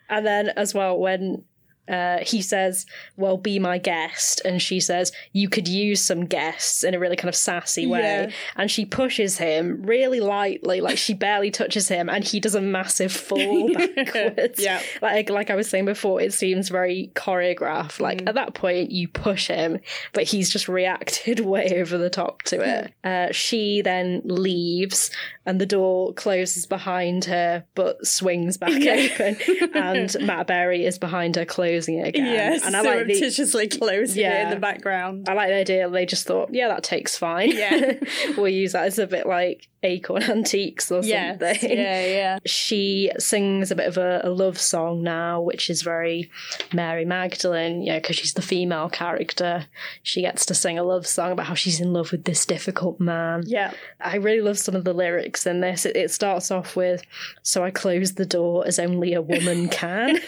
and 0.09 0.25
then 0.27 0.51
as 0.51 0.75
well 0.75 0.97
when 0.99 1.45
uh, 1.89 2.19
he 2.23 2.41
says, 2.41 2.87
Well, 3.17 3.37
be 3.37 3.59
my 3.59 3.79
guest. 3.79 4.41
And 4.45 4.63
she 4.63 4.81
says, 4.81 5.13
You 5.33 5.49
could 5.49 5.67
use 5.67 6.01
some 6.01 6.27
guests 6.27 6.85
in 6.85 6.95
a 6.95 6.99
really 6.99 7.17
kind 7.17 7.29
of 7.29 7.35
sassy 7.35 7.87
way. 7.87 8.01
Yeah. 8.01 8.31
And 8.57 8.71
she 8.71 8.85
pushes 8.85 9.39
him 9.39 9.83
really 9.83 10.21
lightly, 10.21 10.81
like 10.81 10.99
she 10.99 11.15
barely 11.15 11.51
touches 11.51 11.89
him, 11.89 12.09
and 12.09 12.25
he 12.25 12.39
does 12.41 12.55
a 12.55 12.61
massive 12.61 13.13
fall 13.31 13.73
backwards. 13.75 14.63
Yeah. 14.63 14.81
Like, 15.03 15.31
like 15.31 15.51
I 15.51 15.57
was 15.57 15.69
saying 15.69 15.87
before, 15.87 16.21
it 16.21 16.33
seems 16.33 16.69
very 16.69 17.11
choreographed. 17.15 18.01
Like 18.01 18.23
at 18.27 18.35
that 18.35 18.55
point, 18.55 18.93
you 18.93 19.09
push 19.09 19.49
him, 19.49 19.81
but 20.13 20.25
he's 20.25 20.51
just 20.51 20.69
reacted 20.69 21.41
way 21.51 21.81
over 21.81 21.99
the 21.99 22.11
top 22.11 22.43
to 22.43 22.61
it. 22.61 22.95
Uh, 23.03 23.33
she 23.33 23.83
then 23.83 24.23
leaves, 24.25 25.11
and 25.45 25.61
the 25.61 25.67
door 25.67 26.13
closes 26.15 26.67
behind 26.67 27.25
her, 27.25 27.65
but 27.75 28.07
swings 28.07 28.57
back 28.57 28.81
open, 28.81 29.37
and 29.75 30.17
Matt 30.21 30.47
Berry 30.47 30.85
is 30.85 30.99
behind 30.99 31.37
her, 31.37 31.45
closing 31.81 31.99
it 31.99 32.09
again. 32.09 32.27
Yes, 32.27 32.65
and 32.65 32.77
I 32.77 32.81
like 32.83 33.07
the, 33.07 33.15
surreptitiously 33.15 33.69
closing 33.69 34.25
it 34.25 34.43
in 34.43 34.51
the 34.51 34.57
background. 34.57 35.29
I 35.29 35.35
like 35.35 35.49
the 35.49 35.55
idea. 35.55 35.89
They 35.89 36.07
just 36.07 36.27
thought, 36.27 36.53
yeah, 36.53 36.69
that 36.69 36.83
takes 36.83 37.17
fine. 37.17 37.53
Yeah. 37.53 37.95
we'll 38.37 38.49
use 38.49 38.73
that 38.73 38.85
as 38.85 38.99
a 38.99 39.07
bit 39.07 39.27
like 39.27 39.69
Acorn 39.83 40.23
Antiques 40.31 40.91
or 40.93 41.03
Yes, 41.03 41.41
something. 41.41 41.71
yeah, 41.71 42.07
yeah. 42.07 42.39
She 42.45 43.11
sings 43.19 43.71
a 43.71 43.75
bit 43.77 43.89
of 43.89 43.97
a, 43.97 44.21
a 44.25 44.31
love 44.31 44.59
song 44.59 45.03
now, 45.03 45.41
which 45.41 45.71
is 45.71 45.83
very 45.83 46.31
Mary 46.73 47.05
Magdalene, 47.05 47.85
know, 47.85 47.99
because 47.99 48.17
she's 48.17 48.35
the 48.35 48.43
female 48.43 48.91
character. 48.91 49.67
She 50.03 50.21
gets 50.21 50.45
to 50.47 50.55
sing 50.55 50.79
a 50.79 50.83
love 50.83 51.07
song 51.07 51.33
about 51.33 51.47
how 51.47 51.55
she's 51.55 51.81
in 51.81 51.93
love 51.93 52.13
with 52.13 52.25
this 52.25 52.45
difficult 52.45 53.01
man. 53.01 53.45
Yeah. 53.47 53.73
I 54.01 54.17
really 54.17 54.43
love 54.43 54.59
some 54.59 54.75
of 54.75 54.85
the 54.85 54.93
lyrics 54.93 55.47
in 55.47 55.61
this. 55.61 55.87
It, 55.87 55.97
it 55.97 56.11
starts 56.11 56.51
off 56.51 56.77
with, 56.77 57.03
So 57.43 57.65
I 57.65 57.71
closed 57.71 58.17
the 58.17 58.27
door 58.27 58.67
as 58.67 58.79
only 58.79 59.15
a 59.15 59.23
woman 59.23 59.69
can. 59.69 60.19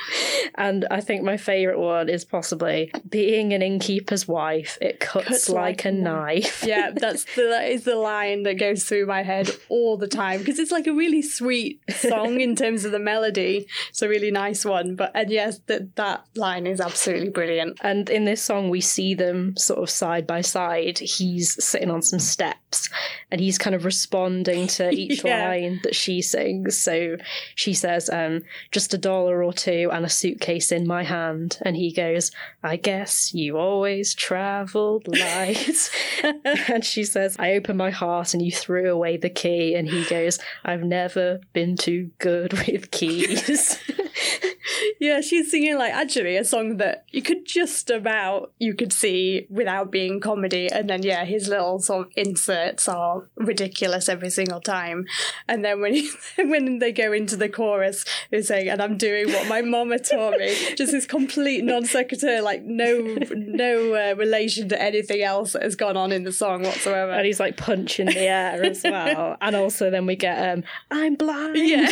and 0.56 0.79
I 0.90 1.00
think 1.00 1.22
my 1.22 1.36
favourite 1.36 1.78
one 1.78 2.08
is 2.08 2.24
possibly, 2.24 2.92
Being 3.08 3.52
an 3.52 3.62
innkeeper's 3.62 4.26
wife, 4.28 4.78
it 4.80 5.00
cuts, 5.00 5.26
Cuts 5.28 5.48
like, 5.48 5.84
like 5.84 5.84
a 5.84 5.88
a 5.88 5.92
knife. 5.92 6.64
Yeah, 6.66 6.90
that's 6.94 7.24
the, 7.34 7.42
that 7.42 7.68
is 7.68 7.84
the 7.84 7.96
line 7.96 8.42
that 8.44 8.54
goes 8.58 8.84
through 8.84 9.06
my 9.06 9.22
head 9.22 9.50
all 9.68 9.96
the 9.96 10.08
time 10.08 10.38
because 10.40 10.58
it's 10.58 10.70
like 10.70 10.86
a 10.86 10.92
really 10.92 11.22
sweet 11.22 11.80
song 11.90 12.40
in 12.40 12.54
terms 12.56 12.84
of 12.84 12.92
the 12.92 12.98
melody. 12.98 13.66
It's 13.88 14.02
a 14.02 14.08
really 14.08 14.30
nice 14.30 14.64
one, 14.64 14.94
but 14.96 15.10
and 15.14 15.30
yes, 15.30 15.60
that 15.66 15.96
that 15.96 16.24
line 16.36 16.66
is 16.66 16.80
absolutely 16.80 17.30
brilliant. 17.30 17.78
And 17.82 18.08
in 18.10 18.24
this 18.24 18.42
song, 18.42 18.70
we 18.70 18.80
see 18.80 19.14
them 19.14 19.56
sort 19.56 19.80
of 19.80 19.90
side 19.90 20.26
by 20.26 20.40
side. 20.42 20.98
He's 20.98 21.62
sitting 21.64 21.90
on 21.90 22.02
some 22.02 22.18
steps 22.20 22.88
and 23.30 23.40
he's 23.40 23.58
kind 23.58 23.74
of 23.74 23.84
responding 23.84 24.66
to 24.68 24.90
each 24.94 25.24
Yeah. 25.24 25.48
line 25.48 25.80
that 25.82 25.94
she 25.94 26.22
sings. 26.22 26.78
So 26.78 27.16
she 27.54 27.74
says, 27.74 28.08
um, 28.10 28.42
just 28.70 28.94
a 28.94 28.98
dollar 28.98 29.42
or 29.42 29.52
two 29.52 29.90
and 29.92 30.04
a 30.04 30.08
suitcase 30.08 30.69
in 30.72 30.86
my 30.86 31.02
hand. 31.02 31.58
And 31.62 31.76
he 31.76 31.92
goes, 31.92 32.30
I 32.62 32.76
guess 32.76 33.34
you 33.34 33.56
always 33.56 34.14
traveled 34.14 35.06
light. 35.18 35.90
and 36.68 36.84
she 36.84 37.04
says, 37.04 37.36
I 37.38 37.52
opened 37.52 37.78
my 37.78 37.90
heart 37.90 38.34
and 38.34 38.42
you 38.42 38.52
threw 38.52 38.90
away 38.90 39.16
the 39.16 39.30
key. 39.30 39.74
And 39.74 39.88
he 39.88 40.04
goes, 40.04 40.38
I've 40.64 40.82
never 40.82 41.40
been 41.52 41.76
too 41.76 42.10
good 42.18 42.52
with 42.52 42.90
keys. 42.90 43.78
Yeah, 45.00 45.20
she's 45.20 45.50
singing 45.50 45.76
like 45.78 45.92
actually 45.92 46.36
a 46.36 46.44
song 46.44 46.76
that 46.78 47.04
you 47.10 47.22
could 47.22 47.44
just 47.46 47.90
about 47.90 48.52
you 48.58 48.74
could 48.74 48.92
see 48.92 49.46
without 49.50 49.90
being 49.90 50.20
comedy, 50.20 50.68
and 50.70 50.88
then 50.88 51.02
yeah, 51.02 51.24
his 51.24 51.48
little 51.48 51.78
sort 51.78 52.06
of 52.08 52.12
inserts 52.16 52.88
are 52.88 53.28
ridiculous 53.36 54.08
every 54.08 54.30
single 54.30 54.60
time. 54.60 55.06
And 55.48 55.64
then 55.64 55.80
when 55.80 55.94
he, 55.94 56.10
when 56.38 56.78
they 56.78 56.92
go 56.92 57.12
into 57.12 57.36
the 57.36 57.48
chorus, 57.48 58.04
they're 58.30 58.42
saying, 58.42 58.68
"And 58.68 58.80
I'm 58.82 58.96
doing 58.96 59.28
what 59.32 59.48
my 59.48 59.62
mama 59.62 59.98
taught 59.98 60.38
me," 60.38 60.54
just 60.76 60.92
this 60.92 61.06
complete 61.06 61.64
non 61.64 61.84
sequitur, 61.84 62.42
like 62.42 62.62
no 62.62 63.16
no 63.30 63.94
uh, 63.94 64.14
relation 64.16 64.68
to 64.68 64.80
anything 64.80 65.22
else 65.22 65.52
that 65.52 65.62
has 65.62 65.76
gone 65.76 65.96
on 65.96 66.12
in 66.12 66.24
the 66.24 66.32
song 66.32 66.62
whatsoever. 66.62 67.12
and 67.12 67.26
he's 67.26 67.40
like 67.40 67.56
punching 67.56 68.06
the 68.06 68.18
air 68.18 68.62
as 68.62 68.82
well. 68.84 69.36
and 69.40 69.56
also 69.56 69.90
then 69.90 70.06
we 70.06 70.16
get 70.16 70.52
um 70.52 70.64
I'm 70.90 71.14
blind. 71.14 71.56
yeah, 71.56 71.90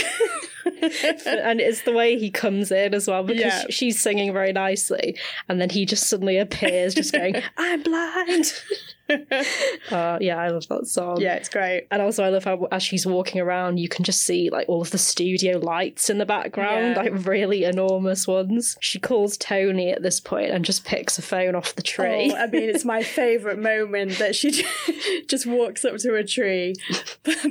and 1.27 1.61
it's 1.61 1.83
the 1.83 1.93
way 1.93 2.19
he 2.19 2.31
comes 2.31 2.68
in 2.71 2.95
as 2.95 3.07
well 3.09 3.23
because 3.23 3.41
Yeah. 3.43 3.65
she's 3.71 4.01
singing 4.01 4.33
very 4.33 4.53
nicely 4.53 5.17
and 5.49 5.61
then 5.61 5.71
he 5.71 5.85
just 5.87 6.09
suddenly 6.09 6.39
appears 6.39 6.95
just 6.95 7.13
going 7.13 7.37
I'm 7.57 7.83
blind. 7.83 8.53
uh, 9.91 10.19
yeah, 10.21 10.37
I 10.39 10.49
love 10.49 10.67
that 10.69 10.87
song. 10.87 11.21
yeah, 11.21 11.35
it's 11.35 11.49
great. 11.49 11.87
And 11.91 12.03
also, 12.03 12.25
I 12.25 12.29
love 12.29 12.45
how 12.45 12.67
as 12.71 12.83
she's 12.83 13.07
walking 13.07 13.41
around, 13.41 13.79
you 13.79 13.89
can 13.89 14.05
just 14.05 14.23
see 14.23 14.51
like 14.51 14.69
all 14.69 14.81
of 14.83 14.91
the 14.91 14.99
studio 14.99 15.59
lights 15.59 16.11
in 16.11 16.19
the 16.19 16.27
background, 16.27 16.97
Yeah. 16.97 17.03
like 17.03 17.27
really 17.27 17.65
enormous 17.65 18.27
ones. 18.27 18.77
She 18.81 18.99
calls 18.99 19.37
Tony 19.37 19.91
at 19.91 20.03
this 20.03 20.21
point 20.21 20.51
and 20.51 20.65
just 20.65 20.85
picks 20.85 21.19
a 21.19 21.23
phone 21.23 21.55
off 21.55 21.75
the 21.75 21.83
tree. 21.83 22.33
Oh, 22.33 22.37
I 22.37 22.47
mean, 22.47 22.69
it's 22.69 22.85
my 22.85 23.03
favourite 23.19 23.59
moment 23.59 24.19
that 24.19 24.35
she 24.37 24.65
just 25.29 25.47
walks 25.47 25.85
up 25.85 25.97
to 25.99 26.15
a 26.15 26.25
tree, 26.25 26.75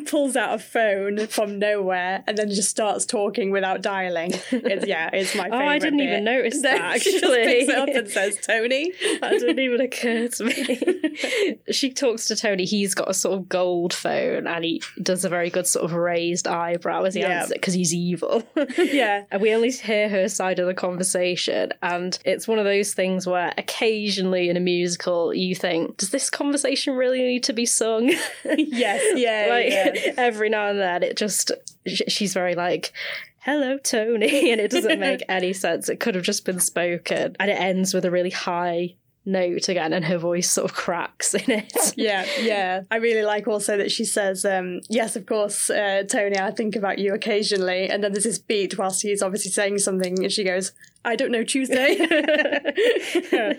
pulls 0.05 0.35
out 0.35 0.55
a 0.55 0.59
phone 0.59 1.27
from 1.27 1.59
nowhere, 1.59 2.23
and 2.27 2.37
then 2.37 2.49
just 2.49 2.69
starts 2.69 3.05
talking 3.05 3.51
without 3.51 3.81
dialing. 3.81 4.31
It's, 4.51 4.85
yeah, 4.85 5.09
it's 5.13 5.35
my 5.35 5.43
favorite. 5.45 5.57
Oh. 5.63 5.67
I 5.67 5.79
didn't 5.79 5.97
bit. 5.99 6.09
even 6.09 6.23
notice 6.23 6.61
No, 6.61 6.69
that, 6.71 7.01
She 7.01 7.11
just 7.11 7.23
actually. 7.23 7.45
picks 7.45 7.69
it 7.69 7.75
up 7.77 7.89
and 7.89 8.07
says, 8.09 8.37
"Tony." 8.45 8.91
that 9.21 9.31
didn't 9.31 9.59
even 9.59 9.81
occur 9.81 10.27
to 10.27 10.43
me. 10.43 11.46
She 11.71 11.91
talks 11.91 12.25
to 12.27 12.35
Tony. 12.35 12.65
He's 12.65 12.93
got 12.93 13.09
a 13.09 13.13
sort 13.13 13.37
of 13.37 13.49
gold 13.49 13.93
phone 13.93 14.47
and 14.47 14.63
he 14.63 14.81
does 15.01 15.25
a 15.25 15.29
very 15.29 15.49
good 15.49 15.67
sort 15.67 15.85
of 15.85 15.93
raised 15.93 16.47
eyebrow 16.47 17.03
as 17.03 17.13
he 17.13 17.21
Yeah. 17.21 17.39
answers 17.39 17.51
it 17.51 17.55
because 17.61 17.73
he's 17.73 17.93
evil. 17.93 18.43
Yeah. 18.77 19.23
And 19.31 19.41
we 19.41 19.53
only 19.53 19.71
hear 19.71 20.09
her 20.09 20.27
side 20.29 20.59
of 20.59 20.67
the 20.67 20.73
conversation. 20.73 21.73
And 21.81 22.17
it's 22.25 22.47
one 22.47 22.59
of 22.59 22.65
those 22.65 22.93
things 22.93 23.27
where 23.27 23.53
occasionally 23.57 24.49
in 24.49 24.57
a 24.57 24.61
musical, 24.61 25.33
you 25.33 25.55
think, 25.55 25.97
does 25.97 26.09
this 26.11 26.29
conversation 26.29 26.95
really 26.95 27.21
need 27.21 27.43
to 27.43 27.53
be 27.53 27.65
sung? 27.65 28.11
Yes. 28.45 29.03
Yeah. 29.17 29.47
like 29.49 29.69
yeah. 29.69 30.13
every 30.17 30.49
now 30.49 30.67
and 30.67 30.79
then, 30.79 31.03
it 31.03 31.17
just, 31.17 31.51
she's 31.85 32.33
very 32.33 32.55
like, 32.55 32.91
hello, 33.39 33.77
Tony. 33.77 34.51
And 34.51 34.59
it 34.61 34.71
doesn't 34.71 34.99
make 34.99 35.23
any 35.29 35.53
sense. 35.53 35.89
It 35.89 35.99
could 35.99 36.15
have 36.15 36.23
just 36.23 36.45
been 36.45 36.59
spoken. 36.59 37.35
And 37.39 37.49
it 37.51 37.59
ends 37.59 37.93
with 37.93 38.05
a 38.05 38.11
really 38.11 38.29
high 38.29 38.95
note 39.27 39.69
again, 39.69 39.93
and 39.93 40.05
her 40.05 40.17
voice 40.17 40.49
sort 40.49 40.71
of 40.71 40.75
cracks 40.75 41.33
in 41.33 41.51
it. 41.51 41.73
Yeah, 41.97 42.25
yeah. 42.39 42.81
I 42.91 42.97
really 42.97 43.23
like 43.23 43.47
also 43.47 43.77
that 43.77 43.91
she 43.91 44.05
says, 44.05 44.45
um, 44.45 44.81
yes, 44.87 45.15
of 45.15 45.25
course, 45.25 45.69
uh, 45.69 46.03
Tony, 46.07 46.37
I 46.37 46.51
think 46.51 46.75
about 46.75 46.99
you 46.99 47.13
occasionally. 47.13 47.89
And 47.89 48.03
then 48.03 48.11
there's 48.11 48.23
this 48.23 48.37
beat 48.37 48.77
whilst 48.77 49.01
he's 49.01 49.23
obviously 49.23 49.51
saying 49.51 49.79
something, 49.79 50.23
and 50.23 50.31
she 50.31 50.43
goes, 50.43 50.73
I 51.07 51.15
don't 51.15 51.31
know, 51.31 51.43
Tuesday. 51.43 51.95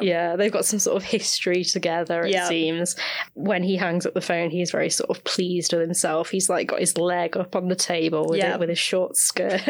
Yeah, 0.00 0.36
they've 0.36 0.52
got 0.52 0.64
some 0.64 0.78
sort 0.78 0.96
of 0.96 1.04
history 1.04 1.62
together, 1.64 2.22
it 2.22 2.32
Yeah. 2.32 2.48
seems. 2.48 2.96
When 3.34 3.62
he 3.62 3.76
hangs 3.76 4.04
up 4.04 4.14
the 4.14 4.20
phone, 4.20 4.50
he's 4.50 4.70
very 4.70 4.90
sort 4.90 5.10
of 5.10 5.22
pleased 5.24 5.72
with 5.72 5.80
himself. 5.82 6.30
He's 6.30 6.48
like 6.48 6.68
got 6.68 6.80
his 6.80 6.98
leg 6.98 7.36
up 7.36 7.54
on 7.54 7.68
the 7.68 7.76
table 7.76 8.26
with, 8.28 8.38
Yeah. 8.38 8.54
it, 8.54 8.60
with 8.60 8.68
his 8.68 8.78
short 8.78 9.16
skirt. 9.16 9.62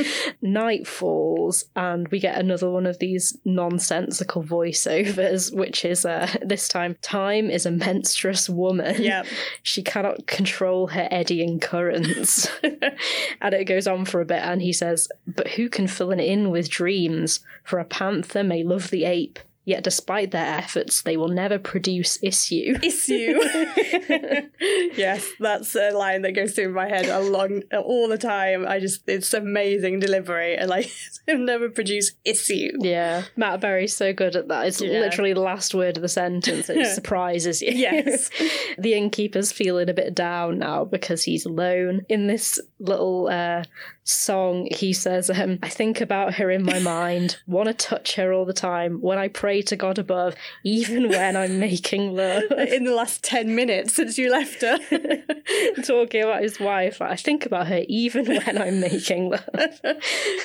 Night 0.42 0.86
falls, 0.86 1.64
and 1.74 2.06
we 2.08 2.20
get 2.20 2.38
another 2.38 2.70
one 2.70 2.86
of 2.86 2.98
these 2.98 3.36
nonsensical 3.44 4.42
voiceovers, 4.44 5.54
which 5.54 5.84
is 5.84 6.04
uh, 6.04 6.28
this 6.42 6.68
time 6.68 6.96
Time 7.02 7.50
is 7.50 7.66
a 7.66 7.70
menstruous 7.70 8.48
woman. 8.48 9.02
Yeah. 9.02 9.24
She 9.62 9.82
cannot 9.82 10.26
control 10.26 10.88
her 10.88 11.08
eddying 11.10 11.60
currents. 11.60 12.48
and 12.62 13.54
it 13.54 13.64
goes 13.64 13.86
on 13.86 14.04
for 14.04 14.20
a 14.20 14.24
bit, 14.26 14.42
and 14.42 14.62
he 14.62 14.72
says, 14.72 15.08
But 15.26 15.48
who 15.48 15.68
can 15.68 15.86
fill 15.88 16.12
an 16.12 16.20
inn 16.26 16.50
with 16.50 16.68
dreams? 16.68 17.40
For 17.64 17.78
a 17.78 17.84
panther 17.84 18.42
may 18.44 18.62
love 18.62 18.90
the 18.90 19.04
ape, 19.04 19.38
yet 19.64 19.82
despite 19.82 20.30
their 20.30 20.46
efforts, 20.46 21.02
they 21.02 21.16
will 21.16 21.28
never 21.28 21.58
produce 21.58 22.18
issue. 22.22 22.76
issue. 22.82 23.38
yes, 24.96 25.28
that's 25.40 25.74
a 25.74 25.90
line 25.90 26.22
that 26.22 26.32
goes 26.32 26.52
through 26.54 26.72
my 26.72 26.88
head 26.88 27.06
along 27.06 27.62
all 27.72 28.08
the 28.08 28.18
time. 28.18 28.66
I 28.66 28.78
just 28.80 29.08
it's 29.08 29.32
amazing 29.34 30.00
delivery 30.00 30.56
and 30.56 30.68
like 30.70 30.90
it'll 31.26 31.44
never 31.44 31.68
produce 31.68 32.12
issue. 32.24 32.70
Yeah, 32.78 33.24
Matt 33.36 33.60
Berry's 33.60 33.96
so 33.96 34.12
good 34.12 34.36
at 34.36 34.48
that. 34.48 34.66
It's 34.66 34.80
Yeah. 34.80 35.00
literally 35.00 35.32
the 35.32 35.40
last 35.40 35.74
word 35.74 35.96
of 35.96 36.02
the 36.02 36.08
sentence. 36.08 36.70
It 36.70 36.86
surprises 36.94 37.62
you. 37.62 37.72
Yes. 37.72 38.30
the 38.78 38.94
innkeeper's 38.94 39.52
feeling 39.52 39.88
a 39.88 39.94
bit 39.94 40.14
down 40.14 40.58
now 40.58 40.84
because 40.84 41.24
he's 41.24 41.44
alone. 41.46 42.02
In 42.08 42.26
this 42.26 42.60
little 42.78 43.28
uh, 43.28 43.64
song, 44.04 44.68
he 44.70 44.92
says, 44.92 45.30
um, 45.30 45.58
I 45.62 45.68
think 45.68 46.00
about 46.00 46.34
her 46.34 46.50
in 46.50 46.62
my 46.62 46.78
mind, 46.96 47.38
want 47.46 47.68
to 47.68 47.74
touch 47.74 48.16
her 48.16 48.32
all 48.32 48.44
the 48.44 48.52
time. 48.52 49.00
When 49.00 49.18
I 49.18 49.28
pray 49.28 49.62
to 49.62 49.76
God 49.76 49.98
above, 49.98 50.34
even 50.64 51.08
when 51.08 51.36
I'm 51.36 51.58
making 51.70 52.14
love. 52.14 52.44
In 52.50 52.84
the 52.84 52.94
last 52.94 53.22
ten 53.24 53.54
minutes 53.54 53.94
since 53.94 54.18
you 54.18 54.30
left 54.30 54.60
her. 54.62 54.78
Talking 55.84 56.22
about 56.22 56.42
his 56.42 56.58
wife, 56.60 57.00
I 57.00 57.16
think 57.16 57.46
about 57.46 57.68
her 57.68 57.82
even 57.88 58.26
when 58.26 58.60
I'm 58.60 58.80
making 58.80 59.30
love. 59.30 59.80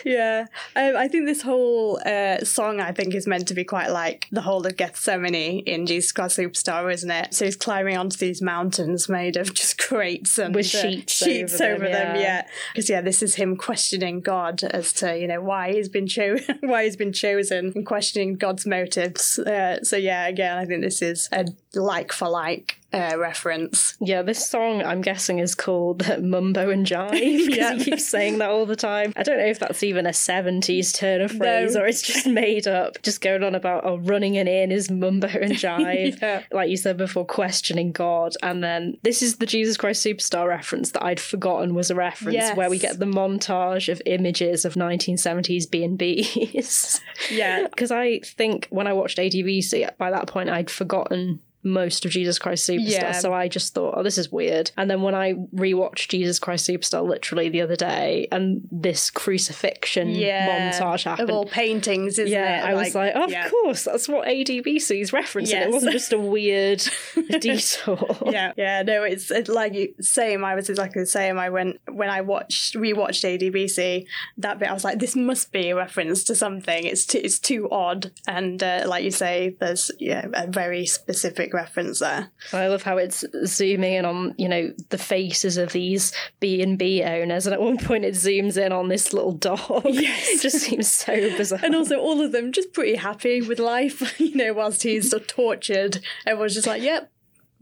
yeah. 0.06 0.46
Um, 0.76 0.96
I 0.96 1.08
think 1.08 1.26
this 1.26 1.42
whole 1.42 2.00
uh, 2.06 2.44
song 2.44 2.80
I 2.80 2.92
think 2.92 3.14
is 3.16 3.28
meant 3.28 3.48
to 3.50 3.54
be 3.54 3.64
quite 3.64 3.90
like 3.90 4.28
the 4.32 4.42
whole 4.42 4.66
of 4.66 4.78
Gethsemane 4.78 5.60
in 5.66 5.86
Jesus 5.86 6.12
Christ 6.12 6.38
Superstar, 6.38 6.92
isn't 6.94 7.10
it? 7.12 7.34
So 7.34 7.46
he's 7.46 7.56
climbing 7.56 7.98
onto 7.98 8.18
these 8.18 8.42
mountains 8.42 9.10
made 9.10 9.38
of 9.38 9.54
just 9.54 9.78
crates 9.78 10.38
and 10.38 10.54
With 10.56 10.68
uh, 10.74 10.82
sheets 10.82 11.14
sheets 11.14 11.60
over 11.60 11.74
over 11.76 11.86
them, 11.86 11.92
them. 11.92 12.16
yeah. 12.18 12.21
Yeah, 12.22 12.48
because 12.74 12.90
yeah, 12.90 13.02
this 13.02 13.22
is 13.22 13.36
him 13.36 13.56
questioning 13.56 14.22
God 14.22 14.64
as 14.64 14.94
to 14.94 15.18
you 15.18 15.28
know 15.28 15.42
why 15.42 15.74
he's 15.74 15.90
been 15.90 16.08
chosen, 16.08 16.60
why 16.62 16.84
he's 16.84 16.98
been 16.98 17.14
chosen, 17.14 17.72
and 17.76 17.86
questioning 17.86 18.36
God's 18.36 18.66
motives. 18.66 19.40
Uh, 19.40 19.84
so 19.84 19.98
yeah, 19.98 20.28
again, 20.28 20.58
I 20.58 20.66
think 20.66 20.82
this 20.82 21.02
is 21.02 21.30
a 21.32 21.46
like 21.74 22.12
for 22.12 22.30
like 22.30 22.81
uh, 22.94 23.16
reference. 23.18 23.96
Yeah, 24.00 24.22
this 24.22 24.50
song 24.50 24.82
I'm 24.84 25.02
guessing 25.02 25.40
is 25.40 25.56
called 25.56 26.06
Mumbo 26.22 26.70
and 26.70 26.86
Jive 26.86 27.12
because 27.12 27.48
Yeah. 27.58 27.76
he 27.76 27.84
keeps 27.86 28.06
saying 28.08 28.40
that 28.40 28.50
all 28.50 28.66
the 28.66 28.76
time. 28.76 29.14
I 29.16 29.24
don't 29.24 29.38
know 29.38 29.46
if 29.46 29.60
that's 29.60 29.84
even 29.84 30.06
a 30.06 30.10
70s 30.12 30.94
turn 30.96 31.22
of 31.22 31.32
phrase 31.32 31.76
No. 31.76 31.82
or 31.82 31.88
it's 31.88 32.02
just 32.02 32.28
made 32.28 32.68
up, 32.68 33.02
just 33.02 33.22
going 33.22 33.44
on 33.44 33.56
about 33.56 33.86
oh, 33.86 33.98
running 34.00 34.38
an 34.38 34.48
inn 34.48 34.72
is 34.72 34.90
Mumbo 34.92 35.28
and 35.28 35.52
Jive. 35.64 36.20
Yeah. 36.22 36.44
Like 36.52 36.70
you 36.70 36.78
said 36.78 36.98
before, 36.98 37.26
questioning 37.26 37.92
God. 37.92 38.34
And 38.44 38.64
then 38.64 38.98
this 39.04 39.22
is 39.22 39.38
the 39.38 39.46
Jesus 39.46 39.78
Christ 39.78 40.06
Superstar 40.06 40.48
reference 40.48 40.92
that 40.92 41.04
I'd 41.04 41.20
forgotten 41.20 41.74
was 41.74 41.90
a 41.92 41.96
reference 41.96 42.36
Yes. 42.36 42.58
where 42.58 42.70
we 42.70 42.78
get 42.80 43.00
the 43.00 43.06
montage 43.06 43.90
of 43.92 44.02
images 44.06 44.66
of 44.66 44.74
1970s 44.76 45.70
B&Bs. 45.70 47.00
Yeah. 47.32 47.68
Because 47.68 47.92
I 47.92 48.20
think 48.20 48.68
when 48.70 48.88
I 48.88 48.94
watched 48.94 49.20
AD/BC, 49.20 49.98
by 49.98 50.12
that 50.12 50.28
point 50.28 50.50
I'd 50.50 50.70
forgotten 50.70 51.40
most 51.64 52.06
of 52.06 52.12
Jesus 52.12 52.40
Christ 52.40 52.68
Superstar. 52.68 52.90
Yeah. 52.90 53.12
So 53.12 53.34
I 53.34 53.48
just 53.48 53.74
thought, 53.74 53.96
oh, 53.98 54.04
this 54.04 54.18
is 54.18 54.32
weird. 54.32 54.72
And 54.78 54.90
then 54.90 55.02
when 55.02 55.16
I 55.16 55.34
rewatched 55.34 56.10
Jesus 56.10 56.40
Christ 56.40 56.68
Superstar 56.68 57.08
literally 57.08 57.50
the 57.50 57.62
other 57.62 57.76
day 57.76 58.28
and 58.32 58.68
this 58.72 59.10
crucifixion 59.10 60.10
Yeah, 60.10 60.72
montage 60.72 61.20
of 61.20 61.30
all 61.30 61.46
paintings, 61.46 62.18
isn't 62.20 62.32
yeah, 62.32 62.66
it? 62.66 62.70
I 62.70 62.74
was 62.74 62.96
like, 62.96 63.14
oh, 63.16 63.28
yeah. 63.28 63.46
of 63.46 63.52
course, 63.52 63.84
that's 63.84 64.08
what 64.08 64.28
AD/BC 64.28 65.02
is 65.02 65.12
referencing. 65.12 65.62
It 65.62 65.72
wasn't 65.72 65.94
just 65.94 66.14
a 66.14 66.20
weird 66.20 66.84
detour. 67.40 68.18
yeah, 68.28 68.54
yeah, 68.58 68.82
no, 68.84 69.04
it's, 69.04 69.30
it's 69.32 69.50
like 69.50 69.74
you 69.74 69.94
same. 70.00 70.44
I 70.44 70.56
was 70.56 70.70
exactly 70.70 71.02
the 71.02 71.08
same. 71.08 71.38
I 71.38 71.50
went 71.50 71.80
when 71.90 72.10
I 72.10 72.22
watched 72.22 72.76
rewatched 72.76 73.24
AD/BC 73.24 74.06
that 74.38 74.60
bit. 74.60 74.70
I 74.70 74.74
was 74.74 74.84
like, 74.84 75.00
this 75.00 75.16
must 75.16 75.52
be 75.52 75.70
a 75.70 75.76
reference 75.76 76.24
to 76.26 76.36
something. 76.36 76.86
It's 76.86 77.06
too, 77.06 77.20
it's 77.24 77.40
too 77.40 77.70
odd, 77.70 78.12
and 78.28 78.62
uh, 78.62 78.86
like 78.88 79.04
you 79.04 79.12
say, 79.12 79.56
there's 79.60 79.92
yeah 80.00 80.28
a 80.34 80.48
very 80.48 80.86
specific 80.86 81.51
reference 81.54 82.00
there. 82.00 82.32
I 82.54 82.68
love 82.68 82.84
how 82.84 82.98
it's 82.98 83.24
zooming 83.46 83.94
in 83.94 84.06
on, 84.06 84.36
you 84.38 84.50
know, 84.50 84.74
the 84.90 84.98
faces 84.98 85.58
of 85.58 85.72
these 85.72 86.14
B 86.40 86.62
and 86.62 86.78
B 86.78 87.04
owners, 87.04 87.46
and 87.46 87.54
at 87.54 87.62
one 87.62 87.78
point 87.78 88.06
it 88.06 88.16
zooms 88.16 88.58
in 88.58 88.72
on 88.72 88.88
this 88.88 89.14
little 89.14 89.34
dog. 89.34 89.62
it 89.86 90.42
just 90.42 90.60
seems 90.60 90.88
so 90.88 91.14
bizarre. 91.38 91.60
And 91.64 91.76
also, 91.76 92.00
all 92.00 92.22
of 92.22 92.32
them 92.32 92.52
just 92.52 92.74
pretty 92.74 92.96
happy 92.96 93.42
with 93.42 93.60
life, 93.60 94.20
you 94.20 94.36
know, 94.36 94.54
whilst 94.54 94.84
he's 94.84 95.14
tortured. 95.28 96.00
Everyone's 96.26 96.54
just 96.54 96.68
like, 96.68 96.82
yep, 96.82 97.12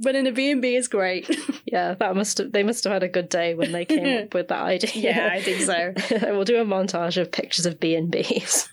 running 0.03 0.27
a 0.27 0.31
B&B 0.31 0.75
is 0.75 0.87
great. 0.87 1.29
yeah, 1.65 1.93
that 1.95 2.15
must 2.15 2.37
have 2.37 2.51
they 2.51 2.63
must 2.63 2.83
have 2.83 2.93
had 2.93 3.03
a 3.03 3.07
good 3.07 3.29
day 3.29 3.53
when 3.53 3.71
they 3.71 3.85
came 3.85 4.23
up 4.23 4.33
with 4.33 4.47
that 4.49 4.61
idea. 4.61 4.91
yeah, 4.93 5.29
I 5.31 5.41
think 5.41 5.61
so. 5.61 5.93
we'll 6.31 6.45
do 6.45 6.61
a 6.61 6.65
montage 6.65 7.17
of 7.17 7.31
pictures 7.31 7.65
of 7.65 7.79
B 7.79 7.95
and 7.95 8.11
B's. 8.11 8.69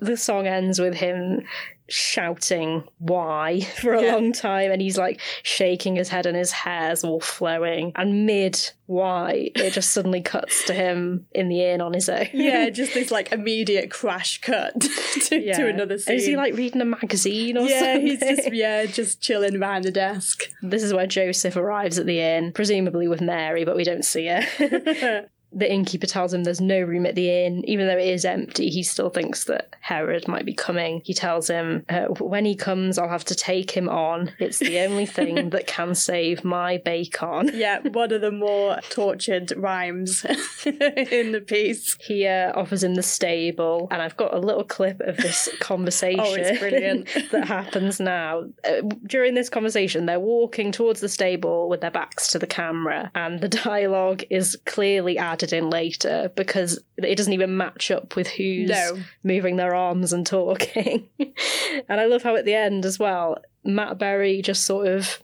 the 0.00 0.16
song 0.16 0.46
ends 0.46 0.80
with 0.80 0.94
him 0.94 1.42
shouting 1.88 2.84
why 2.98 3.60
for 3.80 3.92
a 3.94 4.02
Yeah. 4.02 4.14
long 4.14 4.32
time 4.32 4.70
and 4.70 4.80
he's 4.80 4.96
like 4.98 5.20
shaking 5.42 5.96
his 5.96 6.08
head 6.08 6.26
and 6.26 6.36
his 6.36 6.52
hair's 6.52 7.04
all 7.04 7.20
flowing 7.20 7.92
and 7.96 8.26
mid 8.26 8.70
why 8.86 9.50
it 9.54 9.70
just 9.72 9.90
suddenly 9.92 10.20
cuts 10.20 10.64
to 10.64 10.74
him 10.74 11.26
in 11.32 11.48
the 11.48 11.62
inn 11.62 11.80
on 11.80 11.92
his 11.94 12.08
own 12.08 12.26
Yeah, 12.32 12.68
just 12.70 12.94
this 12.94 13.10
like 13.10 13.32
immediate 13.32 13.90
crash 13.90 14.40
cut 14.40 14.78
to, 15.28 15.40
Yeah. 15.40 15.56
to 15.58 15.68
another 15.68 15.98
scene. 15.98 16.16
is 16.16 16.26
he 16.26 16.36
like 16.36 16.54
reading 16.54 16.80
a 16.82 16.84
magazine 16.86 17.56
or 17.56 17.66
yeah, 17.66 17.80
something 17.80 18.06
he's 18.06 18.20
just 18.20 18.52
yeah, 18.52 18.84
just 18.86 19.20
chilling 19.20 19.58
behind 19.58 19.84
the 19.84 19.90
desk. 19.90 20.42
this 20.62 20.82
is 20.82 20.92
where 20.94 21.06
joseph 21.06 21.56
arrives 21.56 21.98
at 21.98 22.06
the 22.06 22.20
inn 22.20 22.52
presumably 22.52 23.08
with 23.08 23.20
mary 23.20 23.64
but 23.64 23.76
we 23.76 23.84
don't 23.84 24.04
see 24.04 24.26
her 24.26 25.26
the 25.54 25.70
innkeeper 25.70 26.06
tells 26.06 26.32
him 26.34 26.44
there's 26.44 26.60
no 26.60 26.80
room 26.80 27.06
at 27.06 27.14
the 27.14 27.30
inn. 27.30 27.64
Even 27.68 27.86
though 27.86 27.96
it 27.98 28.08
is 28.08 28.24
empty, 28.24 28.68
he 28.70 28.82
still 28.82 29.10
thinks 29.10 29.44
that 29.44 29.74
Herod 29.80 30.26
might 30.28 30.44
be 30.44 30.54
coming. 30.54 31.00
He 31.04 31.14
tells 31.14 31.48
him, 31.48 31.84
uh, 31.88 32.06
when 32.18 32.44
he 32.44 32.54
comes, 32.54 32.98
I'll 32.98 33.08
have 33.08 33.24
to 33.26 33.34
take 33.34 33.70
him 33.70 33.88
on. 33.88 34.32
It's 34.38 34.58
the 34.58 34.80
only 34.80 35.06
thing 35.06 35.50
that 35.54 35.66
can 35.66 35.94
save 35.94 36.44
my 36.44 36.78
bacon. 36.78 37.50
Yeah, 37.64 37.80
one 37.88 38.12
of 38.12 38.20
the 38.20 38.32
more 38.32 38.78
tortured 38.90 39.52
rhymes 39.56 40.24
in 40.66 41.32
the 41.32 41.42
piece. 41.46 41.96
He 42.00 42.26
uh, 42.26 42.52
offers 42.54 42.82
him 42.82 42.94
the 42.96 43.02
stable, 43.02 43.88
and 43.90 44.02
I've 44.02 44.16
got 44.16 44.34
a 44.34 44.38
little 44.38 44.64
clip 44.64 45.00
of 45.00 45.16
this 45.18 45.48
conversation 45.60 46.20
Oh, 46.20 46.34
it's 46.34 46.58
brilliant. 46.58 47.08
that 47.30 47.46
happens 47.46 48.00
now. 48.00 48.44
Uh, 48.68 48.80
during 49.06 49.34
this 49.34 49.48
conversation, 49.48 50.06
they're 50.06 50.18
walking 50.20 50.72
towards 50.72 51.00
the 51.00 51.08
stable 51.08 51.68
with 51.68 51.80
their 51.80 51.90
backs 51.90 52.28
to 52.32 52.38
the 52.38 52.46
camera, 52.46 53.10
and 53.14 53.40
the 53.40 53.48
dialogue 53.48 54.24
is 54.30 54.58
clearly 54.66 55.16
added 55.18 55.43
in 55.52 55.70
later 55.70 56.30
because 56.36 56.78
it 56.96 57.16
doesn't 57.16 57.32
even 57.32 57.56
match 57.56 57.90
up 57.90 58.16
with 58.16 58.28
who's 58.28 58.70
No. 58.70 58.98
moving 59.22 59.56
their 59.56 59.74
arms 59.74 60.12
and 60.12 60.26
talking. 60.26 61.08
and 61.18 62.00
I 62.00 62.06
love 62.06 62.22
how 62.22 62.36
at 62.36 62.44
the 62.44 62.54
end 62.54 62.84
as 62.84 62.98
well, 62.98 63.38
Matt 63.64 63.98
Berry 63.98 64.42
just 64.42 64.64
sort 64.64 64.86
of 64.88 65.20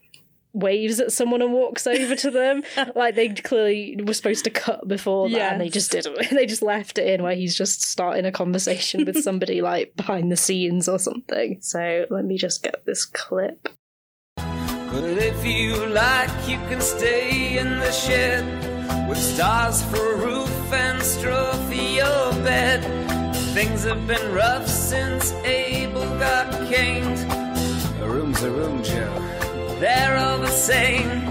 waves 0.53 0.99
at 0.99 1.13
someone 1.13 1.43
and 1.43 1.53
walks 1.53 1.87
over 1.87 2.17
to 2.17 2.31
them. 2.31 2.63
like 2.97 3.15
they 3.15 3.29
clearly 3.29 3.97
were 4.05 4.15
supposed 4.15 4.43
to 4.45 4.51
cut 4.51 4.87
before 4.89 5.29
that 5.31 5.53
and 5.53 5.61
they 5.61 5.69
just 5.69 5.93
didn't. 5.93 6.19
They 6.31 6.47
just 6.47 6.63
left 6.63 6.99
it 6.99 7.07
in 7.07 7.23
where 7.23 7.35
he's 7.37 7.57
just 7.57 7.83
starting 7.83 8.25
a 8.25 8.33
conversation 8.33 9.05
with 9.05 9.23
somebody 9.23 9.63
like 9.63 9.95
behind 9.97 10.33
the 10.33 10.37
scenes 10.37 10.89
or 10.89 10.99
something. 10.99 11.59
So 11.61 12.07
let 12.11 12.25
me 12.25 12.37
just 12.37 12.63
get 12.63 12.85
this 12.85 13.05
clip. 13.05 13.69
But 14.37 15.05
if 15.05 15.47
you 15.47 15.87
like, 15.87 16.31
you 16.49 16.57
can 16.69 16.81
stay 16.81 17.59
in 17.59 17.69
the 17.79 17.93
shed 17.93 18.45
with 19.09 19.19
stars 19.19 19.83
for 19.85 20.15
a 20.15 20.17
roof 20.17 20.73
and 20.73 21.03
straw 21.03 21.53
for 21.53 21.75
your 21.75 22.33
bed. 22.45 22.81
Things 23.55 23.85
have 23.85 24.07
been 24.07 24.33
rough 24.33 24.67
since 24.69 25.33
Abel 25.45 26.03
got 26.19 26.51
caned. 26.69 27.19
A 28.03 28.09
room's 28.09 28.43
a 28.43 28.51
room, 28.51 28.83
Joe. 28.83 29.13
They're 29.81 30.17
all 30.17 30.39
the 30.39 30.47
same. 30.47 31.25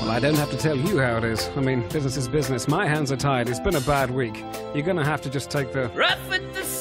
Well, 0.00 0.10
I 0.10 0.20
don't 0.20 0.36
have 0.36 0.50
to 0.50 0.56
tell 0.58 0.76
you 0.76 0.98
how 0.98 1.16
it 1.16 1.24
is. 1.24 1.48
I 1.56 1.60
mean, 1.60 1.88
business 1.88 2.16
is 2.16 2.28
business. 2.28 2.68
My 2.68 2.86
hands 2.86 3.10
are 3.10 3.16
tied. 3.16 3.48
It's 3.48 3.60
been 3.60 3.76
a 3.76 3.80
bad 3.80 4.10
week. 4.10 4.44
You're 4.74 4.84
gonna 4.84 5.04
have 5.04 5.22
to 5.22 5.30
just 5.30 5.50
take 5.50 5.72
the. 5.72 5.88
Rough 5.88 6.28
with 6.28 6.52
the. 6.52 6.73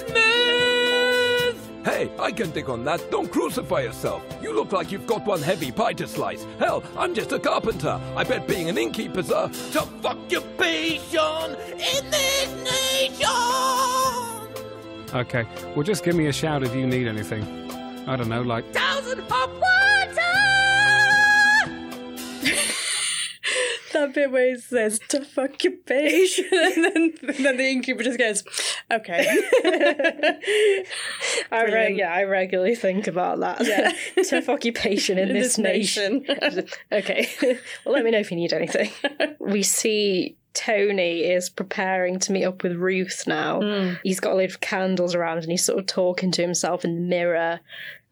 Hey, 1.84 2.10
I 2.18 2.32
can 2.32 2.52
dig 2.52 2.70
on 2.70 2.86
that. 2.86 3.12
Don't 3.12 3.30
crucify 3.30 3.82
yourself. 3.82 4.24
You 4.42 4.54
look 4.56 4.72
like 4.72 4.92
you've 4.92 5.06
got 5.06 5.26
one 5.26 5.42
heavy 5.42 5.72
pie 5.72 5.94
to 5.94 6.08
slice. 6.08 6.46
Hell, 6.58 6.82
I'm 6.98 7.14
just 7.14 7.34
a 7.34 7.40
carpenter. 7.40 8.00
I 8.16 8.24
bet 8.24 8.48
being 8.48 8.70
an 8.70 8.78
innkeeper's 8.78 9.30
a 9.30 9.52
tough 9.72 10.06
occupation 10.06 11.58
in 11.74 12.10
this 12.10 12.50
nation. 12.64 13.30
Okay, 15.14 15.46
well, 15.76 15.84
just 15.84 16.04
give 16.06 16.16
me 16.16 16.28
a 16.28 16.34
shout 16.34 16.64
if 16.64 16.74
you 16.74 16.88
need 16.88 17.08
anything. 17.08 17.44
I 18.08 18.16
don't 18.16 18.30
know, 18.30 18.42
like. 18.42 18.72
Thousand 18.74 19.22
hot 19.30 19.50
water. 19.50 20.53
That 23.94 24.14
bit 24.14 24.32
where 24.32 24.54
it 24.54 24.62
says 24.62 25.00
tough 25.08 25.38
occupation, 25.38 26.46
and 26.52 26.84
then, 26.84 27.14
and 27.22 27.46
then 27.46 27.58
the 27.58 27.68
innkeeper 27.70 28.04
just 28.04 28.20
goes, 28.20 28.44
"Okay." 28.92 29.26
I 31.52 31.64
re- 31.66 31.96
yeah, 31.98 32.12
I 32.14 32.24
regularly 32.24 32.76
think 32.76 33.08
about 33.08 33.40
that. 33.40 33.66
Yeah. 33.66 33.92
Tough 34.30 34.50
occupation 34.50 35.18
in, 35.18 35.30
In 35.30 35.36
this, 35.36 35.56
this 35.56 35.58
nation. 35.58 36.26
nation. 36.28 36.68
okay. 36.92 37.30
well, 37.86 37.94
let 37.94 38.04
me 38.04 38.12
know 38.12 38.20
if 38.20 38.32
you 38.32 38.38
need 38.38 38.54
anything. 38.54 38.90
we 39.40 39.64
see 39.64 40.36
Tony 40.54 41.22
is 41.22 41.50
preparing 41.50 42.20
to 42.20 42.32
meet 42.32 42.46
up 42.46 42.64
with 42.64 42.74
Ruth 42.74 43.24
now. 43.28 43.62
Hmm. 43.62 43.94
He's 44.04 44.20
got 44.20 44.34
a 44.34 44.36
load 44.36 44.50
of 44.50 44.62
candles 44.62 45.16
around 45.16 45.40
and 45.40 45.52
he's 45.52 45.66
sort 45.66 45.80
of 45.80 45.86
talking 45.88 46.32
to 46.32 46.42
himself 46.42 46.84
in 46.86 46.96
the 46.96 47.02
mirror 47.02 47.60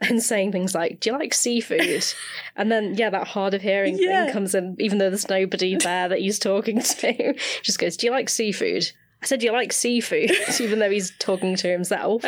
and 0.01 0.21
saying 0.21 0.51
things 0.51 0.73
like, 0.75 0.99
Do 0.99 1.11
you 1.11 1.17
like 1.17 1.33
seafood? 1.33 2.03
and 2.55 2.71
then, 2.71 2.95
yeah, 2.95 3.09
that 3.09 3.27
hard 3.27 3.53
of 3.53 3.61
hearing 3.61 3.97
Yeah. 3.99 4.25
thing 4.25 4.33
comes 4.33 4.55
in, 4.55 4.75
even 4.79 4.97
though 4.97 5.09
there's 5.09 5.29
nobody 5.29 5.75
there 5.83 6.09
that 6.09 6.19
he's 6.19 6.39
talking 6.39 6.81
to. 6.81 7.33
Just 7.63 7.79
goes, 7.79 7.97
Do 7.97 8.07
you 8.07 8.11
like 8.11 8.29
seafood? 8.29 8.91
I 9.21 9.27
said, 9.27 9.39
Do 9.39 9.45
you 9.45 9.51
like 9.51 9.71
seafood? 9.71 10.31
even 10.59 10.79
though 10.79 10.89
he's 10.89 11.11
talking 11.19 11.55
to 11.57 11.67
himself 11.69 12.25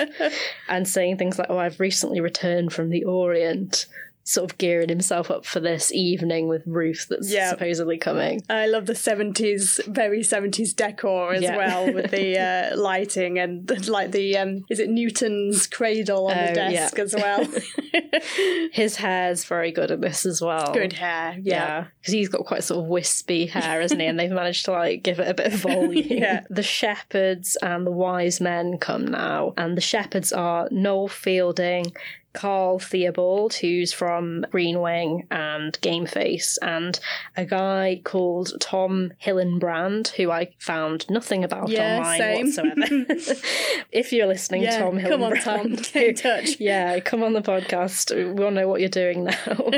and 0.69 0.87
saying 0.87 1.17
things 1.17 1.39
like, 1.39 1.47
Oh, 1.49 1.57
I've 1.57 1.79
recently 1.79 2.19
returned 2.21 2.71
from 2.71 2.89
the 2.89 3.03
Orient. 3.05 3.87
Sort 4.25 4.49
of 4.51 4.57
gearing 4.57 4.87
himself 4.87 5.29
up 5.29 5.45
for 5.45 5.59
this 5.59 5.91
evening 5.91 6.47
with 6.47 6.63
Ruth 6.65 7.07
that's 7.09 7.29
Yeah. 7.29 7.49
supposedly 7.49 7.97
coming. 7.97 8.41
I 8.49 8.67
love 8.67 8.85
the 8.85 8.95
seventies, 8.95 9.81
very 9.85 10.23
seventies 10.23 10.73
decor 10.73 11.33
as 11.33 11.41
Yeah. 11.41 11.57
well, 11.57 11.93
with 11.93 12.11
the 12.11 12.37
uh, 12.73 12.77
lighting 12.77 13.37
and 13.37 13.67
the, 13.67 13.91
like 13.91 14.11
the 14.11 14.37
um, 14.37 14.63
is 14.69 14.79
it 14.79 14.89
Newton's 14.89 15.67
cradle 15.67 16.27
on 16.27 16.37
Oh, 16.37 16.47
the 16.53 16.53
yeah. 16.53 16.69
desk 16.71 16.99
as 16.99 17.13
well. 17.13 17.45
His 18.71 18.95
hair's 18.95 19.43
very 19.43 19.71
good 19.71 19.91
at 19.91 20.01
this 20.01 20.25
as 20.25 20.41
well. 20.41 20.73
Good 20.73 20.93
hair, 20.93 21.37
yeah. 21.41 21.53
Yeah, 21.53 21.85
because 21.99 22.13
he's 22.13 22.29
got 22.29 22.45
quite 22.45 22.63
sort 22.63 22.79
of 22.83 22.87
wispy 22.89 23.45
hair, 23.47 23.81
isn't 23.81 23.99
he? 23.99 24.05
And 24.05 24.19
they've 24.19 24.31
managed 24.31 24.65
to 24.65 24.71
like 24.71 25.03
give 25.03 25.19
it 25.19 25.27
a 25.27 25.33
bit 25.33 25.53
of 25.53 25.59
volume. 25.59 26.07
Yeah. 26.09 26.41
The 26.49 26.63
shepherds 26.63 27.57
and 27.61 27.85
the 27.85 27.91
wise 27.91 28.39
men 28.41 28.77
come 28.77 29.05
now, 29.05 29.53
and 29.57 29.75
the 29.77 29.81
shepherds 29.81 30.31
are 30.31 30.67
Noel 30.71 31.07
Fielding, 31.07 31.93
Karl 32.33 32.79
Theobald, 32.79 33.53
who's 33.53 33.93
from 33.93 34.45
Green 34.51 34.81
Wing 34.81 35.27
and 35.31 35.79
Game 35.81 36.05
Face, 36.05 36.57
and 36.61 36.99
a 37.37 37.45
guy 37.45 38.01
called 38.03 38.53
Tom 38.59 39.13
Hillenbrand, 39.23 40.09
who 40.09 40.31
I 40.31 40.53
found 40.59 41.09
nothing 41.09 41.43
about 41.43 41.69
Yeah, 41.69 41.97
online 41.97 42.17
same. 42.19 42.45
whatsoever. 42.47 43.05
if 43.91 44.11
you're 44.11 44.27
listening, 44.27 44.63
Yeah, 44.63 44.79
Tom 44.79 44.97
Hillenbrand, 44.97 45.09
come 45.09 45.23
on, 45.23 45.37
Tom, 45.37 45.75
get 45.75 45.95
in 45.95 46.15
touch. 46.15 46.55
yeah, 46.59 46.99
come 46.99 47.23
on 47.23 47.33
the 47.33 47.41
podcast. 47.41 48.15
We 48.15 48.25
want 48.25 48.55
to 48.55 48.61
know 48.61 48.67
what 48.67 48.79
you're 48.79 48.89
doing 48.89 49.25
now. 49.25 49.69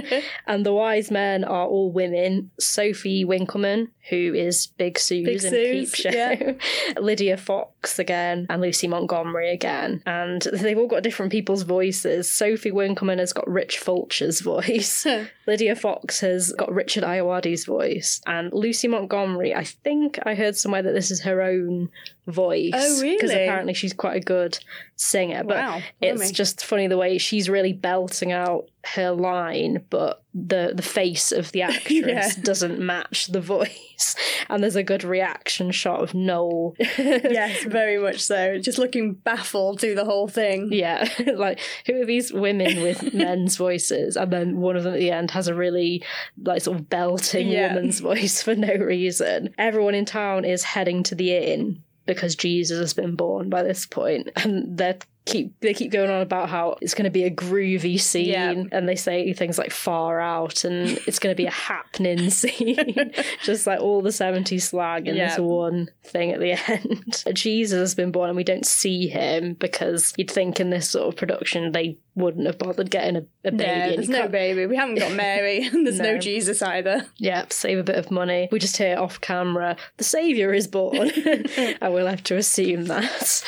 and 0.47 0.65
the 0.65 0.73
wise 0.73 1.11
men 1.11 1.43
are 1.43 1.65
all 1.67 1.91
women. 1.91 2.51
Sophie 2.59 3.25
Winkleman, 3.25 3.89
who 4.09 4.33
is 4.33 4.67
Big 4.67 4.99
Suze 4.99 5.25
Big 5.25 5.43
in 5.43 5.51
Peep 5.51 5.95
Show. 5.95 6.09
yeah. 6.09 6.53
Lydia 6.99 7.37
Fox 7.37 7.97
again, 7.97 8.45
and 8.49 8.61
Lucy 8.61 8.87
Montgomery 8.87 9.51
again. 9.51 10.03
And 10.05 10.41
they've 10.53 10.77
all 10.77 10.87
got 10.87 11.03
different 11.03 11.31
people's 11.31 11.63
voices. 11.63 12.31
Sophie 12.31 12.71
Winkleman 12.71 13.19
has 13.19 13.33
got 13.33 13.49
Rich 13.49 13.79
Fulcher's 13.79 14.41
voice. 14.41 15.05
Lydia 15.47 15.75
Fox 15.75 16.19
has 16.19 16.53
got 16.53 16.71
Richard 16.71 17.03
Ayoade's 17.03 17.65
voice. 17.65 18.21
And 18.27 18.53
Lucy 18.53 18.87
Montgomery, 18.87 19.55
I 19.55 19.63
think 19.63 20.19
I 20.23 20.35
heard 20.35 20.55
somewhere 20.55 20.83
that 20.83 20.93
this 20.93 21.09
is 21.11 21.21
her 21.21 21.41
own 21.41 21.89
voice. 22.28 22.71
Oh, 22.73 23.01
Because 23.01 23.32
apparently 23.32 23.73
she's 23.73 23.93
quite 23.93 24.17
a 24.17 24.19
good 24.19 24.57
singer. 24.95 25.43
But 25.43 25.57
Wow, 25.57 25.82
it's 26.01 26.32
just 26.32 26.65
funny 26.65 26.88
the 26.88 26.97
way 26.97 27.17
she's 27.17 27.49
really 27.49 27.73
belting 27.73 28.32
out 28.32 28.65
her 28.93 29.11
line, 29.11 29.84
but 29.89 30.21
the 30.34 30.73
the 30.76 30.84
face 30.84 31.32
of 31.32 31.51
the 31.53 31.61
actress 31.63 31.91
Yeah. 32.05 32.30
doesn't 32.43 32.80
match 32.80 33.28
the 33.28 33.41
voice. 33.41 34.15
And 34.47 34.61
there's 34.61 34.76
a 34.76 34.84
good 34.84 35.03
reaction 35.03 35.71
shot 35.71 36.01
of 36.03 36.13
Noel. 36.13 36.76
yes, 36.80 37.63
very 37.63 37.97
much 37.97 38.19
so. 38.19 38.59
Just 38.59 38.78
looking 38.78 39.13
baffled 39.13 39.82
through 39.82 39.95
the 39.95 40.05
whole 40.05 40.28
thing. 40.28 40.69
Yeah, 40.71 41.09
like 41.34 41.59
who 41.88 41.99
are 41.99 42.05
these 42.05 42.32
women 42.32 42.84
with 42.84 43.11
men's 43.15 43.55
voices? 43.55 44.15
And 44.17 44.32
then 44.32 44.57
one 44.57 44.76
of 44.76 44.84
them 44.84 44.93
at 44.93 44.99
the 44.99 45.09
end 45.09 45.32
has 45.32 45.47
a 45.47 45.55
really 45.55 46.03
like 46.43 46.61
sort 46.61 46.78
of 46.78 46.89
belting 46.89 47.47
Yeah. 47.47 47.73
woman's 47.73 48.01
voice 48.01 48.43
for 48.43 48.55
no 48.55 48.76
reason. 48.76 49.55
Everyone 49.57 49.95
in 49.95 50.05
town 50.05 50.45
is 50.45 50.61
heading 50.63 51.01
to 51.03 51.15
the 51.15 51.36
inn 51.36 51.82
because 52.05 52.35
Jesus 52.35 52.79
has 52.79 52.93
been 52.93 53.15
born 53.15 53.49
by 53.49 53.63
this 53.63 53.85
point, 53.85 54.29
and 54.35 54.77
they 54.77 54.97
keep 55.26 55.59
they 55.59 55.73
keep 55.73 55.91
going 55.91 56.09
on 56.11 56.21
about 56.21 56.49
how 56.49 56.78
it's 56.82 56.93
going 56.93 57.05
to 57.05 57.09
be 57.09 57.23
a 57.23 57.32
groovy 57.32 57.99
scene, 57.99 58.28
Yeah. 58.30 58.51
and 58.71 58.88
they 58.88 58.95
say 58.95 59.34
things 59.34 59.57
like 59.57 59.71
far 59.71 60.19
out, 60.21 60.63
and 60.63 60.99
it's 61.07 61.19
going 61.19 61.34
to 61.34 61.38
be 61.38 61.47
a 61.47 61.51
happening 61.51 62.30
scene, 62.30 63.11
just 63.43 63.65
like 63.65 63.80
all 63.80 64.01
the 64.01 64.09
70s 64.11 64.61
slang 64.61 65.07
in 65.07 65.15
this 65.15 65.38
one 65.39 65.89
thing 66.03 66.32
at 66.32 66.39
the 66.39 66.51
end. 66.71 67.23
Jesus 67.36 67.80
has 67.80 67.95
been 67.95 68.11
born, 68.11 68.30
and 68.30 68.38
we 68.38 68.43
don't 68.43 68.65
see 68.65 69.07
him 69.07 69.53
because 69.55 70.13
you'd 70.17 70.30
think 70.32 70.59
in 70.59 70.69
this 70.69 70.89
sort 70.89 71.07
of 71.07 71.15
production 71.15 71.71
they 71.71 71.97
wouldn't 72.15 72.45
have 72.47 72.57
bothered 72.57 72.89
getting 72.89 73.17
a, 73.17 73.26
a 73.47 73.51
baby. 73.51 73.65
No, 73.65 73.95
there's 73.95 74.09
no 74.09 74.28
baby. 74.30 74.65
We 74.67 74.78
haven't 74.78 74.95
got 74.99 75.11
Mary, 75.15 75.65
and 75.67 75.86
there's 75.86 75.99
no. 75.99 76.13
No. 76.13 76.19
Jesus 76.19 76.61
either. 76.61 77.05
yeah, 77.17 77.45
save 77.49 77.78
a 77.80 77.84
bit 77.84 77.95
of 77.97 78.09
money. 78.11 78.47
We 78.51 78.59
just 78.59 78.78
hear 78.78 78.97
off 78.97 79.19
camera, 79.21 79.76
the 79.97 80.03
saviour 80.03 80.53
is 80.53 80.67
born. 80.67 81.09
and 81.09 81.93
we'll 81.93 82.07
have 82.07 82.23
to 82.26 82.38
assume 82.38 82.86
that. 82.86 83.43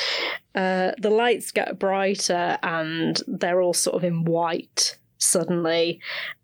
Uh, 0.58 0.92
the 0.98 1.10
lights 1.10 1.50
get 1.52 1.78
brighter 1.78 2.58
and 2.62 3.20
they're 3.28 3.60
all 3.60 3.74
sort 3.74 3.96
of 3.96 4.04
in 4.04 4.24
white 4.24 4.98
suddenly. 5.18 6.00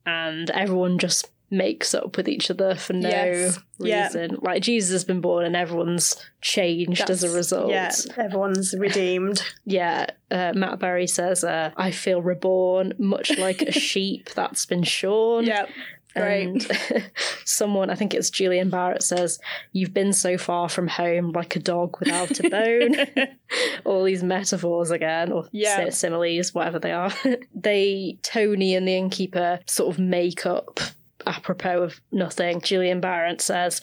And 0.07 0.51
everyone 0.51 0.99
just 0.99 1.31
makes 1.51 1.95
up 1.95 2.17
with 2.17 2.29
each 2.29 2.51
other 2.51 2.75
for 2.75 2.93
no 2.95 3.09
Yes. 3.09 3.59
Yeah. 3.79 4.07
reason. 4.07 4.39
Like 4.43 4.63
Jesus 4.63 4.91
has 4.93 5.05
been 5.05 5.21
born 5.21 5.45
and 5.45 5.55
everyone's 5.57 6.17
changed 6.41 7.09
as 7.11 7.23
a 7.23 7.31
result. 7.31 7.71
Yeah, 7.71 7.93
everyone's 8.17 8.75
redeemed. 8.79 9.43
Yeah, 9.65 10.07
uh, 10.31 10.53
Matt 10.55 10.79
Berry 10.79 11.07
says, 11.07 11.43
uh, 11.45 11.71
I 11.77 11.91
feel 11.91 12.23
reborn, 12.23 12.93
much 12.99 13.37
like 13.39 13.63
a 13.63 13.73
sheep 13.91 14.31
that's 14.35 14.67
been 14.67 14.83
shorn. 14.85 15.45
yep. 15.47 15.69
Great. 16.15 16.47
And 16.71 17.11
someone, 17.45 17.91
I 17.91 17.95
think 17.95 18.15
it's 18.15 18.31
Julian 18.31 18.71
Barratt, 18.71 19.03
says, 19.03 19.39
You've 19.73 19.95
been 19.95 20.13
so 20.13 20.39
far 20.39 20.69
from 20.69 20.89
home 20.89 21.33
like 21.33 21.57
a 21.57 21.61
dog 21.61 21.99
without 22.01 22.39
a 22.41 22.49
bone. 22.51 22.95
All 23.85 24.05
these 24.05 24.23
metaphors 24.23 24.91
again, 24.91 25.33
or 25.33 25.49
Yeah. 25.53 25.91
similes, 25.91 26.55
whatever 26.55 26.79
they 26.79 26.93
are. 26.93 27.13
they, 27.55 28.19
Tony 28.23 28.75
and 28.75 28.87
the 28.87 28.97
innkeeper, 28.97 29.61
sort 29.67 29.93
of 29.95 29.99
make 29.99 30.47
up 30.47 30.81
apropos 31.27 31.83
of 31.83 32.01
nothing. 32.13 32.61
Julian 32.61 33.01
Barratt 33.01 33.41
says, 33.41 33.81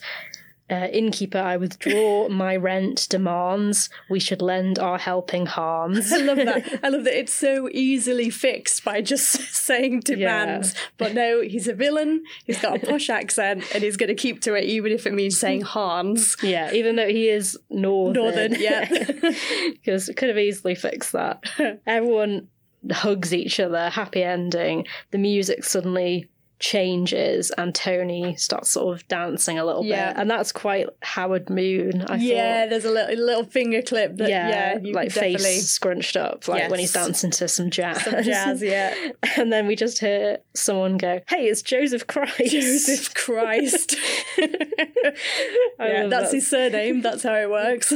uh, 0.72 0.88
innkeeper, 0.90 1.38
I 1.38 1.58
withdraw 1.58 2.30
my 2.30 2.56
rent 2.56 3.06
demands. 3.10 3.90
We 4.08 4.18
should 4.18 4.40
lend 4.40 4.78
our 4.78 4.96
helping 4.96 5.44
hands. 5.44 6.10
I 6.10 6.18
love 6.18 6.38
that. 6.38 6.80
I 6.82 6.88
love 6.88 7.04
that 7.04 7.18
it's 7.18 7.32
so 7.32 7.68
easily 7.72 8.30
fixed 8.30 8.82
by 8.82 9.02
just 9.02 9.32
saying 9.54 10.00
demands. 10.00 10.74
But 10.96 11.12
no, 11.12 11.42
he's 11.42 11.68
a 11.68 11.74
villain. 11.74 12.24
He's 12.46 12.58
got 12.58 12.82
a 12.82 12.86
posh 12.90 13.10
accent, 13.10 13.64
and 13.74 13.84
he's 13.84 13.98
going 13.98 14.08
to 14.08 14.14
keep 14.14 14.40
to 14.42 14.54
it, 14.54 14.64
even 14.64 14.92
if 14.92 15.06
it 15.06 15.12
means 15.12 15.38
saying 15.38 15.60
Hans. 15.60 16.38
Yeah, 16.42 16.72
even 16.72 16.96
though 16.96 17.08
he 17.08 17.28
is 17.28 17.58
northern. 17.68 18.22
Northern, 18.22 18.54
yeah. 18.58 18.88
Because 19.72 20.08
it 20.08 20.16
could 20.16 20.30
have 20.30 20.38
easily 20.38 20.74
fixed 20.74 21.12
that. 21.12 21.44
Everyone 21.86 22.48
hugs 22.90 23.34
each 23.34 23.60
other, 23.60 23.90
happy 23.90 24.22
ending. 24.22 24.86
The 25.10 25.18
music 25.18 25.64
suddenly 25.64 26.30
changes 26.62 27.50
and 27.58 27.74
Tony 27.74 28.36
starts 28.36 28.70
sort 28.70 28.94
of 28.96 29.06
dancing 29.08 29.58
a 29.58 29.64
little 29.64 29.84
Yeah. 29.84 30.12
bit. 30.12 30.20
And 30.20 30.30
that's 30.30 30.52
quite 30.52 30.86
Howard 31.02 31.50
Moon, 31.50 32.04
I 32.08 32.16
yeah, 32.16 32.60
thought. 32.62 32.70
there's 32.70 32.84
a 32.84 32.90
little, 32.90 33.16
little 33.24 33.44
finger 33.44 33.82
clip 33.82 34.16
that, 34.18 34.30
yeah, 34.30 34.48
Yeah, 34.48 34.78
you 34.80 34.92
like 34.94 35.08
could 35.08 35.14
definitely. 35.14 35.38
face 35.44 35.68
scrunched 35.68 36.16
up, 36.16 36.46
like 36.46 36.70
when 36.70 36.78
he's 36.78 36.92
dancing 36.92 37.32
to 37.32 37.48
some 37.48 37.68
jazz. 37.70 38.02
Some 38.04 38.22
jazz, 38.22 38.62
yeah. 38.74 38.94
and 39.36 39.52
then 39.52 39.66
we 39.66 39.74
just 39.74 39.98
hear 39.98 40.38
someone 40.54 40.96
go, 40.98 41.20
"Hey, 41.28 41.46
it's 41.48 41.62
Joseph 41.62 42.06
Christ." 42.06 42.52
Joseph 42.52 43.12
Christ. 43.14 43.96
Yeah, 45.80 46.06
that's 46.06 46.30
that. 46.30 46.36
his 46.36 46.48
surname. 46.48 47.02
That's 47.02 47.22
how 47.24 47.34
it 47.34 47.50
works. 47.50 47.90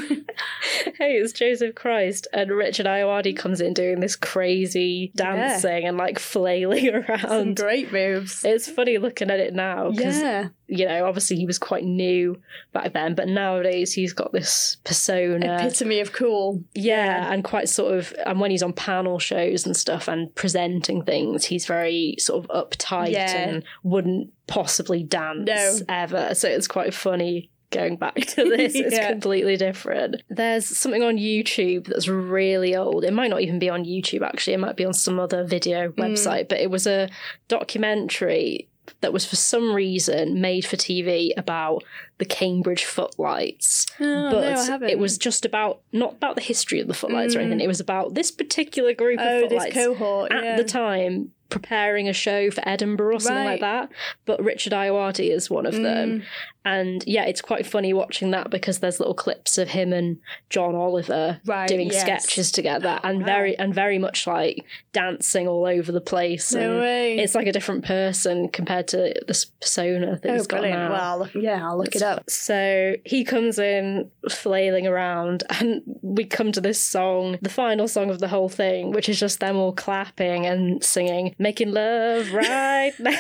hey, 0.98 1.12
it's 1.18 1.32
Joseph 1.32 1.74
Christ. 1.76 2.26
And 2.32 2.50
Richard 2.50 2.86
Ayoade 2.86 3.36
comes 3.36 3.60
in 3.60 3.74
doing 3.74 4.00
this 4.00 4.16
crazy 4.16 5.12
dancing 5.14 5.84
and 5.86 5.96
like 5.96 6.18
flailing 6.18 6.86
Some 6.86 7.04
around. 7.30 7.56
great 7.56 7.92
moves. 7.92 8.44
It's 8.56 8.68
funny 8.68 8.98
looking 8.98 9.30
at 9.30 9.38
it 9.38 9.54
now 9.54 9.90
because, 9.90 10.20
Yeah. 10.20 10.48
you 10.66 10.86
know, 10.86 11.06
obviously 11.06 11.36
he 11.36 11.46
was 11.46 11.58
quite 11.58 11.84
new 11.84 12.40
back 12.72 12.92
then, 12.92 13.14
but 13.14 13.28
nowadays 13.28 13.92
he's 13.92 14.12
got 14.12 14.32
this 14.32 14.78
persona. 14.84 15.56
Epitome 15.60 16.00
of 16.00 16.12
cool. 16.12 16.62
yeah, 16.74 17.32
and 17.32 17.44
quite 17.44 17.68
sort 17.68 17.94
of, 17.96 18.12
and 18.26 18.40
when 18.40 18.50
he's 18.50 18.62
on 18.62 18.72
panel 18.72 19.18
shows 19.18 19.66
and 19.66 19.76
stuff 19.76 20.08
and 20.08 20.34
presenting 20.34 21.02
things, 21.04 21.44
he's 21.44 21.66
very 21.66 22.16
sort 22.18 22.44
of 22.44 22.68
uptight 22.70 23.12
Yeah. 23.12 23.30
and 23.36 23.64
wouldn't 23.82 24.32
possibly 24.46 25.02
dance 25.02 25.46
No. 25.46 25.78
ever. 25.88 26.34
So 26.34 26.48
it's 26.48 26.66
quite 26.68 26.94
funny 26.94 27.50
going 27.70 27.96
back 27.96 28.14
to 28.16 28.44
this. 28.44 28.74
It's 28.86 28.94
Yeah. 28.94 29.10
completely 29.10 29.56
different. 29.56 30.22
There's 30.28 30.64
something 30.66 31.02
on 31.02 31.16
YouTube 31.16 31.86
that's 31.86 32.08
really 32.08 32.74
old. 32.76 33.04
It 33.04 33.12
might 33.12 33.30
not 33.30 33.40
even 33.42 33.58
be 33.58 33.68
on 33.68 33.84
YouTube, 33.84 34.22
actually. 34.22 34.54
It 34.54 34.60
might 34.60 34.76
be 34.76 34.84
on 34.84 34.94
some 34.94 35.18
other 35.18 35.44
video 35.44 35.90
Hmm. 35.90 36.00
website, 36.00 36.48
but 36.48 36.58
it 36.60 36.70
was 36.70 36.86
a 36.86 37.08
documentary 37.48 38.68
that 39.00 39.12
was 39.12 39.26
for 39.26 39.34
some 39.34 39.74
reason 39.74 40.40
made 40.40 40.64
for 40.64 40.76
TV 40.76 41.32
about 41.36 41.82
the 42.18 42.24
Cambridge 42.24 42.84
footlights. 42.84 43.84
Oh, 44.00 44.30
but 44.30 44.40
no, 44.42 44.52
I 44.60 44.64
haven't. 44.64 44.90
it 44.90 44.98
was 45.00 45.18
just 45.18 45.44
about 45.44 45.80
not 45.92 46.12
about 46.14 46.36
the 46.36 46.40
history 46.40 46.78
of 46.78 46.86
the 46.86 46.94
footlights 46.94 47.34
or 47.34 47.40
anything. 47.40 47.60
It 47.60 47.66
was 47.66 47.80
about 47.80 48.14
this 48.14 48.30
particular 48.30 48.92
group 48.94 49.18
of 49.18 49.26
Oh, 49.26 49.40
this 49.40 49.48
footlights 49.50 49.74
cohort. 49.74 50.32
at 50.32 50.44
yeah. 50.44 50.56
the 50.56 50.64
time 50.64 51.32
preparing 51.48 52.08
a 52.08 52.12
show 52.12 52.50
for 52.50 52.62
Edinburgh 52.68 53.16
or 53.16 53.20
something 53.20 53.44
like 53.44 53.60
that. 53.60 53.88
But 54.24 54.42
Richard 54.42 54.72
Ayoade 54.72 55.30
is 55.30 55.48
one 55.50 55.66
of 55.66 55.74
Mm. 55.74 55.82
them. 55.82 56.22
And 56.66 57.04
yeah, 57.06 57.26
it's 57.26 57.40
quite 57.40 57.64
funny 57.64 57.92
watching 57.92 58.32
that 58.32 58.50
because 58.50 58.80
there's 58.80 58.98
little 58.98 59.14
clips 59.14 59.56
of 59.56 59.68
him 59.68 59.92
and 59.92 60.18
John 60.50 60.74
Oliver 60.74 61.40
Right, 61.46 61.68
doing 61.68 61.90
yes. 61.90 62.00
sketches 62.00 62.50
together 62.50 62.98
and 63.04 63.20
wow. 63.20 63.24
very 63.26 63.56
and 63.56 63.72
very 63.72 63.98
much 63.98 64.26
like 64.26 64.64
dancing 64.92 65.46
all 65.46 65.64
over 65.64 65.92
the 65.92 66.00
place. 66.00 66.52
No 66.52 66.72
and 66.72 66.80
way. 66.80 67.18
It's 67.18 67.36
like 67.36 67.46
a 67.46 67.52
different 67.52 67.84
person 67.84 68.48
compared 68.48 68.88
to 68.88 69.14
this 69.28 69.44
persona 69.44 70.18
that 70.20 70.28
oh, 70.28 70.34
he's 70.34 70.48
got 70.48 70.62
brilliant. 70.62 70.90
now. 70.90 71.18
Well, 71.18 71.30
yeah, 71.36 71.64
I'll 71.64 71.78
look 71.78 71.94
it 71.94 72.02
up. 72.02 72.28
So 72.28 72.96
he 73.04 73.22
comes 73.22 73.60
in 73.60 74.10
flailing 74.28 74.88
around, 74.88 75.44
and 75.60 75.82
we 76.02 76.24
come 76.24 76.50
to 76.50 76.60
this 76.60 76.80
song, 76.82 77.38
the 77.42 77.48
final 77.48 77.86
song 77.86 78.10
of 78.10 78.18
the 78.18 78.26
whole 78.26 78.48
thing, 78.48 78.90
which 78.90 79.08
is 79.08 79.20
just 79.20 79.38
them 79.38 79.56
all 79.56 79.72
clapping 79.72 80.46
and 80.46 80.82
singing, 80.82 81.36
making 81.38 81.70
love 81.70 82.32
right 82.32 82.92
now. 82.98 83.16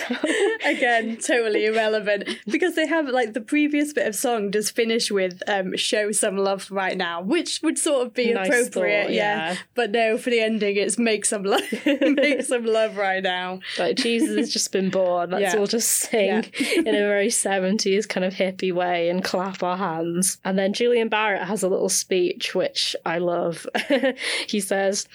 Again, 0.64 1.18
totally 1.18 1.66
irrelevant 1.66 2.28
because 2.46 2.74
they 2.74 2.88
have 2.88 3.06
like 3.06 3.35
the 3.36 3.42
previous 3.42 3.92
bit 3.92 4.06
of 4.06 4.16
song 4.16 4.50
does 4.50 4.70
finish 4.70 5.10
with 5.10 5.42
um, 5.46 5.76
"show 5.76 6.10
some 6.10 6.38
love 6.38 6.70
right 6.70 6.96
now," 6.96 7.20
which 7.20 7.60
would 7.62 7.76
sort 7.78 8.06
of 8.06 8.14
be 8.14 8.32
Nice 8.32 8.48
appropriate, 8.48 9.04
thought, 9.04 9.12
yeah. 9.12 9.50
yeah. 9.52 9.56
But 9.74 9.90
no, 9.90 10.16
for 10.16 10.30
the 10.30 10.40
ending, 10.40 10.76
it's 10.76 10.96
"make 10.96 11.26
some 11.26 11.42
love, 11.42 11.60
make 11.84 12.40
some 12.46 12.64
love 12.64 12.96
right 12.96 13.22
now." 13.22 13.60
Like 13.78 13.98
Jesus 13.98 14.34
has 14.38 14.50
just 14.50 14.72
been 14.72 14.88
born. 14.88 15.32
Let's 15.32 15.52
Yeah. 15.52 15.60
all 15.60 15.66
just 15.66 15.90
sing 15.90 16.46
in 16.76 16.88
a 16.88 16.92
very 16.92 17.28
70s 17.28 18.08
kind 18.08 18.24
of 18.24 18.32
hippie 18.32 18.72
way 18.72 19.10
and 19.10 19.22
clap 19.22 19.62
our 19.62 19.76
hands. 19.76 20.38
And 20.42 20.58
then 20.58 20.72
Julian 20.72 21.10
Barratt 21.10 21.44
has 21.44 21.62
a 21.62 21.68
little 21.68 21.90
speech, 21.90 22.54
which 22.54 22.96
I 23.04 23.18
love. 23.18 23.66
he 24.48 24.60
says, 24.60 25.06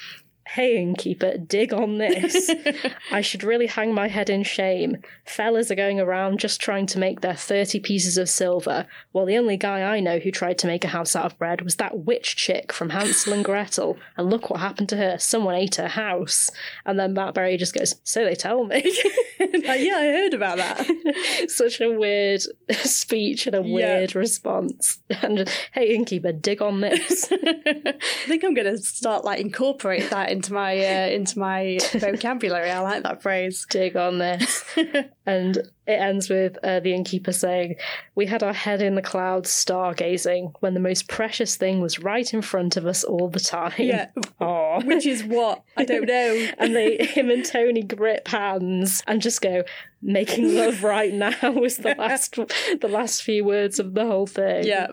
Hey, 0.55 0.81
innkeeper, 0.81 1.37
dig 1.37 1.71
on 1.71 1.97
this. 1.97 2.51
I 3.11 3.21
should 3.21 3.41
really 3.41 3.67
hang 3.67 3.93
my 3.93 4.09
head 4.09 4.29
in 4.29 4.43
shame. 4.43 4.97
Fellas 5.23 5.71
are 5.71 5.75
going 5.75 6.01
around 6.01 6.41
just 6.41 6.59
trying 6.59 6.87
to 6.87 6.99
make 6.99 7.21
their 7.21 7.35
30 7.35 7.79
pieces 7.79 8.17
of 8.17 8.27
silver, 8.27 8.85
while 9.13 9.25
the 9.25 9.37
only 9.37 9.55
guy 9.55 9.81
I 9.81 10.01
know 10.01 10.19
who 10.19 10.29
tried 10.29 10.57
to 10.57 10.67
make 10.67 10.83
a 10.83 10.89
house 10.89 11.15
out 11.15 11.23
of 11.23 11.39
bread 11.39 11.61
was 11.61 11.77
that 11.77 11.99
witch 11.99 12.35
chick 12.35 12.73
from 12.73 12.89
Hansel 12.89 13.31
and 13.31 13.45
Gretel. 13.45 13.97
And 14.17 14.29
look 14.29 14.49
what 14.49 14.59
happened 14.59 14.89
to 14.89 14.97
her. 14.97 15.17
Someone 15.19 15.55
ate 15.55 15.75
her 15.75 15.87
house. 15.87 16.51
And 16.85 16.99
then 16.99 17.13
Matt 17.13 17.33
Berry 17.33 17.55
just 17.55 17.73
goes, 17.73 17.95
So 18.03 18.25
they 18.25 18.35
tell 18.35 18.65
me. 18.65 18.83
Like, 19.41 19.81
yeah, 19.81 19.95
I 19.95 20.05
heard 20.05 20.33
about 20.33 20.57
that. 20.57 21.45
Such 21.49 21.81
a 21.81 21.91
weird 21.91 22.41
speech 22.83 23.47
and 23.47 23.55
a 23.55 23.61
weird 23.61 24.15
response. 24.15 24.99
And 25.09 25.49
hey, 25.73 25.95
innkeeper, 25.95 26.31
dig 26.31 26.61
on 26.61 26.81
this. 26.81 27.31
I 27.31 27.97
think 28.27 28.43
I'm 28.43 28.53
going 28.53 28.67
to 28.67 28.77
start 28.77 29.25
like 29.25 29.39
incorporate 29.39 30.09
that 30.11 30.31
into 30.41 30.53
my 30.53 30.77
uh, 30.77 31.07
into 31.07 31.37
my 31.37 31.77
vocabulary. 31.93 32.71
I 32.71 32.79
like 32.79 33.03
that 33.03 33.21
phrase. 33.21 33.65
dig 33.69 33.95
on 33.95 34.17
this. 34.17 34.65
and 35.25 35.57
it 35.57 35.91
ends 35.91 36.29
with 36.29 36.57
uh, 36.63 36.79
the 36.79 36.93
innkeeper 36.93 37.31
saying, 37.31 37.75
We 38.15 38.25
had 38.25 38.41
our 38.41 38.53
head 38.53 38.81
in 38.81 38.95
the 38.95 39.03
clouds 39.03 39.51
stargazing 39.51 40.53
when 40.59 40.73
the 40.73 40.79
most 40.79 41.07
precious 41.07 41.55
thing 41.57 41.79
was 41.79 41.99
right 41.99 42.33
in 42.33 42.41
front 42.41 42.75
of 42.75 42.87
us 42.87 43.03
all 43.03 43.29
the 43.29 43.39
time. 43.39 43.73
Yeah. 43.77 44.07
Aw. 44.39 44.81
Which 44.81 45.05
is 45.05 45.23
what 45.23 45.63
I 45.77 45.85
don't 45.85 46.07
know. 46.07 46.47
and 46.57 46.75
they, 46.75 46.97
him 46.97 47.29
and 47.29 47.45
Tony 47.45 47.83
grip 47.83 48.27
hands 48.27 49.03
and 49.05 49.21
just 49.21 49.41
go, 49.41 49.63
making 50.01 50.55
love 50.55 50.83
right 50.83 51.13
now 51.13 51.51
was 51.51 51.77
the 51.77 51.93
last, 51.97 52.35
the 52.35 52.87
last 52.89 53.21
few 53.21 53.45
words 53.45 53.79
of 53.79 53.93
the 53.93 54.05
whole 54.05 54.27
thing. 54.27 54.65
Yeah. 54.65 54.87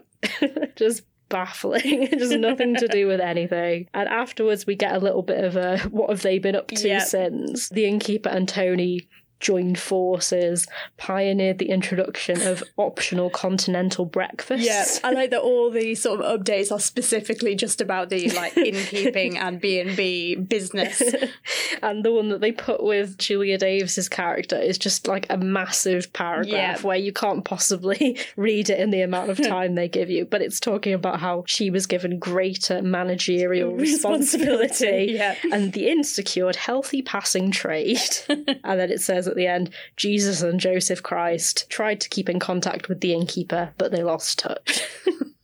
just 0.76 1.05
baffling. 1.29 2.09
just 2.18 2.33
nothing 2.39 2.74
to 2.76 2.89
do 2.89 3.07
with 3.07 3.20
anything. 3.20 3.89
And 3.95 4.09
afterwards, 4.09 4.66
we 4.66 4.74
get 4.74 4.95
a 4.95 4.99
little 4.99 5.22
bit 5.22 5.43
of 5.45 5.57
a 5.57 5.79
what 5.91 6.11
have 6.11 6.22
they 6.22 6.39
been 6.39 6.57
up 6.57 6.68
to 6.68 6.89
Yep. 6.89 7.03
since? 7.03 7.68
The 7.68 7.87
innkeeper 7.87 8.29
and 8.31 8.49
Tony 8.49 9.09
joined 9.41 9.78
forces, 9.78 10.66
pioneered 10.97 11.59
the 11.59 11.68
introduction 11.70 12.41
of 12.43 12.62
optional 12.76 13.30
continental 13.30 14.05
breakfast. 14.05 14.64
Yeah, 14.64 14.84
I 15.05 15.12
like 15.12 15.30
that 15.30 15.41
all 15.41 15.70
the 15.70 15.95
sort 15.95 16.20
of 16.20 16.41
updates 16.41 16.72
are 16.72 16.80
specifically 16.80 17.55
just 17.55 17.80
about 17.80 18.09
the 18.11 18.30
like 18.30 18.57
innkeeping 18.57 19.39
and 19.39 19.61
B 19.61 19.80
and 19.80 19.97
B 19.97 20.34
business. 20.34 21.03
and 21.82 22.05
the 22.05 22.12
one 22.12 22.28
that 22.30 22.41
they 22.41 22.53
put 22.53 22.82
with 22.82 23.18
Julia 23.18 23.59
Davis's 23.59 24.09
character 24.09 24.57
is 24.57 24.78
just 24.78 25.07
like 25.07 25.26
a 25.30 25.36
massive 25.36 26.12
paragraph 26.12 26.49
Yeah. 26.49 26.80
where 26.80 26.97
you 26.97 27.12
can't 27.12 27.45
possibly 27.45 28.18
read 28.36 28.70
it 28.70 28.80
in 28.80 28.91
the 28.91 29.03
amount 29.03 29.30
of 29.30 29.36
time 29.43 29.74
they 29.74 29.89
give 29.89 30.11
you. 30.11 30.24
But 30.24 30.43
it's 30.43 30.61
talking 30.61 30.93
about 30.95 31.20
how 31.20 31.45
she 31.47 31.70
was 31.70 31.86
given 31.86 32.18
greater 32.18 32.82
managerial 32.82 33.72
responsibility, 33.74 34.59
Responsibility, 34.59 35.12
yeah. 35.12 35.34
and 35.53 35.72
the 35.72 35.89
inn 35.89 36.03
secured 36.05 36.57
healthy 36.57 37.03
passing 37.03 37.51
trade. 37.51 38.01
and 38.28 38.80
then 38.80 38.91
it 38.91 39.01
says 39.01 39.28
at 39.29 39.37
the 39.37 39.47
end, 39.47 39.70
Jesus 39.97 40.43
and 40.43 40.59
Joseph 40.59 41.03
Christ 41.03 41.68
tried 41.70 42.01
to 42.01 42.09
keep 42.09 42.29
in 42.29 42.39
contact 42.41 42.89
with 42.89 43.01
the 43.01 43.12
innkeeper, 43.14 43.70
but 43.79 43.93
they 43.93 44.03
lost 44.03 44.39
touch. 44.41 44.83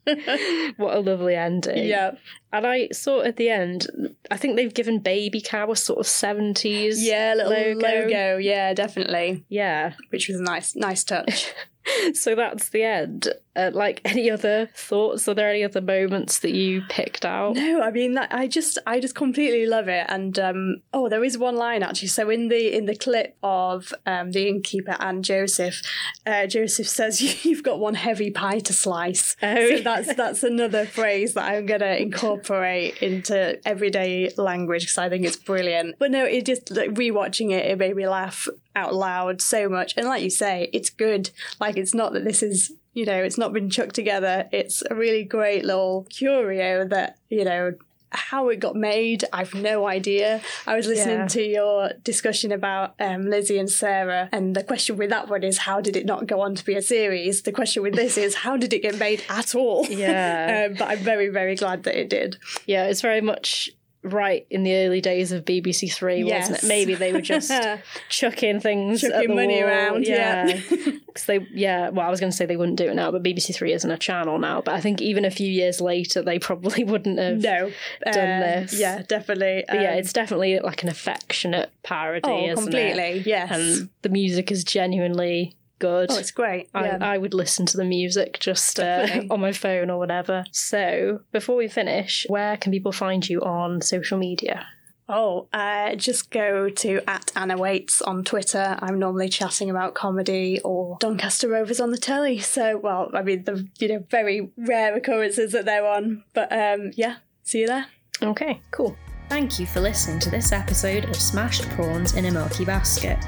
what 0.77 0.95
a 0.97 1.01
lovely 1.01 1.35
ending. 1.35 1.87
yeah, 1.87 2.13
And 2.53 2.67
I 2.67 2.89
saw 2.93 3.23
at 3.23 3.37
the 3.37 3.49
end, 3.49 3.87
I 4.31 4.37
think 4.37 4.57
they've 4.57 4.73
given 4.75 4.99
Baby 4.99 5.41
Cow 5.41 5.71
a 5.71 5.77
sort 5.77 5.99
of 5.99 6.07
70s 6.07 6.97
yeah, 6.99 7.35
little 7.37 7.53
logo. 7.53 7.81
logo. 7.81 8.37
Yeah, 8.37 8.75
definitely, 8.75 9.45
Yeah. 9.49 9.95
which 10.11 10.29
was 10.29 10.39
a 10.39 10.43
nice, 10.43 10.75
nice 10.77 11.05
touch. 11.05 11.53
So 12.15 12.35
that's 12.35 12.69
the 12.69 12.83
end. 12.83 13.29
Uh, 13.57 13.71
like, 13.73 14.01
any 14.05 14.31
other 14.31 14.69
thoughts? 14.75 15.29
Are 15.29 15.35
there 15.35 15.49
any 15.51 15.63
other 15.65 15.81
moments 15.81 16.41
that 16.41 16.53
you 16.53 16.83
picked 16.89 17.25
out? 17.25 17.55
No, 17.55 17.83
I 17.83 17.91
mean 17.91 18.15
that 18.15 18.35
I 18.35 18.47
just 18.47 18.79
I 18.87 19.01
just 19.01 19.15
completely 19.15 19.67
love 19.67 19.89
it. 19.89 20.07
And 20.09 20.39
um 20.39 20.77
oh 20.93 21.09
there 21.09 21.23
is 21.25 21.39
one 21.39 21.57
line 21.57 21.83
actually. 21.83 22.09
So 22.09 22.31
in 22.31 22.49
the 22.49 22.75
in 22.75 22.87
the 22.87 22.97
clip 22.97 23.37
of 23.43 23.93
um 24.07 24.33
the 24.33 24.49
innkeeper 24.49 24.97
and 24.99 25.25
Joseph, 25.25 25.83
uh 26.27 26.47
Joseph 26.47 26.89
says 26.89 27.21
you've 27.45 27.63
got 27.63 27.79
one 27.79 27.95
heavy 27.95 28.31
pie 28.31 28.59
to 28.61 28.73
slice. 28.73 29.37
Oh, 29.43 29.77
so 29.77 29.83
that's 29.83 30.15
that's 30.15 30.43
another 30.43 30.87
phrase 30.87 31.35
that 31.35 31.45
I'm 31.45 31.67
gonna 31.67 31.95
incorporate 31.95 33.03
into 33.03 33.59
everyday 33.67 34.31
language 34.37 34.83
because 34.83 34.99
I 34.99 35.09
think 35.09 35.25
it's 35.25 35.37
brilliant. 35.37 35.97
But 35.99 36.11
no, 36.11 36.25
it 36.25 36.45
just 36.45 36.71
like 36.71 36.91
rewatching 36.91 37.53
it, 37.53 37.67
it 37.67 37.79
made 37.79 37.95
me 37.95 38.09
laugh 38.09 38.49
out 38.77 38.95
loud 38.95 39.41
so 39.41 39.69
much. 39.69 39.95
And 39.97 40.07
like 40.07 40.23
you 40.23 40.31
say, 40.31 40.69
it's 40.73 40.91
good. 40.91 41.31
Like 41.61 41.77
it's 41.77 41.95
not 41.95 42.13
that 42.13 42.25
this 42.25 42.43
is 42.43 42.73
you 42.95 43.05
know, 43.05 43.23
it's 43.25 43.37
not 43.37 43.53
been 43.53 43.69
chucked 43.69 43.97
together. 43.97 44.49
It's 44.53 44.83
a 44.89 44.95
really 44.95 45.25
great 45.25 45.65
little 45.65 46.07
curio 46.11 46.87
that, 46.87 47.19
you 47.29 47.45
know, 47.45 47.75
how 48.11 48.49
it 48.49 48.61
got 48.61 48.77
made, 48.77 49.25
I've 49.33 49.53
no 49.55 49.89
idea. 49.89 50.41
I 50.67 50.77
was 50.77 50.87
listening 50.87 51.19
Yeah. 51.19 51.27
to 51.27 51.43
your 51.43 51.91
discussion 52.05 52.53
about 52.53 52.95
um, 53.01 53.29
Lizzie 53.29 53.59
and 53.59 53.69
Sarah, 53.69 54.29
and 54.31 54.55
the 54.55 54.63
question 54.63 54.97
with 54.97 55.11
that 55.11 55.29
one 55.29 55.43
is 55.43 55.59
how 55.59 55.81
did 55.81 55.97
it 55.97 56.07
not 56.07 56.29
go 56.29 56.41
on 56.41 56.55
to 56.55 56.65
be 56.65 56.77
a 56.77 56.83
series? 56.83 57.43
The 57.43 57.51
question 57.51 57.83
with 57.83 57.97
this 57.97 58.17
is 58.17 58.37
how 58.37 58.57
did 58.57 58.73
it 58.73 58.83
get 58.83 58.99
made 58.99 59.25
at 59.29 59.57
all? 59.57 59.85
Yeah. 59.87 60.69
um, 60.71 60.77
but 60.79 60.89
I'm 60.89 60.99
very, 60.99 61.29
very 61.29 61.57
glad 61.57 61.83
that 61.83 61.99
it 62.01 62.09
did. 62.09 62.37
Yeah, 62.67 62.85
it's 62.85 63.01
very 63.01 63.21
much 63.21 63.71
right 64.05 64.47
in 64.51 64.63
the 64.63 64.75
early 64.77 65.01
days 65.01 65.33
of 65.33 65.45
BBC 65.45 65.93
Three, 65.93 66.23
wasn't 66.23 66.63
it? 66.63 66.67
Maybe 66.67 66.95
they 66.95 67.13
were 67.13 67.21
just 67.21 67.51
chucking 68.09 68.61
things, 68.61 69.01
Chucking 69.01 69.35
money 69.35 69.61
wall. 69.63 69.69
around, 69.71 70.07
yeah. 70.07 70.61
because 70.69 71.25
they, 71.27 71.47
yeah. 71.53 71.89
Well, 71.89 72.07
I 72.07 72.11
was 72.11 72.21
going 72.21 72.31
to 72.31 72.37
say 72.37 72.47
they 72.47 72.57
wouldn't 72.57 72.79
do 72.79 72.89
it 72.89 72.95
now, 72.95 73.11
but 73.11 73.23
BBC 73.23 73.55
Three 73.55 73.73
isn't 73.73 73.91
a 73.91 73.99
channel 73.99 74.39
now. 74.39 74.61
But 74.61 74.75
I 74.75 74.81
think 74.81 75.01
even 75.01 75.25
a 75.25 75.31
few 75.31 75.51
years 75.51 75.81
later, 75.81 76.23
they 76.23 76.39
probably 76.39 76.85
wouldn't 76.85 77.19
have. 77.19 77.39
No, 77.39 77.71
Done 78.05 78.43
uh, 78.43 78.61
this. 78.61 78.79
Yeah, 78.79 79.03
definitely. 79.09 79.65
But 79.67 79.81
yeah, 79.81 79.93
Um, 79.93 79.99
it's 79.99 80.13
definitely 80.13 80.61
like 80.61 80.83
an 80.83 80.89
affectionate 80.89 81.71
parody, 81.83 82.51
oh, 82.51 82.55
completely. 82.55 83.03
it? 83.21 83.27
Yes. 83.27 83.51
And 83.51 83.89
the 84.03 84.09
music 84.11 84.53
is 84.53 84.65
genuinely 84.65 85.57
good. 85.79 86.11
oh, 86.11 86.19
it's 86.19 86.31
great. 86.31 86.69
Yeah. 86.75 86.99
I, 87.01 87.15
I 87.15 87.19
would 87.19 87.35
listen 87.35 87.67
to 87.67 87.77
the 87.77 87.85
music 87.85 88.39
just 88.41 88.81
uh, 88.81 89.23
on 89.31 89.41
my 89.41 89.53
phone 89.53 89.91
or 89.91 89.99
whatever. 89.99 90.45
So, 90.53 91.21
before 91.33 91.57
we 91.57 91.69
finish, 91.69 92.27
where 92.29 92.57
can 92.57 92.73
people 92.73 92.93
find 92.93 93.29
you 93.29 93.41
on 93.43 93.81
social 93.81 94.19
media? 94.19 94.67
Oh, 95.09 95.49
uh, 95.53 95.95
just 95.97 96.31
go 96.31 96.71
to 96.71 97.03
at 97.07 97.31
Anna 97.37 97.59
Waits 97.59 98.01
on 98.01 98.25
Twitter. 98.25 98.79
I'm 98.81 98.99
normally 98.99 99.29
chatting 99.29 99.69
about 99.69 99.95
comedy 99.95 100.61
or 100.65 100.97
Doncaster 100.99 101.49
Rovers 101.49 101.79
on 101.79 101.91
the 101.91 101.99
telly. 101.99 102.39
So, 102.39 102.79
well, 102.79 103.11
I 103.13 103.23
mean, 103.23 103.45
the 103.45 103.69
you 103.79 103.89
know 103.89 104.05
very 104.11 104.51
rare 104.57 104.97
occurrences 104.97 105.53
that 105.53 105.67
they're 105.67 105.87
on. 105.87 106.25
But 106.33 106.51
um, 106.53 106.93
yeah, 106.95 107.17
see 107.43 107.61
you 107.61 107.67
there. 107.67 107.87
Okay, 108.23 108.61
cool. 108.71 108.97
Thank 109.29 109.59
you 109.59 109.67
for 109.67 109.81
listening 109.81 110.21
to 110.21 110.31
this 110.31 110.53
episode 110.53 111.05
of 111.05 111.17
Smashed 111.17 111.69
Prawns 111.71 112.15
in 112.15 112.27
a 112.27 112.31
Milky 112.31 112.65
Basket. 112.65 113.19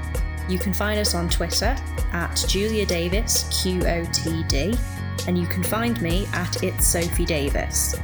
You 0.49 0.59
can 0.59 0.73
find 0.73 0.99
us 1.01 1.15
on 1.15 1.29
Twitter 1.29 1.77
at 2.13 2.45
Julia 2.49 2.87
Davis 2.87 3.45
QOTD, 3.45 4.79
and 5.27 5.37
you 5.37 5.47
can 5.47 5.63
find 5.63 6.01
me 6.01 6.27
at 6.33 6.63
It's 6.63 6.87
Sophie 6.87 7.25
Davies. 7.25 7.97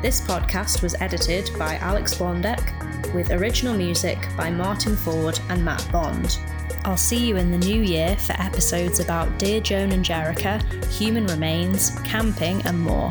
This 0.00 0.20
podcast 0.20 0.82
was 0.82 0.94
edited 1.00 1.50
by 1.58 1.76
Alex 1.76 2.14
Blondek, 2.14 3.12
with 3.12 3.32
original 3.32 3.74
music 3.74 4.18
by 4.36 4.50
Martin 4.50 4.96
Ford 4.96 5.38
and 5.48 5.64
Matt 5.64 5.86
Bond. 5.90 6.38
I'll 6.84 6.96
see 6.96 7.26
you 7.26 7.36
in 7.36 7.50
the 7.50 7.58
new 7.58 7.82
year 7.82 8.16
for 8.16 8.32
episodes 8.40 9.00
about 9.00 9.38
Dear 9.38 9.60
Joan 9.60 9.92
and 9.92 10.04
Jericha, 10.04 10.62
human 10.92 11.26
remains, 11.26 11.98
camping, 12.04 12.62
and 12.66 12.80
more. 12.80 13.10